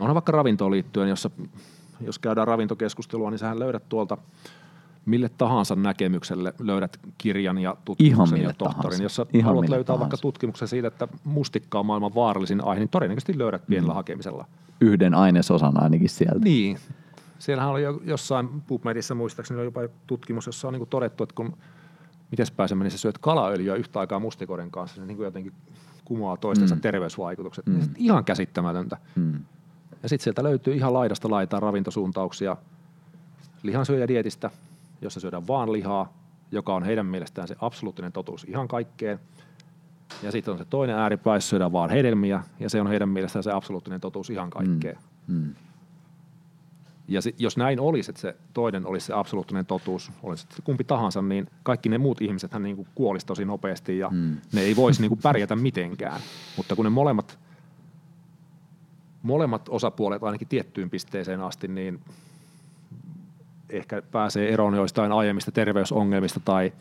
onhan 0.00 0.14
vaikka 0.14 0.32
ravintoon 0.32 0.70
liittyen, 0.70 1.08
jossa, 1.08 1.30
jos 2.00 2.18
käydään 2.18 2.46
ravintokeskustelua, 2.46 3.30
niin 3.30 3.38
sähän 3.38 3.58
löydät 3.58 3.88
tuolta 3.88 4.18
mille 5.06 5.28
tahansa 5.28 5.74
näkemykselle 5.76 6.54
löydät 6.58 7.00
kirjan 7.18 7.58
ja 7.58 7.70
Ihan 7.70 7.82
tutkimuksen 7.84 8.38
mille 8.38 8.48
ja 8.50 8.54
tohtorin. 8.58 8.82
tahansa. 8.82 9.02
Jos 9.02 9.16
sä 9.16 9.26
Ihan 9.32 9.46
haluat 9.48 9.68
löytää 9.68 9.84
tahansa. 9.84 10.00
vaikka 10.00 10.16
tutkimuksen 10.16 10.68
siitä, 10.68 10.88
että 10.88 11.08
mustikka 11.24 11.78
on 11.78 11.86
maailman 11.86 12.14
vaarallisin 12.14 12.64
aihe, 12.64 12.80
niin 12.80 12.88
todennäköisesti 12.88 13.38
löydät 13.38 13.66
pienellä 13.66 13.92
Mm. 13.92 13.96
hakemisella. 13.96 14.46
Yhden 14.80 15.14
ainesosan 15.14 15.82
ainakin 15.82 16.08
sieltä. 16.08 16.38
Niin. 16.44 16.78
Siellähän 17.38 17.70
oli 17.70 17.82
jo 17.82 18.00
jossain 18.04 18.48
PubMedissä 18.66 19.14
muistaakseni 19.14 19.58
oli 19.60 19.66
jopa 19.66 19.80
tutkimus, 20.06 20.46
jossa 20.46 20.68
on 20.68 20.74
niin 20.74 20.86
todettu, 20.86 21.22
että 21.22 21.34
kun 21.34 21.56
miten 22.30 22.46
se 22.66 22.74
meni, 22.74 22.90
sä 22.90 22.98
syöt 22.98 23.18
kalaöljyä 23.18 23.74
yhtä 23.74 24.00
aikaa 24.00 24.18
mustikoiden 24.20 24.70
kanssa, 24.70 24.96
se 24.96 25.06
niin 25.06 25.16
kuin 25.16 25.24
jotenkin 25.24 25.52
kumoaa 26.04 26.36
toistensa 26.36 26.74
Mm. 26.74 26.80
terveysvaikutukset. 26.80 27.66
Mm. 27.66 27.74
Mm. 27.74 27.88
Ihan 27.96 28.24
käsittämätöntä. 28.24 28.96
Mm. 29.16 29.34
Ja 30.02 30.08
sitten 30.08 30.24
sieltä 30.24 30.42
löytyy 30.42 30.74
ihan 30.74 30.92
laidasta 30.92 31.30
laitaa 31.30 31.60
ravintosuuntauksia 31.60 32.56
lihansyöjädietistä, 33.62 34.50
jossa 35.06 35.20
syödään 35.20 35.46
vaan 35.46 35.72
lihaa, 35.72 36.12
joka 36.50 36.74
on 36.74 36.82
heidän 36.82 37.06
mielestään 37.06 37.48
se 37.48 37.56
absoluuttinen 37.60 38.12
totuus 38.12 38.44
ihan 38.44 38.68
kaikkeen. 38.68 39.20
Ja 40.22 40.32
sitten 40.32 40.52
on 40.52 40.58
se 40.58 40.64
toinen 40.64 40.96
ääripää, 40.96 41.36
jossa 41.36 41.50
syödään 41.50 41.72
vaan 41.72 41.90
hedelmiä, 41.90 42.42
ja 42.60 42.70
se 42.70 42.80
on 42.80 42.86
heidän 42.86 43.08
mielestään 43.08 43.42
se 43.42 43.52
absoluuttinen 43.52 44.00
totuus 44.00 44.30
ihan 44.30 44.50
kaikkeen. 44.50 44.98
Mm. 45.26 45.54
Ja 47.08 47.22
sit, 47.22 47.40
jos 47.40 47.56
näin 47.56 47.80
olisi, 47.80 48.10
että 48.10 48.20
se 48.20 48.36
toinen 48.54 48.86
olisi 48.86 49.06
se 49.06 49.12
absoluuttinen 49.12 49.66
totuus, 49.66 50.12
olisi 50.22 50.46
se 50.50 50.62
kumpi 50.62 50.84
tahansa, 50.84 51.22
niin 51.22 51.46
kaikki 51.62 51.88
ne 51.88 51.98
muut 51.98 52.20
ihmiset 52.22 52.52
hän 52.52 52.62
niin 52.62 52.86
kuolisi 52.94 53.26
tosi 53.26 53.44
nopeasti 53.44 53.98
ja 53.98 54.08
Mm. 54.08 54.16
mm. 54.16 54.36
ne 54.52 54.60
ei 54.60 54.76
voisi 54.76 55.00
niin 55.00 55.08
kuin 55.08 55.20
pärjätä 55.22 55.56
mitenkään. 55.56 56.20
Mutta 56.56 56.76
kun 56.76 56.84
ne 56.84 56.90
molemmat, 56.90 57.38
molemmat 59.22 59.68
osapuolet 59.68 60.22
ainakin 60.22 60.48
tiettyyn 60.48 60.90
pisteeseen 60.90 61.40
asti, 61.40 61.68
niin 61.68 62.00
ehkä 63.70 64.02
pääsee 64.02 64.52
eroon 64.52 64.74
joistain 64.74 65.12
aiemmista 65.12 65.52
terveysongelmista 65.52 66.40
tai, 66.40 66.72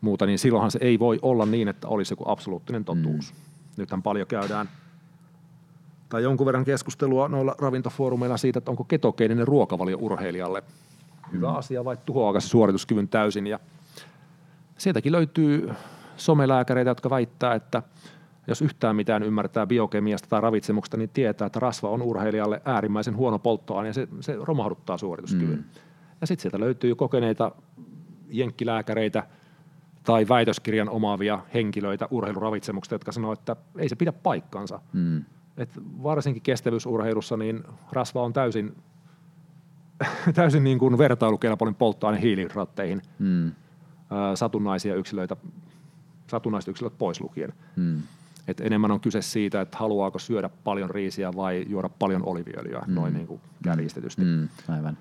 muuta, 0.00 0.26
niin 0.26 0.38
silloinhan 0.38 0.70
se 0.70 0.78
ei 0.82 0.98
voi 0.98 1.18
olla 1.22 1.46
niin, 1.46 1.68
että 1.68 1.88
olisi 1.88 2.12
joku 2.12 2.24
absoluuttinen 2.26 2.84
totuus. 2.84 3.32
Mm. 3.32 3.40
Nythän 3.76 4.02
paljon 4.02 4.26
käydään 4.26 4.68
tai 6.08 6.22
jonkun 6.22 6.46
verran 6.46 6.64
keskustelua 6.64 7.28
noilla 7.28 7.54
ravintofoorumeilla 7.58 8.36
siitä, 8.36 8.58
että 8.58 8.70
onko 8.70 8.84
ketogeeninen 8.84 9.46
ruokavalio 9.46 9.98
urheilijalle 10.00 10.62
hyvä 11.32 11.50
mm. 11.50 11.56
asia 11.56 11.84
vai 11.84 11.96
tuhoaako 12.06 12.40
se 12.40 12.48
suorituskyvyn 12.48 13.08
täysin. 13.08 13.46
Ja 13.46 13.60
sieltäkin 14.78 15.12
löytyy 15.12 15.70
somelääkäreitä, 16.16 16.90
jotka 16.90 17.10
väittää, 17.10 17.54
että 17.54 17.82
jos 18.46 18.62
yhtään 18.62 18.96
mitään 18.96 19.22
ymmärtää 19.22 19.66
biokemiasta 19.66 20.28
tai 20.28 20.40
ravitsemuksesta, 20.40 20.96
niin 20.96 21.10
tietää, 21.10 21.46
että 21.46 21.60
rasva 21.60 21.90
on 21.90 22.02
urheilijalle 22.02 22.62
äärimmäisen 22.64 23.16
huono 23.16 23.38
polttoaine 23.38 23.88
ja 23.88 23.94
se, 23.94 24.08
se 24.20 24.36
romahduttaa 24.40 24.98
suorituskyvyn. 24.98 25.56
Mm. 25.56 25.64
Ja 26.20 26.26
sitten 26.26 26.42
sieltä 26.42 26.60
löytyy 26.60 26.94
kokeneita 26.94 27.52
jenkkilääkäreitä 28.30 29.26
tai 30.04 30.28
väitöskirjan 30.28 30.88
omaavia 30.88 31.38
henkilöitä 31.54 32.08
urheiluravitsemuksesta, 32.10 32.94
jotka 32.94 33.12
sanoo, 33.12 33.32
että 33.32 33.56
ei 33.78 33.88
se 33.88 33.96
pidä 33.96 34.12
paikkansa. 34.12 34.80
Mm. 34.92 35.24
Et 35.56 35.70
varsinkin 36.02 36.42
kestävyysurheilussa 36.42 37.36
niin 37.36 37.64
rasva 37.92 38.22
on 38.22 38.32
täysin, 38.32 38.76
täysin 40.34 40.64
niin 40.64 40.78
kuin 40.78 40.98
vertailukelpoinen 40.98 41.74
polttoaine 41.74 42.20
hiilihydraatteihin. 42.20 43.02
Mm. 43.18 43.52
Satunnaisia 44.34 44.94
yksilöitä, 44.94 45.36
satunnaiset 46.26 46.68
yksilöt 46.68 46.98
pois 46.98 47.20
lukien. 47.20 47.52
Mm. 47.76 48.02
Et 48.48 48.60
enemmän 48.60 48.90
on 48.90 49.00
kyse 49.00 49.22
siitä, 49.22 49.60
että 49.60 49.78
haluaako 49.78 50.18
syödä 50.18 50.50
paljon 50.64 50.90
riisiä 50.90 51.32
vai 51.36 51.66
juoda 51.68 51.88
paljon 51.88 52.22
oliviöljyä, 52.26 52.82
mm. 52.86 52.94
noin 52.94 53.14
niin 53.14 53.26
kuin 53.26 53.40
kärjistetysti. 53.64 54.22
Mm. 54.22 54.48
Aivan. 54.68 54.98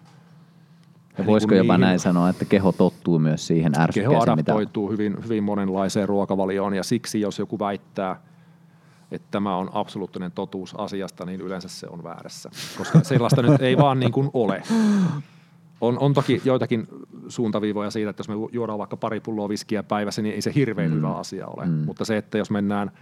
Ja 1.18 1.24
niin 1.24 1.32
voisiko 1.32 1.56
jopa 1.56 1.74
niihin, 1.74 1.82
näin 1.82 2.00
sanoa, 2.00 2.30
että 2.30 2.46
keho 2.46 2.72
tottuu 2.72 3.20
myös 3.20 3.48
siihen 3.48 3.76
ärsykkeeseen? 3.76 4.12
Keho 4.12 4.24
adaptoituu 4.24 4.84
mitä... 4.84 4.92
hyvin, 4.92 5.24
hyvin 5.24 5.44
monenlaiseen 5.44 6.10
ruokavalioon 6.10 6.74
ja 6.74 6.84
siksi 6.84 7.22
jos 7.22 7.40
joku 7.40 7.60
väittää, 7.60 8.22
että 9.12 9.28
tämä 9.32 9.58
on 9.58 9.70
absoluuttinen 9.74 10.32
totuus 10.32 10.76
asiasta, 10.78 11.26
niin 11.26 11.42
yleensä 11.42 11.68
se 11.68 11.88
on 11.90 12.04
väärässä. 12.04 12.50
Koska 12.78 13.04
sellaista 13.04 13.42
nyt 13.42 13.62
ei 13.62 13.78
vaan 13.78 14.00
niin 14.00 14.12
kuin 14.12 14.30
ole. 14.34 14.64
On, 15.82 16.00
on 16.00 16.14
toki 16.14 16.42
joitakin 16.46 16.88
suuntaviivoja 17.28 17.92
siitä, 17.92 18.10
että 18.10 18.20
jos 18.22 18.30
me 18.30 18.36
juodaan 18.52 18.80
vaikka 18.80 18.98
pari 18.98 19.20
pulloa 19.20 19.50
viskiä 19.50 19.84
päivässä, 19.84 20.22
niin 20.22 20.36
ei 20.36 20.42
se 20.42 20.52
hirveän 20.56 20.92
mm. 20.92 20.98
hyvä 20.98 21.14
asia 21.14 21.48
ole. 21.48 21.66
Mm. 21.66 21.72
Mutta 21.72 22.06
se, 22.06 22.18
että 22.18 22.38
jos 22.38 22.52
mennään– 22.52 22.92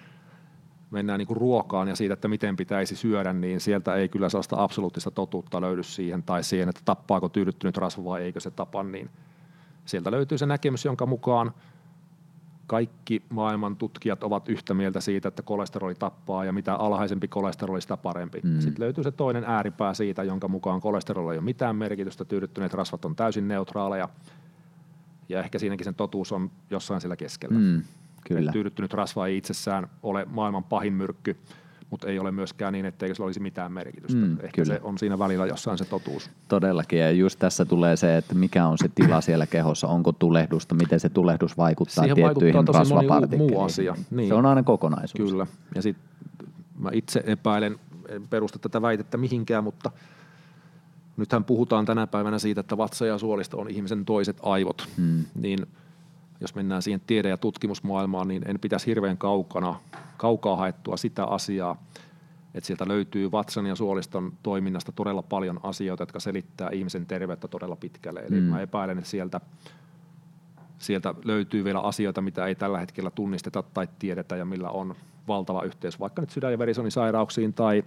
mennään 0.94 1.20
niin 1.20 1.28
kuin 1.28 1.38
ruokaan 1.38 1.88
ja 1.88 1.96
siitä, 1.96 2.14
että 2.14 2.28
miten 2.28 2.56
pitäisi 2.56 2.96
syödä, 2.96 3.34
niin 3.34 3.60
sieltä 3.60 3.96
ei 3.96 4.10
kyllä 4.10 4.30
sellaista 4.30 4.64
absoluuttista 4.64 5.12
totuutta 5.12 5.62
löydy 5.62 5.84
siihen 5.84 6.24
tai 6.24 6.44
siihen, 6.44 6.70
että 6.70 6.82
tappaako 6.86 7.30
tyydyttynyt 7.30 7.78
rasva 7.78 8.04
vai 8.04 8.22
eikö 8.22 8.40
se 8.40 8.52
tapa, 8.52 8.84
niin 8.84 9.10
sieltä 9.86 10.12
löytyy 10.12 10.38
se 10.38 10.46
näkemys, 10.46 10.86
jonka 10.86 11.06
mukaan 11.06 11.54
kaikki 12.68 13.24
maailman 13.30 13.76
tutkijat 13.76 14.24
ovat 14.24 14.50
yhtä 14.50 14.74
mieltä 14.74 15.02
siitä, 15.02 15.28
että 15.28 15.42
kolesteroli 15.42 15.96
tappaa 15.96 16.46
ja 16.46 16.54
mitä 16.54 16.76
alhaisempi 16.76 17.28
kolesteroli, 17.28 17.82
sitä 17.82 17.98
parempi. 17.98 18.40
Mm. 18.44 18.60
Sitten 18.60 18.84
löytyy 18.84 19.04
se 19.04 19.12
toinen 19.12 19.44
ääripää 19.44 19.94
siitä, 19.94 20.24
jonka 20.24 20.48
mukaan 20.48 20.82
kolesteroli 20.82 21.34
ei 21.34 21.38
ole 21.38 21.46
mitään 21.46 21.76
merkitystä, 21.76 22.26
tyydyttyneet 22.26 22.74
rasvat 22.74 23.06
on 23.06 23.16
täysin 23.16 23.48
neutraaleja 23.48 24.10
ja 25.30 25.40
ehkä 25.40 25.60
siinäkin 25.60 25.84
sen 25.86 25.96
totuus 25.96 26.32
on 26.32 26.52
jossain 26.70 27.02
sillä 27.02 27.16
keskellä. 27.16 27.60
Mm. 27.60 27.84
Kyllä. 28.28 28.52
tyydyttynyt 28.52 28.94
rasva 28.94 29.28
ei 29.28 29.38
itsessään 29.38 29.88
ole 30.04 30.26
maailman 30.30 30.64
pahin 30.64 30.94
myrkky, 30.94 31.38
mutta 31.94 32.08
ei 32.08 32.20
ole 32.20 32.32
myöskään 32.32 32.74
niin, 32.74 32.86
etteikö 32.86 33.16
sillä 33.16 33.26
olisi 33.26 33.40
mitään 33.40 33.72
merkitystä. 33.72 34.18
Mm, 34.22 34.32
Ehkä 34.32 34.62
kyllä. 34.62 34.74
se 34.74 34.80
on 34.84 34.98
siinä 34.98 35.20
välillä 35.20 35.46
jossain 35.46 35.78
se 35.78 35.86
totuus. 35.86 36.30
Todellakin, 36.48 37.00
ja 37.00 37.12
just 37.12 37.40
tässä 37.40 37.66
tulee 37.66 37.96
se, 37.96 38.18
että 38.18 38.36
mikä 38.36 38.68
on 38.68 38.78
se 38.78 38.90
tila 38.96 39.22
siellä 39.22 39.48
kehossa, 39.48 39.88
onko 39.88 40.12
tulehdusta, 40.12 40.76
miten 40.76 41.00
se 41.00 41.10
tulehdus 41.10 41.58
vaikuttaa 41.58 42.04
Siihen 42.04 42.16
tiettyihin 42.16 42.54
vaikuttaa 42.54 42.80
rasvapartikkeleihin. 42.80 43.56
muu 43.56 43.64
asia. 43.64 43.96
Niin. 44.12 44.28
Se 44.28 44.34
on 44.34 44.46
aina 44.46 44.64
kokonaisuus. 44.64 45.32
Kyllä, 45.32 45.48
ja 45.76 45.82
sitten 45.82 46.06
mä 46.80 46.90
itse 46.94 47.24
epäilen, 47.26 47.80
en 48.10 48.28
perusta 48.28 48.60
tätä 48.60 48.82
väitettä 48.82 49.18
mihinkään, 49.18 49.64
mutta 49.64 49.92
nythän 51.18 51.44
puhutaan 51.44 51.86
tänä 51.86 52.08
päivänä 52.08 52.40
siitä, 52.40 52.62
että 52.62 52.78
vatsa 52.78 53.06
ja 53.06 53.18
suolisto 53.18 53.60
on 53.60 53.70
ihmisen 53.70 54.06
toiset 54.06 54.38
aivot, 54.44 54.88
mm. 54.98 55.26
niin– 55.36 55.60
jos 56.44 56.56
mennään 56.56 56.82
siihen 56.82 57.02
tiede- 57.08 57.30
ja 57.30 57.38
tutkimusmaailmaan, 57.38 58.28
niin 58.28 58.50
en 58.50 58.60
pitäisi 58.60 58.86
hirveän 58.86 59.18
kaukana, 59.18 59.80
kaukaa 60.18 60.56
haettua 60.56 60.98
sitä 60.98 61.26
asiaa, 61.26 61.84
että 62.54 62.68
sieltä 62.68 62.88
löytyy 62.88 63.32
vatsan 63.32 63.66
ja 63.66 63.76
suoliston 63.76 64.34
toiminnasta 64.44 64.92
todella 64.92 65.22
paljon 65.22 65.60
asioita, 65.64 66.02
jotka 66.02 66.20
selittää 66.20 66.70
ihmisen 66.72 67.06
terveyttä 67.06 67.48
todella 67.48 67.76
pitkälle. 67.76 68.20
Eli 68.20 68.42
mm. 68.42 68.44
mä 68.44 68.62
epäilen, 68.62 68.98
että 68.98 69.10
sieltä, 69.10 69.42
sieltä 70.80 71.14
löytyy 71.26 71.64
vielä 71.64 71.80
asioita, 71.80 72.22
mitä 72.22 72.46
ei 72.46 72.56
tällä 72.56 72.80
hetkellä 72.80 73.12
tunnisteta 73.12 73.64
tai 73.74 73.88
tiedetä 74.00 74.36
ja 74.36 74.46
millä 74.46 74.70
on 74.70 74.96
valtava 75.28 75.64
yhteys 75.64 76.00
vaikka 76.00 76.22
nyt 76.22 76.30
sydän- 76.30 76.52
ja 76.52 76.60
verisonisairauksiin 76.60 77.54
tai, 77.54 77.84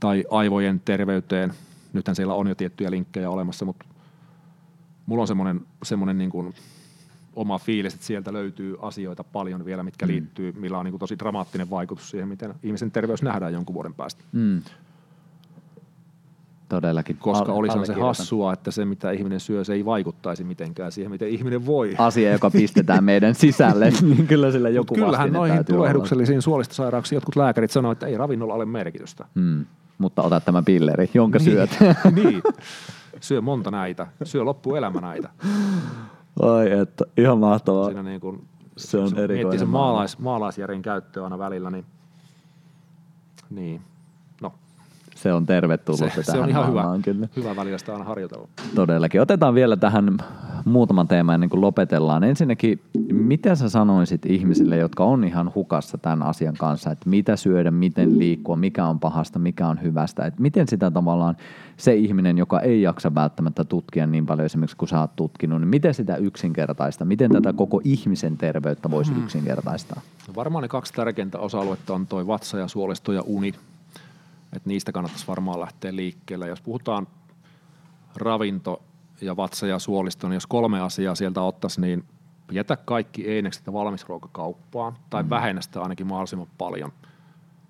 tai 0.00 0.24
aivojen 0.30 0.80
terveyteen. 0.80 1.54
Nythän 1.92 2.16
siellä 2.16 2.34
on 2.34 2.48
jo 2.48 2.54
tiettyjä 2.54 2.90
linkkejä 2.90 3.30
olemassa, 3.30 3.64
mutta 3.64 3.84
mulla 5.06 5.20
on 5.20 5.28
semmoinen, 5.28 5.60
semmoinen 5.82 6.18
niin 6.18 6.30
kuin 6.30 6.54
oma 7.36 7.58
fiilis, 7.58 7.94
että 7.94 8.06
sieltä 8.06 8.32
löytyy 8.32 8.76
asioita 8.80 9.24
paljon 9.24 9.64
vielä, 9.64 9.82
mitkä 9.82 10.06
mm. 10.06 10.12
liittyy, 10.12 10.52
millä 10.52 10.78
on 10.78 10.84
niin 10.84 10.98
tosi 10.98 11.18
dramaattinen 11.18 11.70
vaikutus 11.70 12.10
siihen, 12.10 12.28
miten 12.28 12.54
ihmisen 12.62 12.90
terveys 12.90 13.22
nähdään 13.22 13.52
jonkun 13.52 13.74
vuoden 13.74 13.94
päästä. 13.94 14.24
Mm. 14.32 14.62
Todellakin. 16.68 17.16
Koska 17.16 17.52
Al- 17.52 17.58
olisi 17.58 17.86
se 17.86 17.92
hassua, 17.92 18.52
että 18.52 18.70
se 18.70 18.84
mitä 18.84 19.10
ihminen 19.10 19.40
syö, 19.40 19.64
se 19.64 19.72
ei 19.72 19.84
vaikuttaisi 19.84 20.44
mitenkään 20.44 20.92
siihen, 20.92 21.10
miten 21.10 21.28
ihminen 21.28 21.66
voi. 21.66 21.94
Asia, 21.98 22.32
joka 22.32 22.50
pistetään 22.50 23.04
meidän 23.04 23.34
sisälle, 23.34 23.92
niin 24.02 24.26
kyllä 24.26 24.52
sillä 24.52 24.68
joku 24.68 24.94
Kyllähän 24.94 25.32
noihin 25.32 25.64
tulehduksellisiin 25.64 26.42
suolistosairauksiin 26.42 27.16
jotkut 27.16 27.36
lääkärit 27.36 27.70
sanoivat, 27.70 27.96
että 27.96 28.06
ei 28.06 28.16
ravinnolla 28.16 28.54
ole 28.54 28.64
merkitystä. 28.64 29.24
Mm. 29.34 29.66
Mutta 29.98 30.22
ota 30.22 30.40
tämä 30.40 30.62
pilleri, 30.62 31.10
jonka 31.14 31.38
niin, 31.38 31.44
syöt. 31.44 31.70
niin. 32.24 32.42
Syö 33.20 33.40
monta 33.40 33.70
näitä. 33.70 34.06
Syö 34.24 34.44
loppuelämä 34.44 35.00
näitä. 35.00 35.28
Ai 36.42 36.72
että, 36.72 37.04
ihan 37.16 37.38
mahtavaa. 37.38 37.86
Siinä 37.86 38.02
niin 38.02 38.20
kuin, 38.20 38.48
se 38.76 38.98
on 38.98 39.04
erikoinen. 39.04 39.36
Miettii 39.36 39.58
sen 39.58 39.68
maalais, 39.68 40.18
maalaisjärjen 40.18 40.82
käyttöä 40.82 41.24
aina 41.24 41.38
välillä, 41.38 41.70
niin, 41.70 41.84
niin 43.50 43.82
se 45.24 45.32
on 45.32 45.46
tervetullut 45.46 46.12
se, 46.12 46.22
se 46.22 46.38
on 46.38 46.48
ihan 46.48 46.68
hyvä, 46.68 46.84
kyllä. 47.04 47.28
hyvä 47.36 47.56
välillä 47.56 47.78
sitä 47.78 47.92
aina 47.92 48.04
harjoitella. 48.04 48.48
Todellakin. 48.74 49.20
Otetaan 49.20 49.54
vielä 49.54 49.76
tähän 49.76 50.18
muutaman 50.64 51.08
teeman 51.08 51.34
ennen 51.34 51.50
kuin 51.50 51.60
lopetellaan. 51.60 52.24
Ensinnäkin, 52.24 52.80
mitä 53.12 53.54
sä 53.54 53.68
sanoisit 53.68 54.26
ihmisille, 54.26 54.76
jotka 54.76 55.04
on 55.04 55.24
ihan 55.24 55.52
hukassa 55.54 55.98
tämän 55.98 56.22
asian 56.22 56.54
kanssa, 56.58 56.90
että 56.90 57.10
mitä 57.10 57.36
syödä, 57.36 57.70
miten 57.70 58.18
liikkua, 58.18 58.56
mikä 58.56 58.86
on 58.86 59.00
pahasta, 59.00 59.38
mikä 59.38 59.68
on 59.68 59.82
hyvästä, 59.82 60.26
että 60.26 60.42
miten 60.42 60.68
sitä 60.68 60.90
tavallaan 60.90 61.36
se 61.76 61.94
ihminen, 61.94 62.38
joka 62.38 62.60
ei 62.60 62.82
jaksa 62.82 63.14
välttämättä 63.14 63.64
tutkia 63.64 64.06
niin 64.06 64.26
paljon 64.26 64.46
esimerkiksi 64.46 64.76
kuin 64.76 64.88
sä 64.88 65.00
oot 65.00 65.16
tutkinut, 65.16 65.60
niin 65.60 65.68
miten 65.68 65.94
sitä 65.94 66.16
yksinkertaista, 66.16 67.04
miten 67.04 67.30
tätä 67.30 67.52
koko 67.52 67.80
ihmisen 67.84 68.36
terveyttä 68.36 68.90
voisi 68.90 69.12
hmm. 69.12 69.22
yksinkertaistaa? 69.22 70.00
No 70.28 70.34
varmaan 70.34 70.62
ne 70.62 70.68
kaksi 70.68 70.92
tärkeintä 70.92 71.38
osa-aluetta 71.38 71.94
on 71.94 72.06
toi 72.06 72.26
vatsa 72.26 72.58
ja 72.58 72.68
suolisto 72.68 73.12
ja 73.12 73.22
uni 73.26 73.54
että 74.56 74.68
niistä 74.68 74.92
kannattaisi 74.92 75.26
varmaan 75.26 75.60
lähteä 75.60 75.96
liikkeelle. 75.96 76.48
Jos 76.48 76.60
puhutaan 76.60 77.06
ravinto 78.16 78.82
ja 79.20 79.36
vatsa 79.36 79.66
ja 79.66 79.78
suolisto, 79.78 80.28
niin 80.28 80.34
jos 80.34 80.46
kolme 80.46 80.80
asiaa 80.80 81.14
sieltä 81.14 81.42
ottaisi, 81.42 81.80
niin 81.80 82.04
jätä 82.52 82.76
kaikki 82.76 83.28
einekset 83.28 83.66
ja 83.66 83.72
valmisruokakauppaan 83.72 84.96
tai 85.10 85.22
mm. 85.22 85.30
vähennä 85.30 85.60
sitä 85.60 85.82
ainakin 85.82 86.06
mahdollisimman 86.06 86.48
paljon. 86.58 86.92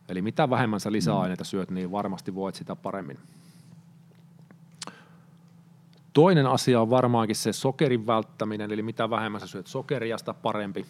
Eli 0.08 0.22
mitä 0.22 0.50
vähemmän 0.50 0.80
sä 0.80 0.92
lisäaineita 0.92 1.44
syöt, 1.44 1.70
niin 1.70 1.92
varmasti 1.92 2.34
voit 2.34 2.54
sitä 2.54 2.76
paremmin. 2.76 3.18
Toinen 6.12 6.46
asia 6.46 6.80
on 6.80 6.90
varmaankin 6.90 7.36
se 7.36 7.52
sokerin 7.52 8.06
välttäminen, 8.06 8.72
eli 8.72 8.82
mitä 8.82 9.10
vähemmän 9.10 9.40
sä 9.40 9.46
syöt 9.46 9.66
sokeria, 9.66 10.18
sitä 10.18 10.34
parempi. 10.34 10.86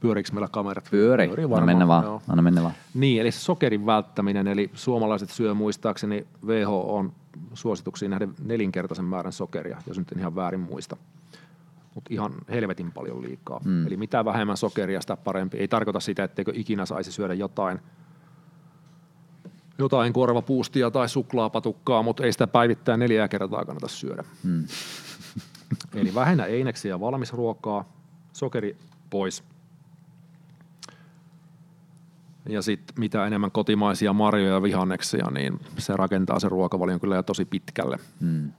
Pyöriikö 0.00 0.32
meillä 0.32 0.48
kamerat? 0.48 0.88
Pyöri. 0.90 1.26
Pyöri 1.26 1.50
varmaan, 1.50 1.62
anna 1.62 1.66
mennä 1.66 1.88
vaan. 1.88 2.04
Joo. 2.04 2.22
Anna 2.28 2.42
mennä 2.42 2.62
vaan. 2.62 2.74
Niin, 2.94 3.20
eli 3.20 3.32
sokerin 3.32 3.86
välttäminen, 3.86 4.46
eli 4.48 4.70
suomalaiset 4.74 5.30
syö 5.30 5.54
muistaakseni 5.54 6.26
WHO 6.46 6.96
on 6.96 7.12
suosituksiin 7.54 8.10
nähden 8.10 8.34
nelinkertaisen 8.44 9.04
määrän 9.04 9.32
sokeria, 9.32 9.78
jos 9.86 9.98
nyt 9.98 10.12
en 10.12 10.18
ihan 10.18 10.36
väärin 10.36 10.60
muista. 10.60 10.96
Mutta 11.94 12.14
ihan 12.14 12.32
helvetin 12.48 12.92
paljon 12.92 13.22
liikaa. 13.22 13.60
Mm. 13.64 13.86
Eli 13.86 13.96
mitä 13.96 14.24
vähemmän 14.24 14.56
sokeria, 14.56 15.00
sitä 15.00 15.16
parempi. 15.16 15.58
Ei 15.58 15.68
tarkoita 15.68 16.00
sitä, 16.00 16.24
etteikö 16.24 16.52
ikinä 16.54 16.86
saisi 16.86 17.12
syödä 17.12 17.34
jotain, 17.34 17.80
jotain 19.78 20.12
korvapuustia 20.12 20.90
tai 20.90 21.08
suklaapatukkaa, 21.08 22.02
mutta 22.02 22.24
ei 22.24 22.32
sitä 22.32 22.46
päivittäin 22.46 23.00
neljää 23.00 23.28
kertaa 23.28 23.64
kannata 23.64 23.88
syödä. 23.88 24.24
Mm. 24.42 24.64
Eli 26.00 26.14
vähennä 26.14 26.44
eineksiä 26.44 26.88
ja 26.88 27.00
valmisruokaa, 27.00 27.84
sokeri 28.32 28.76
pois– 29.10 29.44
ja 32.48 32.62
sitten 32.62 32.94
mitä 32.98 33.26
enemmän 33.26 33.50
kotimaisia 33.50 34.12
marjoja 34.12 34.52
ja 34.52 34.62
vihanneksia, 34.62 35.30
niin 35.30 35.60
se 35.78 35.96
rakentaa 35.96 36.40
sen 36.40 36.50
ruokavalion 36.50 37.00
kyllä 37.00 37.16
jo 37.16 37.22
tosi 37.22 37.44
pitkälle. 37.44 37.96
Hmm. 38.20 38.52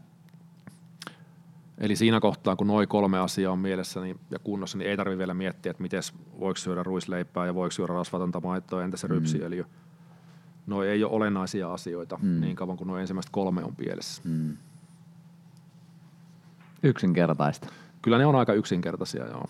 Eli 1.77 1.95
siinä 1.95 2.19
kohtaa, 2.19 2.55
kun 2.55 2.67
noin 2.67 2.87
kolme 2.87 3.19
asiaa 3.19 3.51
on 3.51 3.59
mielessä 3.59 4.01
niin, 4.01 4.19
ja 4.31 4.39
kunnossa, 4.39 4.77
niin 4.77 4.89
ei 4.89 4.97
tarvitse 4.97 5.17
vielä 5.17 5.33
miettiä, 5.33 5.69
että 5.69 5.83
miten 5.83 6.01
voiko 6.39 6.57
syödä 6.57 6.83
ruisleipää 6.83 7.45
ja 7.45 7.55
voiko 7.55 7.71
syödä 7.71 7.93
rasvatonta 7.93 8.39
maitoa, 8.39 8.83
entä 8.83 8.97
se 8.97 9.07
mm. 9.07 9.11
rypsiöljy. 9.11 9.65
No 10.67 10.83
ei 10.83 11.03
ole 11.03 11.13
olennaisia 11.13 11.73
asioita 11.73 12.19
mm. 12.21 12.41
niin 12.41 12.55
kauan 12.55 12.77
kuin 12.77 12.87
nuo 12.87 12.97
ensimmäiset 12.97 13.31
kolme 13.31 13.63
on 13.63 13.75
pielessä. 13.75 14.21
Mm. 14.25 14.57
Yksinkertaista. 16.83 17.67
Kyllä 18.01 18.17
ne 18.17 18.25
on 18.25 18.35
aika 18.35 18.53
yksinkertaisia, 18.53 19.25
joo. 19.27 19.49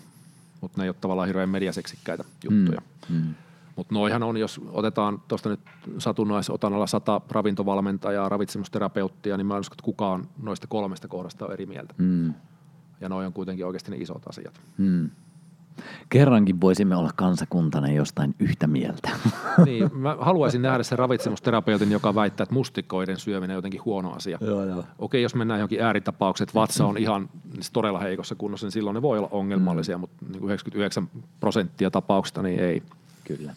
Mutta 0.61 0.81
ne 0.81 0.85
ei 0.85 0.89
ole 0.89 0.95
tavallaan 1.01 1.27
hirveän 1.27 1.49
mediaseksikkäitä 1.49 2.23
juttuja. 2.43 2.81
Mm. 3.09 3.15
Mm. 3.15 3.33
Mutta 3.79 3.93
noihan 3.93 4.23
on, 4.23 4.37
jos 4.37 4.61
otetaan 4.71 5.21
tuosta 5.27 5.49
nyt 5.49 5.59
satunnaisotanalla 5.97 6.87
sata 6.87 7.21
ravintovalmentajaa, 7.29 8.29
ravitsemusterapeuttia, 8.29 9.37
niin 9.37 9.47
mä 9.47 9.53
en 9.53 9.59
usko, 9.59 9.73
että 9.73 9.83
kukaan 9.83 10.27
noista 10.41 10.67
kolmesta 10.67 11.07
kohdasta 11.07 11.45
on 11.45 11.53
eri 11.53 11.65
mieltä. 11.65 11.93
Mm. 11.97 12.33
Ja 13.01 13.09
noi 13.09 13.25
on 13.25 13.33
kuitenkin 13.33 13.65
oikeasti 13.65 13.91
ne 13.91 13.97
isot 13.97 14.27
asiat. 14.29 14.61
Mm. 14.77 15.09
Kerrankin 16.09 16.61
voisimme 16.61 16.95
olla 16.95 17.09
kansakuntana 17.15 17.91
jostain 17.91 18.35
yhtä 18.39 18.67
mieltä. 18.67 19.09
Niin, 19.65 19.89
mä 19.97 20.17
haluaisin 20.19 20.61
nähdä 20.61 20.83
sen 20.83 20.99
ravitsemusterapeutin, 20.99 21.91
joka 21.91 22.15
väittää, 22.15 22.43
että 22.43 22.53
mustikoiden 22.53 23.17
syöminen 23.17 23.55
on 23.55 23.57
jotenkin 23.57 23.85
huono 23.85 24.11
asia. 24.11 24.37
Joo, 24.41 24.65
joo. 24.65 24.83
Okei, 24.99 25.21
jos 25.21 25.35
mennään 25.35 25.59
johonkin 25.59 25.81
ääritapaukseen, 25.81 26.45
että 26.45 26.59
vatsa 26.59 26.85
on 26.85 26.97
ihan 26.97 27.29
todella 27.73 27.99
heikossa 27.99 28.35
kunnossa, 28.35 28.65
niin 28.65 28.71
silloin 28.71 28.93
ne 28.93 29.01
voi 29.01 29.17
olla 29.17 29.27
ongelmallisia, 29.31 29.97
mm. 29.97 30.01
mutta 30.01 30.25
niin 30.25 30.43
99 30.43 31.09
prosenttia 31.39 31.91
tapauksista 31.91 32.41
niin 32.41 32.59
ei. 32.59 32.83
Kyllä. 33.37 33.53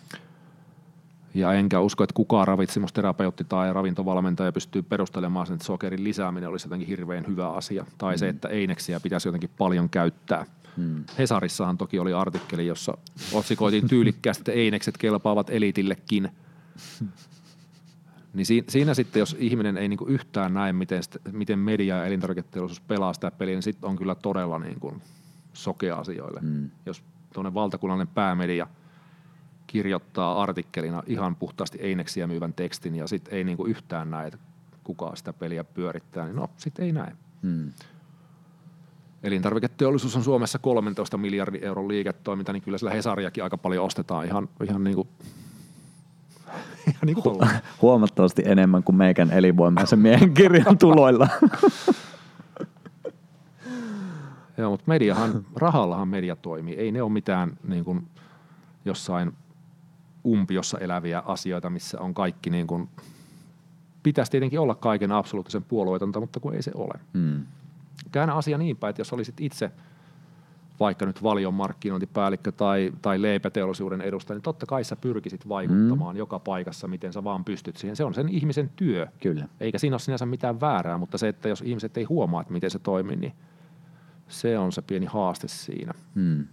Ja 1.35 1.53
enkä 1.53 1.81
usko, 1.81 2.05
että 2.05 2.15
kukaan 2.15 2.49
ravitsemusterapeutti 2.49 3.45
tai 3.45 3.73
ravintovalmentaja 3.73 4.53
pystyy 4.53 4.83
perustelemaan 4.83 5.47
sen, 5.47 5.55
että 5.55 5.67
sokerin 5.67 6.05
lisääminen 6.05 6.49
olisi 6.49 6.67
jotenkin 6.67 6.89
hirveän 6.89 7.27
hyvä 7.27 7.53
asia. 7.53 7.87
Tai 7.99 8.15
mm. 8.15 8.19
se, 8.19 8.29
että 8.29 8.49
eineksiä 8.49 9.01
pitäisi 9.01 9.29
jotenkin 9.29 9.51
paljon 9.59 9.89
käyttää. 9.89 10.47
Mm. 10.77 11.05
Hesarissahan 11.19 11.79
toki 11.79 11.99
oli 11.99 12.13
artikkeli, 12.13 12.67
jossa 12.67 12.99
otsikoitiin 13.33 13.89
tyylikkäästi, 13.89 14.41
että 14.41 14.53
einekset 14.53 14.99
kelpaavat 14.99 15.51
elitillekin. 15.51 16.29
Niin 18.35 18.47
siinä, 18.47 18.65
siinä 18.69 18.95
sitten, 18.95 19.21
jos 19.21 19.37
ihminen 19.39 19.77
ei 19.77 19.89
niinku 19.89 20.07
yhtään 20.07 20.55
näe, 20.55 20.73
miten, 20.73 21.03
miten 21.33 21.59
media 21.59 21.97
ja 21.97 22.07
elintarviketeollisuus 22.07 22.81
pelaa 22.81 23.13
sitä 23.13 23.31
peliä, 23.31 23.55
niin 23.55 23.63
sitten 23.63 23.91
on 23.91 23.97
kyllä 23.97 24.15
todella 24.15 24.59
niinku 24.59 24.97
sokea 25.53 25.97
asioille. 25.97 26.41
Mm. 26.43 26.71
Jos 26.87 27.03
tuonne 27.35 27.55
valtakunnallinen 27.55 28.15
päämedia– 28.15 28.67
kirjoittaa 29.73 30.43
artikkelina 30.43 31.03
ihan 31.07 31.37
puhtaasti 31.37 31.79
eineksiä 31.81 32.27
myyvän 32.27 32.53
tekstin 32.53 32.95
ja 32.95 33.07
sitten 33.07 33.35
ei 33.35 33.45
niinku 33.45 33.67
yhtään 33.67 34.11
näe, 34.11 34.27
että 34.27 34.39
kuka 34.85 35.13
sitä 35.15 35.33
peliä 35.33 35.65
pyörittää, 35.65 36.25
niin 36.25 36.37
no 36.37 36.51
sitten 36.57 36.85
ei 36.85 36.93
näe. 36.93 37.13
Hmm. 37.43 37.73
Elintarviketeollisuus 39.23 40.17
on 40.17 40.25
Suomessa 40.25 40.59
13 40.59 41.19
miljardin 41.19 41.65
euron 41.65 41.89
liiketoiminta, 41.89 42.53
niin 42.53 42.63
kyllä 42.63 42.79
sillä 42.79 42.91
Hesariakin 42.91 43.45
aika 43.45 43.59
paljon 43.59 43.85
ostetaan 43.85 44.27
ihan, 44.27 44.49
ihan 44.65 44.85
niin 44.85 44.95
kuin 44.95 45.09
ihan 46.91 47.07
niin 47.07 47.23
kuin 47.23 47.37
Hu- 47.37 47.63
huomattavasti 47.83 48.43
enemmän 48.47 48.83
kuin 48.83 48.97
meikän 48.97 49.31
elinvoimaisen 49.31 49.99
miehen 49.99 50.35
kirjan 50.35 50.79
tuloilla. 50.79 51.29
Joo, 54.59 54.71
mutta 54.71 54.85
mediahan, 54.87 55.47
rahallahan 55.57 56.09
media 56.09 56.37
toimii. 56.37 56.75
Ei 56.75 56.93
ne 56.93 57.03
ole 57.03 57.13
mitään 57.13 57.59
niin 57.69 57.85
kuin 57.85 58.07
jossain 58.85 59.33
umpiossa 60.27 60.79
eläviä 60.79 61.23
asioita, 61.27 61.71
missä 61.71 62.01
on 62.01 62.15
kaikki 62.15 62.51
niin 62.51 62.67
kuin, 62.67 62.89
pitäisi 64.03 64.31
tietenkin 64.31 64.61
olla 64.61 64.75
kaiken 64.75 65.13
absoluuttisen 65.13 65.65
puolueetonta, 65.65 66.21
mutta 66.21 66.41
kun 66.41 66.55
ei 66.55 66.63
se 66.63 66.71
ole. 66.75 67.01
Hmm. 67.15 67.47
Käännä 68.13 68.35
asia 68.35 68.59
niin 68.59 68.77
päin, 68.77 68.91
että 68.91 69.01
jos 69.01 69.13
olisit 69.13 69.41
itse 69.41 69.71
vaikka 70.81 71.07
nyt 71.07 71.23
valion 71.23 71.55
markkinointipäällikkö 71.55 72.53
tai, 72.53 72.93
tai 73.03 73.23
leipäteollisuuden 73.23 74.01
edustaja, 74.01 74.35
niin 74.35 74.43
totta 74.43 74.67
kai 74.67 74.85
sä 74.85 74.97
pyrkisit 74.97 75.49
vaikuttamaan 75.49 76.15
hmm. 76.15 76.19
joka 76.19 76.39
paikassa, 76.39 76.89
miten 76.89 77.13
sä 77.13 77.25
vaan 77.25 77.45
pystyt 77.45 77.77
siihen. 77.77 77.97
Se 77.97 78.05
on 78.05 78.15
sen 78.15 78.29
ihmisen 78.29 78.71
työ. 78.77 79.07
Kyllä. 79.21 79.49
Eikä 79.61 79.79
siinä 79.79 79.95
ole 79.95 80.01
sinänsä 80.01 80.27
mitään 80.27 80.61
väärää, 80.61 80.99
mutta 80.99 81.19
se, 81.19 81.29
että 81.29 81.49
jos 81.49 81.63
ihmiset 81.63 81.97
ei 81.97 82.05
huomaa, 82.05 82.41
että 82.41 82.53
miten 82.53 82.71
se 82.71 82.79
toimii, 82.79 83.17
niin 83.17 83.33
se 84.29 84.59
on 84.59 84.73
se 84.73 84.83
pieni 84.83 85.07
haaste 85.07 85.49
siinä. 85.49 85.93
Hmm 86.15 86.47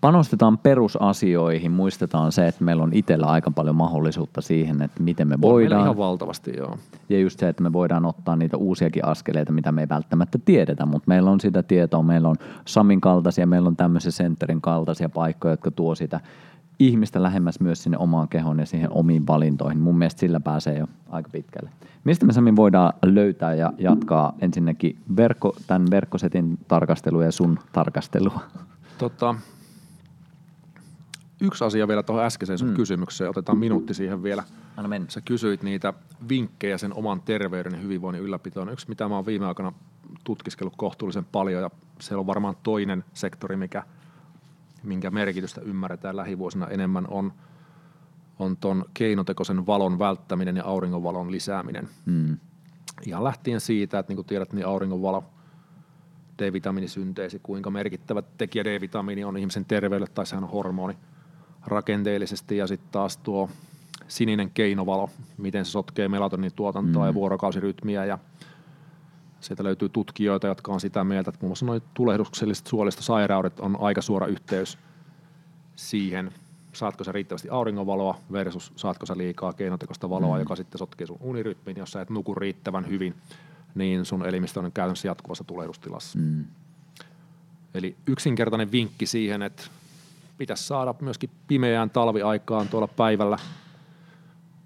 panostetaan 0.00 0.58
perusasioihin, 0.58 1.72
muistetaan 1.72 2.32
se, 2.32 2.48
että 2.48 2.64
meillä 2.64 2.82
on 2.82 2.92
itsellä 2.92 3.26
aika 3.26 3.50
paljon 3.50 3.76
mahdollisuutta 3.76 4.40
siihen, 4.40 4.82
että 4.82 5.02
miten 5.02 5.28
me 5.28 5.40
voidaan. 5.40 5.82
ihan 5.82 5.96
valtavasti, 5.96 6.52
joo. 6.56 6.76
Ja 7.08 7.18
just 7.18 7.40
se, 7.40 7.48
että 7.48 7.62
me 7.62 7.72
voidaan 7.72 8.06
ottaa 8.06 8.36
niitä 8.36 8.56
uusiakin 8.56 9.04
askeleita, 9.04 9.52
mitä 9.52 9.72
me 9.72 9.80
ei 9.80 9.88
välttämättä 9.88 10.38
tiedetä, 10.44 10.86
mutta 10.86 11.08
meillä 11.08 11.30
on 11.30 11.40
sitä 11.40 11.62
tietoa, 11.62 12.02
meillä 12.02 12.28
on 12.28 12.36
Samin 12.64 13.00
kaltaisia, 13.00 13.46
meillä 13.46 13.68
on 13.68 13.76
tämmöisiä 13.76 14.10
centerin 14.10 14.60
kaltaisia 14.60 15.08
paikkoja, 15.08 15.52
jotka 15.52 15.70
tuo 15.70 15.94
sitä 15.94 16.20
ihmistä 16.78 17.22
lähemmäs 17.22 17.60
myös 17.60 17.82
sinne 17.82 17.98
omaan 17.98 18.28
kehoon 18.28 18.58
ja 18.58 18.66
siihen 18.66 18.92
omiin 18.92 19.26
valintoihin. 19.26 19.80
Mun 19.80 19.98
mielestä 19.98 20.20
sillä 20.20 20.40
pääsee 20.40 20.78
jo 20.78 20.86
aika 21.10 21.30
pitkälle. 21.32 21.70
Mistä 22.04 22.26
me 22.26 22.32
Sami 22.32 22.56
voidaan 22.56 22.92
löytää 23.02 23.54
ja 23.54 23.72
jatkaa 23.78 24.32
ensinnäkin 24.40 24.98
verkko, 25.16 25.56
tämän 25.66 25.90
verkkosetin 25.90 26.58
tarkastelua 26.68 27.24
ja 27.24 27.32
sun 27.32 27.58
tarkastelua? 27.72 28.40
Tota, 28.98 29.34
yksi 31.40 31.64
asia 31.64 31.88
vielä 31.88 32.02
tuohon 32.02 32.24
äskeiseen 32.24 32.58
sun 32.58 32.68
mm. 32.68 32.74
kysymykseen. 32.74 33.30
Otetaan 33.30 33.58
minuutti 33.58 33.94
siihen 33.94 34.22
vielä. 34.22 34.44
Anna 34.76 34.88
mennä. 34.88 35.10
Sä 35.10 35.20
kysyit 35.20 35.62
niitä 35.62 35.94
vinkkejä 36.28 36.78
sen 36.78 36.94
oman 36.94 37.22
terveyden 37.22 37.72
ja 37.72 37.78
hyvinvoinnin 37.78 38.22
ylläpitoon. 38.22 38.72
Yksi, 38.72 38.88
mitä 38.88 39.08
mä 39.08 39.14
oon 39.14 39.26
viime 39.26 39.46
aikoina 39.46 39.72
tutkiskellut 40.24 40.76
kohtuullisen 40.76 41.24
paljon, 41.24 41.62
ja 41.62 41.70
se 42.00 42.16
on 42.16 42.26
varmaan 42.26 42.56
toinen 42.62 43.04
sektori, 43.14 43.56
mikä, 43.56 43.82
minkä 44.82 45.10
merkitystä 45.10 45.60
ymmärretään 45.60 46.16
lähivuosina 46.16 46.66
enemmän, 46.66 47.06
on, 47.10 47.32
on 48.38 48.56
ton 48.56 48.84
keinotekoisen 48.94 49.66
valon 49.66 49.98
välttäminen 49.98 50.56
ja 50.56 50.64
auringonvalon 50.64 51.30
lisääminen. 51.30 51.88
Mm. 52.06 52.36
Ihan 53.06 53.24
lähtien 53.24 53.60
siitä, 53.60 53.98
että 53.98 54.10
niin 54.10 54.16
kuin 54.16 54.26
tiedät, 54.26 54.52
niin 54.52 54.66
auringonvalo– 54.66 55.24
D-vitamiinisynteesi, 56.40 57.40
kuinka 57.42 57.70
merkittävä 57.70 58.22
tekijä 58.38 58.64
D-vitamiini 58.64 59.24
on 59.24 59.36
ihmisen 59.36 59.64
terveydelle, 59.64 60.10
tai 60.14 60.26
sehän 60.26 60.44
on 60.44 60.50
hormoni 60.50 60.96
rakenteellisesti, 61.66 62.56
ja 62.56 62.66
sitten 62.66 62.88
taas 62.92 63.16
tuo 63.16 63.50
sininen 64.08 64.50
keinovalo, 64.50 65.10
miten 65.38 65.64
se 65.64 65.70
sotkee 65.70 66.08
melatonin 66.08 66.52
tuotantoa 66.56 67.02
mm. 67.02 67.08
ja 67.08 67.14
vuorokausirytmiä, 67.14 68.04
ja 68.04 68.18
sieltä 69.40 69.64
löytyy 69.64 69.88
tutkijoita, 69.88 70.46
jotka 70.46 70.72
on 70.72 70.80
sitä 70.80 71.04
mieltä, 71.04 71.28
että 71.28 71.38
muun 71.40 71.50
muassa 71.50 71.66
noin 71.66 71.82
tulehdukselliset 71.94 72.66
suolistosairaudet 72.66 73.60
on 73.60 73.76
aika 73.80 74.02
suora 74.02 74.26
yhteys 74.26 74.78
siihen, 75.76 76.32
saatko 76.72 77.04
sä 77.04 77.12
riittävästi 77.12 77.48
auringonvaloa 77.48 78.18
versus 78.32 78.72
saatko 78.76 79.06
sä 79.06 79.16
liikaa 79.16 79.52
keinotekoista 79.52 80.10
valoa, 80.10 80.36
mm. 80.36 80.40
joka 80.40 80.56
sitten 80.56 80.78
sotkee 80.78 81.06
sun 81.06 81.18
unirytmin, 81.20 81.76
jos 81.76 81.92
sä 81.92 82.00
et 82.00 82.10
nuku 82.10 82.34
riittävän 82.34 82.88
hyvin– 82.88 83.14
niin 83.74 84.04
sun 84.04 84.26
elimistö 84.26 84.60
on 84.60 84.72
käytännössä 84.72 85.08
jatkuvassa 85.08 85.44
tulehdustilassa. 85.44 86.18
Mm. 86.18 86.44
Eli 87.74 87.96
yksinkertainen 88.06 88.72
vinkki 88.72 89.06
siihen, 89.06 89.42
että 89.42 89.62
pitäisi 90.40 90.64
saada 90.64 90.94
myöskin 91.00 91.30
pimeään 91.46 91.90
talviaikaan 91.90 92.68
tuolla 92.68 92.88
päivällä 92.88 93.36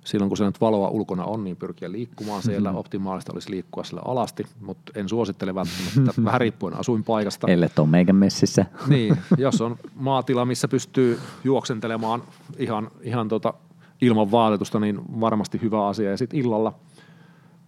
silloin 0.04 0.30
kun 0.30 0.36
se 0.36 0.44
nyt 0.44 0.60
valoa 0.60 0.88
ulkona 0.88 1.24
on, 1.24 1.44
niin 1.44 1.56
pyrkiä 1.56 1.92
liikkumaan 1.92 2.42
siellä. 2.42 2.68
Mm-hmm. 2.68 2.78
Optimaalista 2.78 3.32
olisi 3.32 3.50
liikkua 3.50 3.84
sillä 3.84 4.02
alasti, 4.04 4.44
mutta 4.60 4.92
en 4.94 5.08
suosittele 5.08 5.54
välttämättä, 5.54 6.24
vähän 6.24 6.40
riippuen 6.40 6.74
asuinpaikasta. 6.74 7.46
Elle 7.48 7.70
on 7.78 7.88
meikän 7.88 8.16
messissä. 8.16 8.66
Niin, 8.86 9.16
jos 9.38 9.60
on 9.60 9.76
maatila, 9.94 10.44
missä 10.44 10.68
pystyy 10.68 11.20
juoksentelemaan 11.44 12.22
ihan, 12.58 12.90
ihan 13.02 13.28
tota 13.28 13.54
ilman 14.00 14.30
vaatetusta, 14.30 14.80
niin 14.80 15.20
varmasti 15.20 15.60
hyvä 15.62 15.88
asia. 15.88 16.10
Ja 16.10 16.16
sitten 16.16 16.40
illalla– 16.40 16.72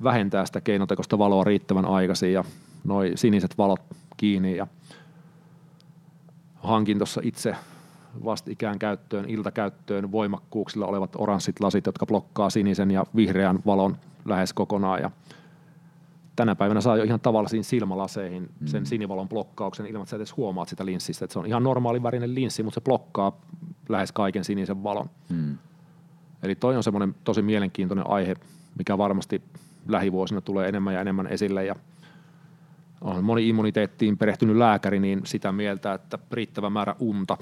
vähentää 0.03 0.47
sitä 0.47 0.61
keinotekoista 0.61 1.19
valoa 1.19 1.45
riittävän 1.45 1.85
aikaisin 1.85 2.33
ja 2.33 2.45
noi 2.85 3.13
siniset 3.15 3.59
valot 3.59 3.81
kiinni 4.17 4.57
ja 4.57 4.67
hankin 6.55 6.99
tuossa 6.99 7.21
itse 7.25 7.57
vastikään 8.25 8.79
käyttöön, 8.79 9.31
iltakäyttöön 9.31 10.13
voimakkuuksilla 10.13 10.87
olevat 10.87 11.11
oranssit 11.19 11.61
lasit, 11.61 11.87
jotka 11.87 12.07
blokkaa 12.07 12.51
sinisen 12.51 12.91
ja 12.91 13.05
vihreän 13.17 13.59
valon 13.67 13.97
lähes 14.25 14.53
kokonaan 14.53 15.01
ja 15.01 15.11
tänä 16.37 16.55
päivänä 16.55 16.81
saa 16.81 16.97
jo 16.97 17.05
ihan 17.05 17.21
tavallisiin 17.21 17.65
silmälaseihin 17.65 18.51
mm. 18.61 18.67
sen 18.67 18.87
sinivalon 18.87 19.29
blokkauksen 19.29 19.87
ilman, 19.87 20.03
että 20.03 20.11
sä 20.11 20.17
edes 20.17 20.37
huomaat 20.37 20.69
sitä 20.69 20.87
linssistä. 20.87 21.25
Että 21.25 21.33
se 21.33 21.39
on 21.39 21.47
ihan 21.47 21.63
normaali 21.63 22.03
värinen 22.03 22.35
linssi, 22.35 22.63
mutta 22.63 22.75
se 22.75 22.85
blokkaa 22.85 23.41
lähes 23.89 24.13
kaiken 24.13 24.45
sinisen 24.45 24.83
valon. 24.83 25.11
Mm. 25.29 25.59
Eli 26.43 26.55
toi 26.55 26.77
on 26.77 26.83
semmoinen 26.83 27.15
tosi 27.25 27.43
mielenkiintoinen 27.43 28.11
aihe, 28.11 28.35
mikä 28.79 28.99
varmasti 28.99 29.43
lähivuosina 29.89 30.41
tulee 30.41 30.69
enemmän 30.69 30.95
ja 30.95 31.01
enemmän 31.01 31.27
esille 31.27 31.65
ja 31.65 31.75
on 33.01 33.25
moni 33.25 33.49
immuniteettiin 33.49 34.19
perehtynyt 34.19 34.57
lääkäri 34.57 35.01
niin 35.01 35.21
sitä 35.25 35.53
mieltä, 35.53 35.95
että 35.95 36.19
riittävä 36.33 36.71
määrä 36.71 36.95
unta, 36.99 37.39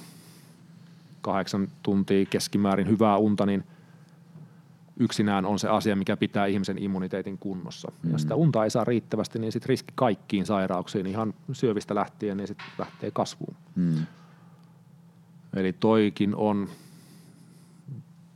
kahdeksan 1.25 1.68
tuntia 1.83 2.27
keskimäärin 2.27 2.89
hyvää 2.89 3.16
unta, 3.16 3.47
niin 3.47 3.64
yksinään 4.97 5.47
on 5.47 5.59
se 5.59 5.68
asia, 5.68 5.97
mikä 5.97 6.16
pitää 6.16 6.47
ihmisen 6.47 6.83
immuniteetin 6.83 7.39
kunnossa. 7.39 7.93
Mm. 8.03 8.12
Jos 8.12 8.22
sitä 8.22 8.35
unta 8.35 8.64
ei 8.64 8.70
saa 8.70 8.85
riittävästi, 8.85 9.39
niin 9.39 9.53
sitten 9.53 9.68
riski 9.68 9.93
kaikkiin 9.95 10.47
sairauksiin, 10.47 11.07
ihan 11.07 11.35
syövistä 11.53 11.95
lähtien, 11.95 12.37
niin 12.37 12.47
sitten 12.47 12.66
lähtee 12.79 13.11
kasvuun. 13.11 13.57
Mm. 13.75 14.07
Eli 15.57 15.72
toikin 15.72 16.37
on 16.37 16.68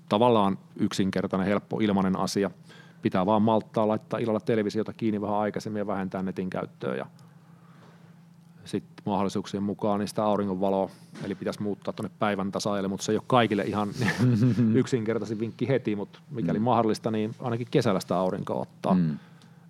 tavallaan 0.08 0.58
yksinkertainen, 0.76 1.48
helppo, 1.48 1.80
ilmainen 1.80 2.18
asia. 2.18 2.50
Pitää 3.02 3.26
vaan 3.26 3.42
malttaa 3.42 3.88
laittaa 3.88 4.20
illalla 4.20 4.40
televisiota 4.40 4.92
kiinni 4.92 5.20
vähän 5.20 5.36
aikaisemmin 5.36 5.80
ja 5.80 5.86
vähentää 5.86 6.22
netin 6.22 6.50
käyttöä 6.50 6.94
ja 6.94 7.06
sitten 8.68 9.02
mahdollisuuksien 9.06 9.62
mukaan 9.62 10.00
niin 10.00 10.08
sitä 10.08 10.24
auringonvaloa, 10.24 10.90
eli 11.24 11.34
pitäisi 11.34 11.62
muuttaa 11.62 11.92
tuonne 11.92 12.10
päivän 12.18 12.52
tasaajille, 12.52 12.88
mutta 12.88 13.04
se 13.04 13.12
ei 13.12 13.16
ole 13.16 13.24
kaikille 13.26 13.62
ihan 13.62 13.88
yksinkertaisin 14.74 15.40
vinkki 15.40 15.68
heti, 15.68 15.96
mutta 15.96 16.18
mikäli 16.30 16.58
mm. 16.58 16.64
mahdollista, 16.64 17.10
niin 17.10 17.34
ainakin 17.40 17.66
kesällä 17.70 18.00
sitä 18.00 18.16
aurinkoa 18.16 18.60
ottaa. 18.60 18.94
Mm. 18.94 19.18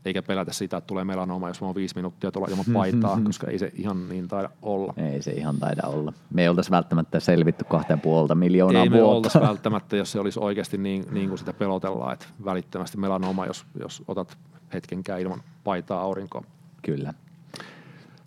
Eikä 0.05 0.23
pelätä 0.23 0.53
sitä, 0.53 0.77
että 0.77 0.87
tulee 0.87 1.05
melanoma, 1.05 1.49
jos 1.49 1.61
mä 1.61 1.67
oon 1.67 1.75
viisi 1.75 1.97
minuuttia 1.97 2.33
tuolla 2.33 2.49
ilman 2.51 2.65
paitaa, 2.83 3.21
koska 3.25 3.47
ei 3.47 3.59
se 3.59 3.73
ihan 3.77 4.09
niin 4.09 4.29
taida 4.29 4.51
olla. 4.63 4.95
Ei 4.97 5.23
se 5.23 5.31
ihan 5.31 5.59
taida 5.59 5.83
olla. 5.87 6.13
Me 6.31 6.43
ei 6.43 6.49
oltaisi 6.49 6.71
välttämättä 6.71 7.21
selvitty 7.21 7.65
kahteen 7.65 8.01
puolta 8.01 8.35
miljoonaa 8.35 8.83
ei 8.83 8.91
vuotta. 8.91 8.97
Ei 8.97 9.03
me 9.03 9.09
oltaisi 9.09 9.41
välttämättä, 9.51 9.97
jos 9.97 10.13
se 10.13 10.21
olisi 10.21 10.41
oikeasti 10.41 10.79
niin, 10.79 11.05
niin 11.11 11.29
kuin 11.29 11.39
sitä 11.39 11.53
pelotellaan, 11.53 12.13
että 12.13 12.27
välittömästi 12.45 12.99
melanoma, 12.99 13.47
jos, 13.47 13.67
jos 13.81 14.03
otat 14.09 14.39
hetkenkään 14.73 15.21
ilman 15.21 15.43
paitaa 15.65 16.01
aurinkoa. 16.01 16.45
Kyllä. 16.83 17.15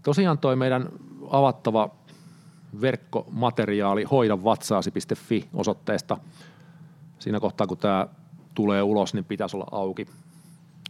Tosiaan 0.03 0.37
toi 0.37 0.55
meidän 0.55 0.89
avattava 1.29 1.89
verkkomateriaali 2.81 4.03
hoidavatsaasi.fi 4.03 5.47
osoitteesta. 5.53 6.17
Siinä 7.19 7.39
kohtaa, 7.39 7.67
kun 7.67 7.77
tämä 7.77 8.07
tulee 8.53 8.83
ulos, 8.83 9.13
niin 9.13 9.25
pitäisi 9.25 9.57
olla 9.57 9.67
auki. 9.71 10.07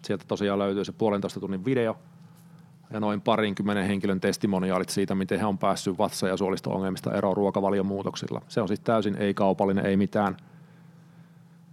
Sieltä 0.04 0.26
tosiaan 0.28 0.60
löytyy 0.60 0.86
se 0.86 0.92
puolentoista 0.92 1.40
tunnin 1.40 1.66
video 1.66 1.98
ja 2.94 3.00
noin 3.00 3.22
parinkymmenen 3.22 3.88
henkilön 3.88 4.20
testimoniaalit 4.20 4.90
siitä, 4.90 5.16
miten 5.16 5.40
he 5.40 5.46
on 5.46 5.58
päässyt 5.58 5.98
vatsa- 5.98 6.28
ja 6.28 6.38
suolisto-ongelmista 6.38 7.14
eroon 7.14 7.38
ruokavaliomuutoksilla. 7.38 8.42
Se 8.48 8.62
on 8.62 8.68
siis 8.68 8.80
täysin 8.80 9.16
ei-kaupallinen, 9.16 9.86
ei 9.86 9.98
mitään, 9.98 10.38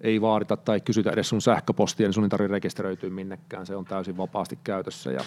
ei 0.01 0.20
vaadita 0.20 0.57
tai 0.57 0.80
kysytä 0.80 1.11
edes 1.11 1.28
sun 1.28 1.43
sähköpostia, 1.43 2.07
niin 2.07 2.14
sun 2.14 2.24
ei 2.24 2.30
tarvitse 2.30 2.53
rekisteröityä 2.53 3.11
minnekään. 3.11 3.66
Se 3.66 3.76
on 3.76 3.84
täysin 3.84 4.16
vapaasti 4.16 4.59
käytössä 4.64 5.12
ja 5.12 5.20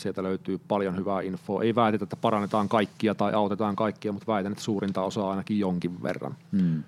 Sieltä 0.00 0.22
löytyy 0.22 0.58
paljon 0.68 0.96
hyvää 0.96 1.20
infoa. 1.20 1.62
Ei 1.62 1.74
väitetä, 1.74 2.04
että 2.04 2.16
parannetaan 2.16 2.68
kaikkia 2.68 3.14
tai 3.14 3.32
autetaan 3.32 3.76
kaikkia, 3.76 4.12
mutta 4.12 4.32
väitän, 4.32 4.52
että 4.52 4.64
suurinta 4.64 5.02
osaa 5.02 5.30
ainakin 5.30 5.58
jonkin 5.58 6.02
verran. 6.02 6.36
Hmm. 6.52 6.82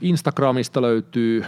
Instagramista 0.00 0.82
löytyy 0.82 1.44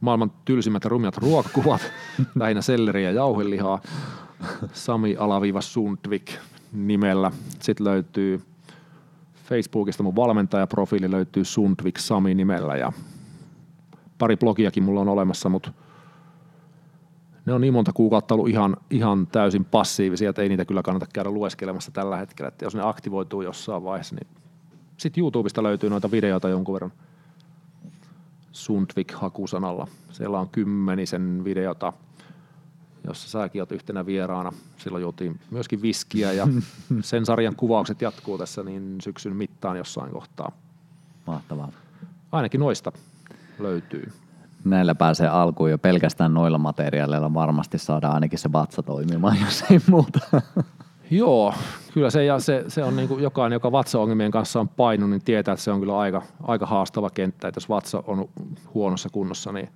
maailman 0.00 0.32
tylsimmät 0.44 0.84
ja 0.84 0.90
rumiat 0.90 1.16
ruokakuvat, 1.16 1.92
lähinnä 2.34 2.62
selleriä 2.62 3.10
ja 3.10 3.16
jauhelihaa. 3.16 3.80
Sami 4.72 5.16
Alaviva 5.16 5.60
Sundvik 5.60 6.32
nimellä. 6.72 7.32
Sitten 7.60 7.86
löytyy 7.86 8.42
Facebookista 9.44 10.02
mun 10.02 10.16
valmentajaprofiili 10.16 11.10
löytyy 11.10 11.44
Sundvik 11.44 11.98
Sami 11.98 12.34
nimellä 12.34 12.76
ja 12.76 12.92
pari 14.18 14.36
blogiakin 14.36 14.82
mulla 14.82 15.00
on 15.00 15.08
olemassa, 15.08 15.48
mutta– 15.48 15.72
ne 17.46 17.52
on 17.52 17.60
niin 17.60 17.72
monta 17.72 17.92
kuukautta 17.92 18.34
ollut 18.34 18.48
ihan, 18.48 18.76
ihan 18.90 19.26
täysin 19.26 19.64
passiivisia, 19.64 20.30
että 20.30 20.42
ei 20.42 20.48
niitä 20.48 20.64
kyllä 20.64 20.82
kannata 20.82 21.06
käydä 21.12 21.30
lueskelemassa 21.30 21.90
tällä 21.90 22.16
hetkellä. 22.16 22.48
Että 22.48 22.64
jos 22.64 22.74
ne 22.74 22.82
aktivoituu 22.84 23.42
jossain 23.42 23.84
vaiheessa, 23.84 24.14
niin 24.14 24.26
sitten 24.96 25.20
YouTubesta 25.20 25.62
löytyy 25.62 25.90
noita 25.90 26.10
videoita 26.10 26.48
jonkun 26.48 26.72
verran 26.72 26.92
Sundvik-hakusanalla. 28.52 29.86
Siellä 30.12 30.40
on 30.40 30.48
kymmenisen 30.48 31.44
videota, 31.44 31.92
jossa 33.04 33.28
säkin 33.28 33.62
olet 33.62 33.72
yhtenä 33.72 34.06
vieraana. 34.06 34.52
Silloin 34.76 35.02
juotiin 35.02 35.40
myöskin 35.50 35.82
viskiä 35.82 36.32
ja 36.32 36.48
sen 37.00 37.26
sarjan 37.26 37.56
kuvaukset 37.56 38.02
jatkuu 38.02 38.38
tässä 38.38 38.62
niin 38.62 38.96
syksyn 39.02 39.36
mittaan 39.36 39.76
jossain 39.76 40.12
kohtaa. 40.12 40.52
Mahtavaa. 41.26 41.72
Ainakin 42.32 42.60
noista 42.60 42.92
löytyy 43.58 44.12
näillä 44.70 44.94
pääsee 44.94 45.28
alkuun 45.28 45.70
jo 45.70 45.78
pelkästään 45.78 46.34
noilla 46.34 46.58
materiaaleilla 46.58 47.34
varmasti 47.34 47.78
saadaan 47.78 48.14
ainakin 48.14 48.38
se 48.38 48.52
vatsa 48.52 48.82
toimimaan, 48.82 49.36
jos 49.44 49.64
ei 49.70 49.80
muuta. 49.90 50.20
Joo, 51.10 51.54
kyllä 51.94 52.10
se, 52.10 52.24
ja 52.24 52.38
se, 52.38 52.64
se 52.68 52.84
on 52.84 52.96
niin 52.96 53.08
kuin 53.08 53.22
jokainen, 53.22 53.56
joka 53.56 53.72
vatsaongelmien 53.72 54.30
kanssa 54.30 54.60
on 54.60 54.68
painunut, 54.68 55.10
niin 55.10 55.24
tietää, 55.24 55.52
että 55.52 55.64
se 55.64 55.72
on 55.72 55.80
kyllä 55.80 55.98
aika, 55.98 56.22
aika 56.42 56.66
haastava 56.66 57.10
kenttä, 57.10 57.48
että 57.48 57.58
jos 57.58 57.68
vatsa 57.68 58.02
on 58.06 58.28
huonossa 58.74 59.08
kunnossa, 59.08 59.52
niin 59.52 59.68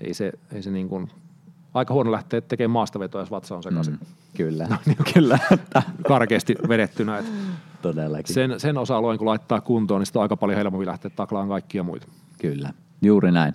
ei 0.00 0.14
se, 0.14 0.32
ei 0.52 0.62
se 0.62 0.70
niin 0.70 0.88
kuin, 0.88 1.10
aika 1.74 1.94
huono 1.94 2.12
lähteä 2.12 2.40
tekemään 2.40 2.70
maastavetoa, 2.70 3.22
jos 3.22 3.30
vatsa 3.30 3.56
on 3.56 3.62
sekaisin. 3.62 3.94
Mm, 3.94 4.06
kyllä, 4.36 4.66
no, 4.66 4.76
niin 4.86 4.96
kyllä. 5.14 5.38
Karkeasti 6.08 6.56
vedettynä. 6.68 7.18
Että 7.18 7.30
Todellakin. 7.82 8.34
Sen, 8.34 8.60
sen 8.60 8.78
osa-alueen 8.78 9.18
kun 9.18 9.26
laittaa 9.26 9.60
kuntoon, 9.60 10.00
niin 10.00 10.06
sitä 10.06 10.18
on 10.18 10.22
aika 10.22 10.36
paljon 10.36 10.58
helpompi 10.58 10.86
lähteä 10.86 11.10
taklaan 11.10 11.48
kaikkia 11.48 11.82
muita. 11.82 12.06
Kyllä. 12.40 12.70
Juuri 13.02 13.32
näin. 13.32 13.54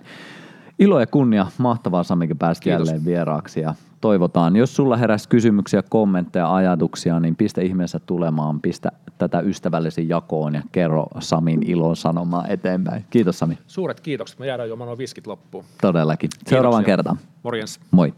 Ilo 0.78 1.00
ja 1.00 1.06
kunnia, 1.06 1.46
mahtavaa 1.58 2.02
Samikin 2.02 2.38
päästä 2.38 2.70
jälleen 2.70 3.04
vieraaksi 3.04 3.60
ja 3.60 3.74
toivotaan. 4.00 4.56
Jos 4.56 4.76
sulla 4.76 4.96
heräsi 4.96 5.28
kysymyksiä, 5.28 5.82
kommentteja, 5.88 6.54
ajatuksia, 6.54 7.20
niin 7.20 7.36
pistä 7.36 7.60
ihmeessä 7.60 7.98
tulemaan, 7.98 8.60
pistä 8.60 8.92
tätä 9.18 9.40
ystävällisen 9.40 10.08
jakoon 10.08 10.54
ja 10.54 10.62
kerro 10.72 11.06
Samin 11.20 11.62
ilon 11.70 11.96
sanomaa 11.96 12.46
eteenpäin. 12.46 13.04
Kiitos 13.10 13.38
Sami. 13.38 13.58
Suuret 13.66 14.00
kiitokset. 14.00 14.38
Me 14.38 14.46
jäädään 14.46 14.68
juomaan 14.68 14.88
nuo 14.88 14.98
viskit 14.98 15.26
loppuun. 15.26 15.64
Todellakin. 15.80 16.30
Seuraavaan 16.46 16.84
kertaan. 16.84 17.18
Morjens. 17.42 17.80
Moi. 17.90 18.14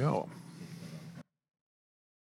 Joo. 0.00 0.28